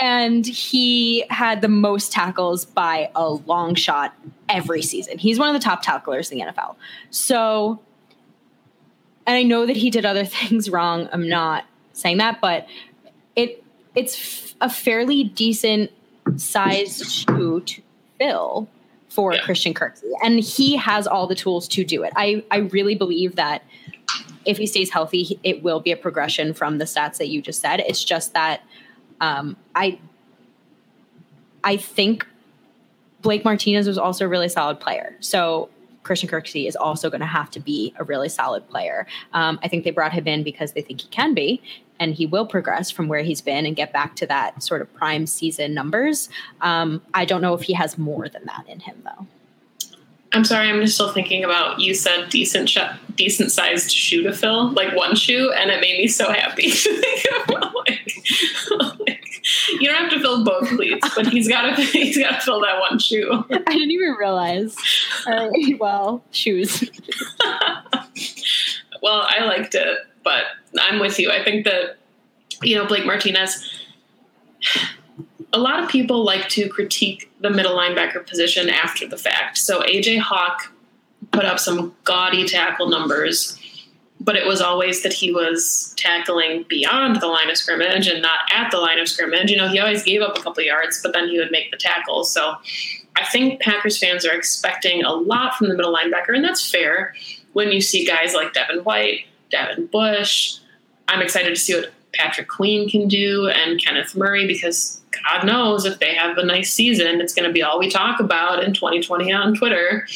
and 0.00 0.46
he 0.46 1.24
had 1.30 1.60
the 1.60 1.68
most 1.68 2.12
tackles 2.12 2.64
by 2.64 3.10
a 3.14 3.28
long 3.28 3.74
shot 3.74 4.14
every 4.48 4.82
season. 4.82 5.18
He's 5.18 5.38
one 5.38 5.54
of 5.54 5.60
the 5.60 5.64
top 5.64 5.82
tacklers 5.82 6.30
in 6.30 6.38
the 6.38 6.44
NFL. 6.46 6.76
So, 7.10 7.80
and 9.26 9.36
I 9.36 9.42
know 9.42 9.66
that 9.66 9.76
he 9.76 9.90
did 9.90 10.04
other 10.04 10.24
things 10.26 10.68
wrong. 10.68 11.08
I'm 11.12 11.28
not 11.28 11.64
saying 11.92 12.18
that, 12.18 12.40
but 12.40 12.66
it 13.34 13.62
it's 13.94 14.14
f- 14.14 14.54
a 14.60 14.68
fairly 14.68 15.24
decent 15.24 15.90
sized 16.36 17.10
shoe 17.10 17.60
to 17.60 17.82
fill 18.18 18.68
for 19.08 19.32
Yeah. 19.32 19.40
Christian 19.42 19.72
Kirksey, 19.74 20.10
and 20.22 20.40
he 20.40 20.76
has 20.76 21.06
all 21.06 21.26
the 21.26 21.34
tools 21.34 21.68
to 21.68 21.84
do 21.84 22.02
it. 22.02 22.12
I 22.16 22.42
I 22.50 22.58
really 22.58 22.94
believe 22.94 23.36
that 23.36 23.62
if 24.44 24.58
he 24.58 24.66
stays 24.66 24.90
healthy, 24.90 25.38
it 25.42 25.62
will 25.62 25.80
be 25.80 25.90
a 25.92 25.96
progression 25.96 26.54
from 26.54 26.78
the 26.78 26.84
stats 26.84 27.18
that 27.18 27.28
you 27.28 27.42
just 27.42 27.60
said. 27.60 27.80
It's 27.80 28.04
just 28.04 28.32
that 28.34 28.62
um, 29.20 29.56
I 29.74 29.98
I 31.64 31.76
think 31.76 32.26
Blake 33.22 33.44
Martinez 33.44 33.88
was 33.88 33.98
also 33.98 34.24
a 34.26 34.28
really 34.28 34.48
solid 34.48 34.78
player. 34.78 35.16
So 35.20 35.68
Christian 36.04 36.28
Kirksey 36.28 36.68
is 36.68 36.76
also 36.76 37.10
going 37.10 37.20
to 37.20 37.26
have 37.26 37.50
to 37.50 37.60
be 37.60 37.92
a 37.98 38.04
really 38.04 38.28
solid 38.28 38.68
player. 38.68 39.06
Um, 39.32 39.58
I 39.64 39.68
think 39.68 39.82
they 39.82 39.90
brought 39.90 40.12
him 40.12 40.28
in 40.28 40.44
because 40.44 40.72
they 40.72 40.82
think 40.82 41.00
he 41.00 41.08
can 41.08 41.34
be, 41.34 41.60
and 41.98 42.14
he 42.14 42.26
will 42.26 42.46
progress 42.46 42.90
from 42.90 43.08
where 43.08 43.22
he's 43.22 43.40
been 43.40 43.66
and 43.66 43.76
get 43.76 43.92
back 43.92 44.16
to 44.16 44.26
that 44.26 44.62
sort 44.62 44.82
of 44.82 44.92
prime 44.94 45.26
season 45.26 45.74
numbers. 45.74 46.28
Um, 46.60 47.02
I 47.14 47.24
don't 47.24 47.40
know 47.40 47.54
if 47.54 47.62
he 47.62 47.72
has 47.74 47.98
more 47.98 48.28
than 48.28 48.44
that 48.46 48.64
in 48.68 48.80
him, 48.80 49.02
though. 49.04 49.26
I'm 50.32 50.44
sorry, 50.44 50.68
I'm 50.68 50.80
just 50.80 50.96
still 50.96 51.12
thinking 51.12 51.44
about 51.44 51.80
you 51.80 51.94
said 51.94 52.28
decent 52.28 52.68
sh- 52.68 52.78
decent 53.14 53.52
sized 53.52 53.90
shoe 53.90 54.22
to 54.24 54.32
fill, 54.32 54.70
like 54.72 54.94
one 54.94 55.14
shoe, 55.14 55.52
and 55.52 55.70
it 55.70 55.80
made 55.80 55.98
me 55.98 56.08
so 56.08 56.30
happy 56.30 56.70
to 56.70 57.00
think 57.00 57.26
about 57.48 57.74
like, 57.74 58.12
like 59.06 59.24
you 59.80 59.88
don't 59.88 59.94
have 59.94 60.10
to 60.10 60.20
fill 60.20 60.44
both 60.44 60.68
cleats, 60.68 61.08
but 61.14 61.26
he's 61.28 61.48
gotta 61.48 61.80
he's 61.82 62.18
gotta 62.18 62.40
fill 62.40 62.60
that 62.60 62.80
one 62.80 62.98
shoe. 62.98 63.44
I 63.50 63.58
didn't 63.58 63.92
even 63.92 64.10
realize. 64.18 64.76
All 65.26 65.50
right, 65.50 65.78
well, 65.80 66.22
shoes. 66.32 66.84
Well, 69.02 69.26
I 69.28 69.44
liked 69.44 69.74
it, 69.74 69.98
but 70.26 70.46
I'm 70.80 70.98
with 70.98 71.20
you. 71.20 71.30
I 71.30 71.44
think 71.44 71.64
that 71.66 71.98
you 72.60 72.74
know 72.74 72.84
Blake 72.84 73.06
Martinez. 73.06 73.80
A 75.52 75.58
lot 75.58 75.80
of 75.80 75.88
people 75.88 76.24
like 76.24 76.48
to 76.50 76.68
critique 76.68 77.30
the 77.40 77.48
middle 77.48 77.76
linebacker 77.76 78.26
position 78.26 78.68
after 78.68 79.06
the 79.06 79.16
fact. 79.16 79.56
So 79.56 79.82
AJ 79.82 80.18
Hawk 80.18 80.72
put 81.30 81.44
up 81.44 81.60
some 81.60 81.94
gaudy 82.02 82.44
tackle 82.44 82.88
numbers, 82.88 83.56
but 84.20 84.34
it 84.34 84.44
was 84.46 84.60
always 84.60 85.04
that 85.04 85.12
he 85.12 85.32
was 85.32 85.94
tackling 85.96 86.64
beyond 86.68 87.20
the 87.20 87.28
line 87.28 87.48
of 87.48 87.56
scrimmage 87.56 88.08
and 88.08 88.20
not 88.20 88.40
at 88.52 88.72
the 88.72 88.78
line 88.78 88.98
of 88.98 89.08
scrimmage. 89.08 89.48
You 89.48 89.58
know, 89.58 89.68
he 89.68 89.78
always 89.78 90.02
gave 90.02 90.22
up 90.22 90.36
a 90.36 90.42
couple 90.42 90.64
yards, 90.64 91.00
but 91.00 91.12
then 91.12 91.28
he 91.28 91.38
would 91.38 91.52
make 91.52 91.70
the 91.70 91.76
tackle. 91.76 92.24
So 92.24 92.56
I 93.14 93.24
think 93.26 93.60
Packers 93.60 93.96
fans 93.96 94.26
are 94.26 94.34
expecting 94.34 95.04
a 95.04 95.12
lot 95.12 95.54
from 95.54 95.68
the 95.68 95.76
middle 95.76 95.94
linebacker, 95.94 96.34
and 96.34 96.44
that's 96.44 96.68
fair 96.68 97.14
when 97.52 97.70
you 97.70 97.80
see 97.80 98.04
guys 98.04 98.34
like 98.34 98.52
Devin 98.52 98.80
White, 98.80 99.20
Devin 99.56 99.86
Bush. 99.86 100.58
I'm 101.08 101.22
excited 101.22 101.50
to 101.50 101.56
see 101.56 101.74
what 101.74 101.92
Patrick 102.12 102.48
Queen 102.48 102.88
can 102.88 103.08
do 103.08 103.48
and 103.48 103.82
Kenneth 103.82 104.14
Murray 104.14 104.46
because 104.46 105.00
God 105.24 105.46
knows 105.46 105.84
if 105.84 105.98
they 105.98 106.14
have 106.14 106.36
a 106.36 106.44
nice 106.44 106.72
season, 106.72 107.20
it's 107.20 107.34
going 107.34 107.48
to 107.48 107.52
be 107.52 107.62
all 107.62 107.78
we 107.78 107.90
talk 107.90 108.20
about 108.20 108.62
in 108.62 108.74
2020 108.74 109.32
on 109.32 109.54
Twitter. 109.54 110.06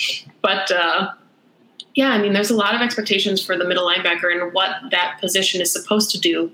But 0.43 0.71
uh, 0.71 1.13
yeah, 1.95 2.11
I 2.11 2.19
mean, 2.19 2.33
there's 2.33 2.51
a 2.51 2.57
lot 2.57 2.75
of 2.75 2.81
expectations 2.81 3.45
for 3.45 3.57
the 3.57 3.65
middle 3.65 3.87
linebacker 3.87 4.33
and 4.33 4.53
what 4.53 4.77
that 4.91 5.19
position 5.21 5.61
is 5.61 5.73
supposed 5.73 6.11
to 6.11 6.19
do, 6.19 6.51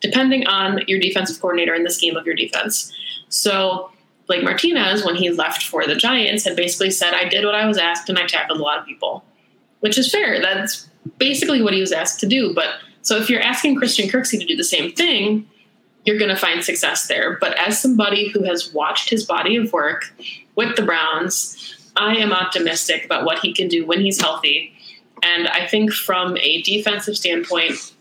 depending 0.00 0.46
on 0.46 0.80
your 0.86 0.98
defensive 0.98 1.40
coordinator 1.40 1.74
and 1.74 1.84
the 1.84 1.90
scheme 1.90 2.16
of 2.16 2.26
your 2.26 2.34
defense. 2.34 2.92
So, 3.28 3.90
Blake 4.26 4.44
Martinez, 4.44 5.04
when 5.04 5.16
he 5.16 5.30
left 5.30 5.64
for 5.64 5.86
the 5.86 5.96
Giants, 5.96 6.44
had 6.44 6.56
basically 6.56 6.90
said, 6.90 7.14
I 7.14 7.28
did 7.28 7.44
what 7.44 7.54
I 7.54 7.66
was 7.66 7.78
asked 7.78 8.08
and 8.08 8.18
I 8.18 8.26
tackled 8.26 8.60
a 8.60 8.62
lot 8.62 8.78
of 8.78 8.86
people, 8.86 9.24
which 9.80 9.98
is 9.98 10.10
fair. 10.10 10.40
That's 10.40 10.89
basically 11.18 11.62
what 11.62 11.72
he 11.72 11.80
was 11.80 11.92
asked 11.92 12.20
to 12.20 12.26
do. 12.26 12.54
But 12.54 12.74
so 13.02 13.16
if 13.16 13.30
you're 13.30 13.40
asking 13.40 13.76
Christian 13.76 14.08
Kirksey 14.08 14.38
to 14.38 14.46
do 14.46 14.56
the 14.56 14.64
same 14.64 14.92
thing, 14.92 15.48
you're 16.04 16.18
going 16.18 16.30
to 16.30 16.36
find 16.36 16.64
success 16.64 17.08
there. 17.08 17.38
But 17.40 17.58
as 17.58 17.80
somebody 17.80 18.28
who 18.28 18.42
has 18.44 18.72
watched 18.72 19.10
his 19.10 19.24
body 19.24 19.56
of 19.56 19.72
work 19.72 20.12
with 20.56 20.76
the 20.76 20.82
Browns, 20.82 21.90
I 21.96 22.16
am 22.16 22.32
optimistic 22.32 23.04
about 23.04 23.24
what 23.24 23.40
he 23.40 23.52
can 23.52 23.68
do 23.68 23.86
when 23.86 24.00
he's 24.00 24.20
healthy. 24.20 24.72
And 25.22 25.48
I 25.48 25.66
think 25.66 25.92
from 25.92 26.36
a 26.38 26.62
defensive 26.62 27.16
standpoint, 27.16 27.92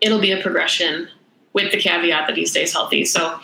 it'll 0.00 0.20
be 0.20 0.32
a 0.32 0.40
progression 0.40 1.08
with 1.52 1.72
the 1.72 1.78
caveat 1.78 2.28
that 2.28 2.36
he 2.36 2.46
stays 2.46 2.72
healthy. 2.72 3.04
So, 3.04 3.38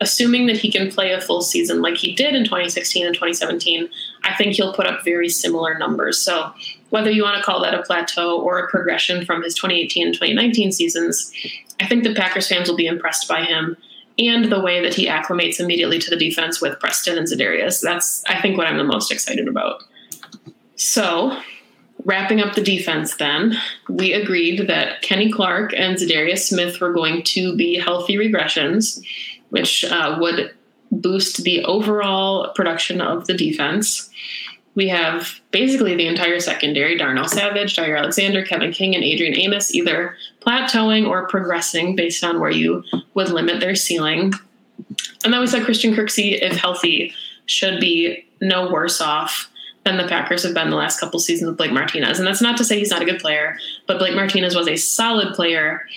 assuming 0.00 0.46
that 0.46 0.56
he 0.56 0.70
can 0.70 0.90
play 0.90 1.12
a 1.12 1.20
full 1.20 1.42
season 1.42 1.82
like 1.82 1.96
he 1.96 2.14
did 2.14 2.34
in 2.34 2.44
2016 2.44 3.04
and 3.04 3.14
2017, 3.14 3.88
I 4.22 4.34
think 4.34 4.54
he'll 4.54 4.72
put 4.72 4.86
up 4.86 5.04
very 5.04 5.28
similar 5.28 5.76
numbers. 5.76 6.20
So, 6.20 6.52
whether 6.90 7.10
you 7.10 7.22
want 7.22 7.36
to 7.36 7.42
call 7.42 7.62
that 7.62 7.74
a 7.74 7.82
plateau 7.82 8.40
or 8.40 8.58
a 8.58 8.68
progression 8.68 9.24
from 9.24 9.42
his 9.42 9.54
2018 9.54 10.06
and 10.06 10.14
2019 10.14 10.72
seasons, 10.72 11.32
I 11.80 11.86
think 11.86 12.04
the 12.04 12.14
Packers 12.14 12.48
fans 12.48 12.68
will 12.68 12.76
be 12.76 12.86
impressed 12.86 13.28
by 13.28 13.44
him 13.44 13.76
and 14.18 14.50
the 14.50 14.60
way 14.60 14.82
that 14.82 14.94
he 14.94 15.06
acclimates 15.06 15.60
immediately 15.60 15.98
to 15.98 16.10
the 16.10 16.16
defense 16.16 16.60
with 16.60 16.80
Preston 16.80 17.16
and 17.16 17.26
Za'Darius. 17.26 17.80
That's, 17.80 18.24
I 18.26 18.40
think, 18.40 18.56
what 18.56 18.66
I'm 18.66 18.78
the 18.78 18.84
most 18.84 19.12
excited 19.12 19.46
about. 19.46 19.82
So, 20.74 21.38
wrapping 22.04 22.40
up 22.40 22.54
the 22.54 22.62
defense, 22.62 23.16
then, 23.16 23.56
we 23.88 24.12
agreed 24.12 24.66
that 24.68 25.02
Kenny 25.02 25.30
Clark 25.30 25.72
and 25.76 25.96
Za'Darius 25.96 26.48
Smith 26.48 26.80
were 26.80 26.92
going 26.92 27.22
to 27.24 27.54
be 27.56 27.78
healthy 27.78 28.16
regressions, 28.16 29.00
which 29.50 29.84
uh, 29.84 30.16
would 30.20 30.52
boost 30.90 31.44
the 31.44 31.64
overall 31.64 32.52
production 32.54 33.00
of 33.00 33.26
the 33.26 33.34
defense. 33.34 34.10
We 34.78 34.86
have 34.90 35.40
basically 35.50 35.96
the 35.96 36.06
entire 36.06 36.38
secondary 36.38 36.96
Darnell 36.96 37.26
Savage, 37.26 37.74
Jaire 37.74 37.98
Alexander, 37.98 38.44
Kevin 38.44 38.70
King, 38.70 38.94
and 38.94 39.02
Adrian 39.02 39.36
Amos 39.36 39.74
either 39.74 40.14
plateauing 40.40 41.08
or 41.08 41.26
progressing 41.26 41.96
based 41.96 42.22
on 42.22 42.38
where 42.38 42.52
you 42.52 42.84
would 43.14 43.28
limit 43.28 43.58
their 43.58 43.74
ceiling. 43.74 44.32
And 45.24 45.32
then 45.32 45.40
we 45.40 45.48
said 45.48 45.64
Christian 45.64 45.96
Kirksey, 45.96 46.40
if 46.40 46.56
healthy, 46.56 47.12
should 47.46 47.80
be 47.80 48.24
no 48.40 48.70
worse 48.70 49.00
off 49.00 49.50
than 49.82 49.96
the 49.96 50.06
Packers 50.06 50.44
have 50.44 50.54
been 50.54 50.70
the 50.70 50.76
last 50.76 51.00
couple 51.00 51.18
seasons 51.18 51.48
with 51.48 51.56
Blake 51.58 51.72
Martinez. 51.72 52.20
And 52.20 52.28
that's 52.28 52.40
not 52.40 52.56
to 52.58 52.64
say 52.64 52.78
he's 52.78 52.90
not 52.90 53.02
a 53.02 53.04
good 53.04 53.18
player, 53.18 53.58
but 53.88 53.98
Blake 53.98 54.14
Martinez 54.14 54.54
was 54.54 54.68
a 54.68 54.76
solid 54.76 55.34
player, 55.34 55.88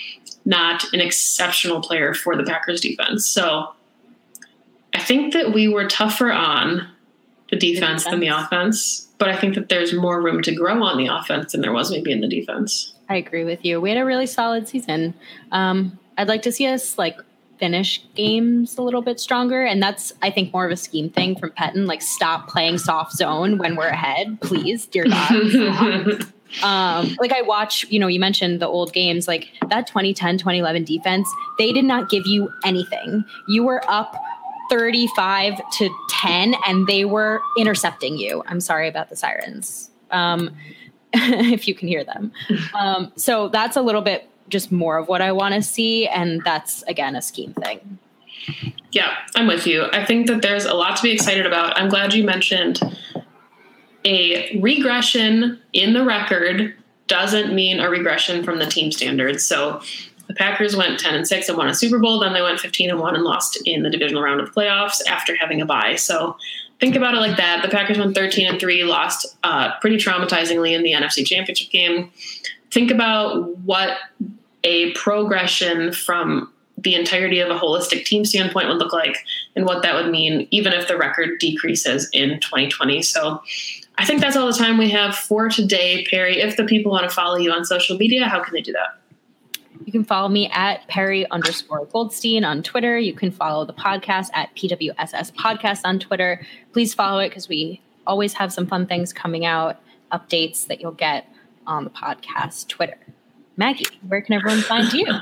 not 0.44 0.92
an 0.92 1.00
exceptional 1.00 1.80
player 1.82 2.14
for 2.14 2.34
the 2.34 2.42
Packers 2.42 2.80
defense. 2.80 3.28
So 3.28 3.74
I 4.92 4.98
think 4.98 5.34
that 5.34 5.52
we 5.52 5.68
were 5.68 5.86
tougher 5.86 6.32
on 6.32 6.88
the 7.52 7.58
defense 7.58 8.04
than 8.06 8.18
the 8.18 8.28
offense, 8.28 9.06
but 9.18 9.28
I 9.28 9.36
think 9.36 9.54
that 9.54 9.68
there's 9.68 9.92
more 9.92 10.22
room 10.22 10.40
to 10.42 10.54
grow 10.54 10.82
on 10.82 10.96
the 10.96 11.06
offense 11.06 11.52
than 11.52 11.60
there 11.60 11.72
was 11.72 11.90
maybe 11.90 12.10
in 12.10 12.22
the 12.22 12.26
defense. 12.26 12.94
I 13.10 13.16
agree 13.16 13.44
with 13.44 13.62
you. 13.62 13.78
We 13.78 13.90
had 13.90 13.98
a 13.98 14.06
really 14.06 14.26
solid 14.26 14.66
season. 14.66 15.12
Um, 15.52 15.98
I'd 16.16 16.28
like 16.28 16.40
to 16.42 16.52
see 16.52 16.66
us 16.66 16.96
like 16.96 17.18
finish 17.58 18.02
games 18.14 18.78
a 18.78 18.82
little 18.82 19.02
bit 19.02 19.20
stronger, 19.20 19.64
and 19.64 19.82
that's 19.82 20.14
I 20.22 20.30
think 20.30 20.50
more 20.54 20.64
of 20.64 20.72
a 20.72 20.78
scheme 20.78 21.10
thing 21.10 21.36
from 21.36 21.50
Pettine. 21.50 21.86
Like, 21.86 22.00
stop 22.00 22.48
playing 22.48 22.78
soft 22.78 23.12
zone 23.12 23.58
when 23.58 23.76
we're 23.76 23.88
ahead, 23.88 24.40
please, 24.40 24.86
dear 24.86 25.04
God. 25.04 26.22
um, 26.62 27.14
like 27.20 27.32
I 27.32 27.42
watch, 27.42 27.84
you 27.90 27.98
know, 27.98 28.06
you 28.06 28.18
mentioned 28.18 28.62
the 28.62 28.66
old 28.66 28.94
games, 28.94 29.28
like 29.28 29.48
that 29.68 29.86
2010, 29.86 30.38
2011 30.38 30.84
defense, 30.84 31.28
they 31.58 31.70
did 31.70 31.84
not 31.84 32.08
give 32.08 32.26
you 32.26 32.50
anything. 32.64 33.26
You 33.46 33.62
were 33.64 33.82
up 33.88 34.16
35 34.72 35.60
to 35.72 35.94
10 36.08 36.54
and 36.66 36.86
they 36.86 37.04
were 37.04 37.42
intercepting 37.58 38.16
you. 38.16 38.42
I'm 38.46 38.58
sorry 38.58 38.88
about 38.88 39.10
the 39.10 39.16
sirens. 39.16 39.90
Um, 40.10 40.56
if 41.12 41.68
you 41.68 41.74
can 41.74 41.88
hear 41.88 42.04
them. 42.04 42.32
Um, 42.72 43.12
so 43.16 43.48
that's 43.48 43.76
a 43.76 43.82
little 43.82 44.00
bit 44.00 44.30
just 44.48 44.72
more 44.72 44.96
of 44.96 45.08
what 45.08 45.20
I 45.20 45.30
want 45.32 45.54
to 45.54 45.60
see. 45.60 46.08
And 46.08 46.42
that's 46.42 46.82
again 46.84 47.16
a 47.16 47.20
scheme 47.20 47.52
thing. 47.52 47.98
Yeah, 48.92 49.14
I'm 49.34 49.46
with 49.46 49.66
you. 49.66 49.88
I 49.92 50.06
think 50.06 50.26
that 50.28 50.40
there's 50.40 50.64
a 50.64 50.72
lot 50.72 50.96
to 50.96 51.02
be 51.02 51.10
excited 51.10 51.44
about. 51.44 51.78
I'm 51.78 51.90
glad 51.90 52.14
you 52.14 52.24
mentioned 52.24 52.80
a 54.06 54.58
regression 54.58 55.60
in 55.74 55.92
the 55.92 56.02
record 56.02 56.74
doesn't 57.08 57.54
mean 57.54 57.78
a 57.78 57.90
regression 57.90 58.42
from 58.42 58.58
the 58.58 58.64
team 58.64 58.90
standards. 58.90 59.44
So 59.44 59.82
the 60.32 60.38
Packers 60.38 60.74
went 60.74 60.98
10 60.98 61.14
and 61.14 61.28
6 61.28 61.48
and 61.48 61.58
won 61.58 61.68
a 61.68 61.74
Super 61.74 61.98
Bowl, 61.98 62.18
then 62.18 62.32
they 62.32 62.40
went 62.40 62.58
15 62.58 62.88
and 62.88 62.98
1 62.98 63.14
and 63.14 63.22
lost 63.22 63.60
in 63.66 63.82
the 63.82 63.90
divisional 63.90 64.22
round 64.22 64.40
of 64.40 64.50
playoffs 64.54 65.04
after 65.06 65.36
having 65.36 65.60
a 65.60 65.66
bye. 65.66 65.94
So 65.94 66.36
think 66.80 66.96
about 66.96 67.14
it 67.14 67.18
like 67.18 67.36
that. 67.36 67.62
The 67.62 67.68
Packers 67.68 67.98
went 67.98 68.14
13 68.14 68.46
and 68.46 68.58
3, 68.58 68.84
lost 68.84 69.36
uh, 69.44 69.78
pretty 69.80 69.96
traumatizingly 69.96 70.72
in 70.72 70.82
the 70.82 70.92
NFC 70.92 71.26
Championship 71.26 71.70
game. 71.70 72.10
Think 72.70 72.90
about 72.90 73.58
what 73.58 73.98
a 74.64 74.92
progression 74.92 75.92
from 75.92 76.50
the 76.78 76.94
entirety 76.94 77.40
of 77.40 77.50
a 77.50 77.58
holistic 77.58 78.06
team 78.06 78.24
standpoint 78.24 78.68
would 78.68 78.78
look 78.78 78.92
like 78.92 79.18
and 79.54 79.66
what 79.66 79.82
that 79.82 79.94
would 79.94 80.10
mean 80.10 80.48
even 80.50 80.72
if 80.72 80.88
the 80.88 80.96
record 80.96 81.38
decreases 81.38 82.08
in 82.14 82.40
2020. 82.40 83.02
So 83.02 83.42
I 83.98 84.06
think 84.06 84.22
that's 84.22 84.34
all 84.34 84.46
the 84.46 84.54
time 84.54 84.78
we 84.78 84.88
have 84.90 85.14
for 85.14 85.50
today, 85.50 86.06
Perry. 86.06 86.40
If 86.40 86.56
the 86.56 86.64
people 86.64 86.90
want 86.90 87.08
to 87.08 87.14
follow 87.14 87.36
you 87.36 87.52
on 87.52 87.66
social 87.66 87.98
media, 87.98 88.24
how 88.24 88.42
can 88.42 88.54
they 88.54 88.62
do 88.62 88.72
that? 88.72 89.01
You 89.84 89.92
can 89.92 90.04
follow 90.04 90.28
me 90.28 90.48
at 90.50 90.86
Perry 90.88 91.28
underscore 91.30 91.86
Goldstein 91.86 92.44
on 92.44 92.62
Twitter. 92.62 92.98
You 92.98 93.14
can 93.14 93.30
follow 93.30 93.64
the 93.64 93.72
podcast 93.72 94.28
at 94.34 94.54
PWSS 94.54 95.32
Podcast 95.32 95.80
on 95.84 95.98
Twitter. 95.98 96.44
Please 96.72 96.94
follow 96.94 97.20
it 97.20 97.30
because 97.30 97.48
we 97.48 97.80
always 98.06 98.34
have 98.34 98.52
some 98.52 98.66
fun 98.66 98.86
things 98.86 99.12
coming 99.12 99.44
out, 99.44 99.80
updates 100.12 100.66
that 100.66 100.80
you'll 100.80 100.92
get 100.92 101.28
on 101.66 101.84
the 101.84 101.90
podcast 101.90 102.68
Twitter. 102.68 102.98
Maggie, 103.56 103.86
where 104.08 104.20
can 104.20 104.34
everyone 104.34 104.60
find 104.62 104.92
you? 104.92 105.06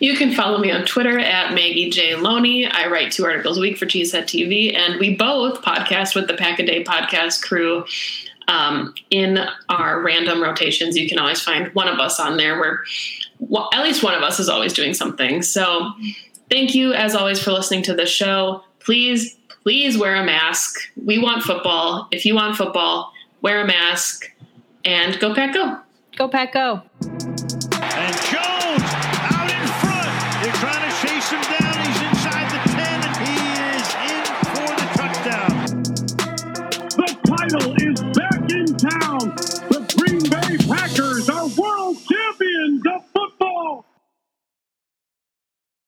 You 0.00 0.16
can 0.16 0.32
follow 0.32 0.58
me 0.58 0.70
on 0.70 0.84
Twitter 0.84 1.18
at 1.18 1.54
Maggie 1.54 1.90
J. 1.90 2.14
Loney. 2.14 2.66
I 2.66 2.86
write 2.86 3.10
two 3.10 3.24
articles 3.24 3.58
a 3.58 3.60
week 3.60 3.78
for 3.78 3.86
Cheesehead 3.86 4.24
TV, 4.24 4.76
and 4.76 5.00
we 5.00 5.16
both 5.16 5.62
podcast 5.62 6.14
with 6.14 6.28
the 6.28 6.34
Pack 6.34 6.58
a 6.58 6.66
Day 6.66 6.84
podcast 6.84 7.42
crew. 7.42 7.84
Um, 8.46 8.94
in 9.10 9.40
our 9.68 10.00
random 10.00 10.42
rotations, 10.42 10.96
you 10.96 11.08
can 11.08 11.18
always 11.18 11.40
find 11.40 11.74
one 11.74 11.88
of 11.88 11.98
us 11.98 12.20
on 12.20 12.36
there 12.36 12.58
where 12.58 12.82
well, 13.38 13.68
at 13.72 13.82
least 13.82 14.02
one 14.02 14.14
of 14.14 14.22
us 14.22 14.40
is 14.40 14.48
always 14.48 14.72
doing 14.72 14.94
something. 14.94 15.42
So 15.42 15.92
thank 16.50 16.74
you, 16.74 16.92
as 16.92 17.14
always, 17.14 17.42
for 17.42 17.52
listening 17.52 17.82
to 17.84 17.94
the 17.94 18.06
show. 18.06 18.62
Please, 18.80 19.36
please 19.62 19.98
wear 19.98 20.16
a 20.16 20.24
mask. 20.24 20.78
We 21.04 21.18
want 21.18 21.42
football. 21.42 22.08
If 22.10 22.24
you 22.24 22.34
want 22.34 22.56
football, 22.56 23.12
wear 23.42 23.60
a 23.60 23.66
mask 23.66 24.30
and 24.84 25.18
go 25.20 25.34
pack 25.34 25.54
go. 25.54 25.78
Go 26.16 26.28
pack 26.28 26.52
go. 26.52 26.82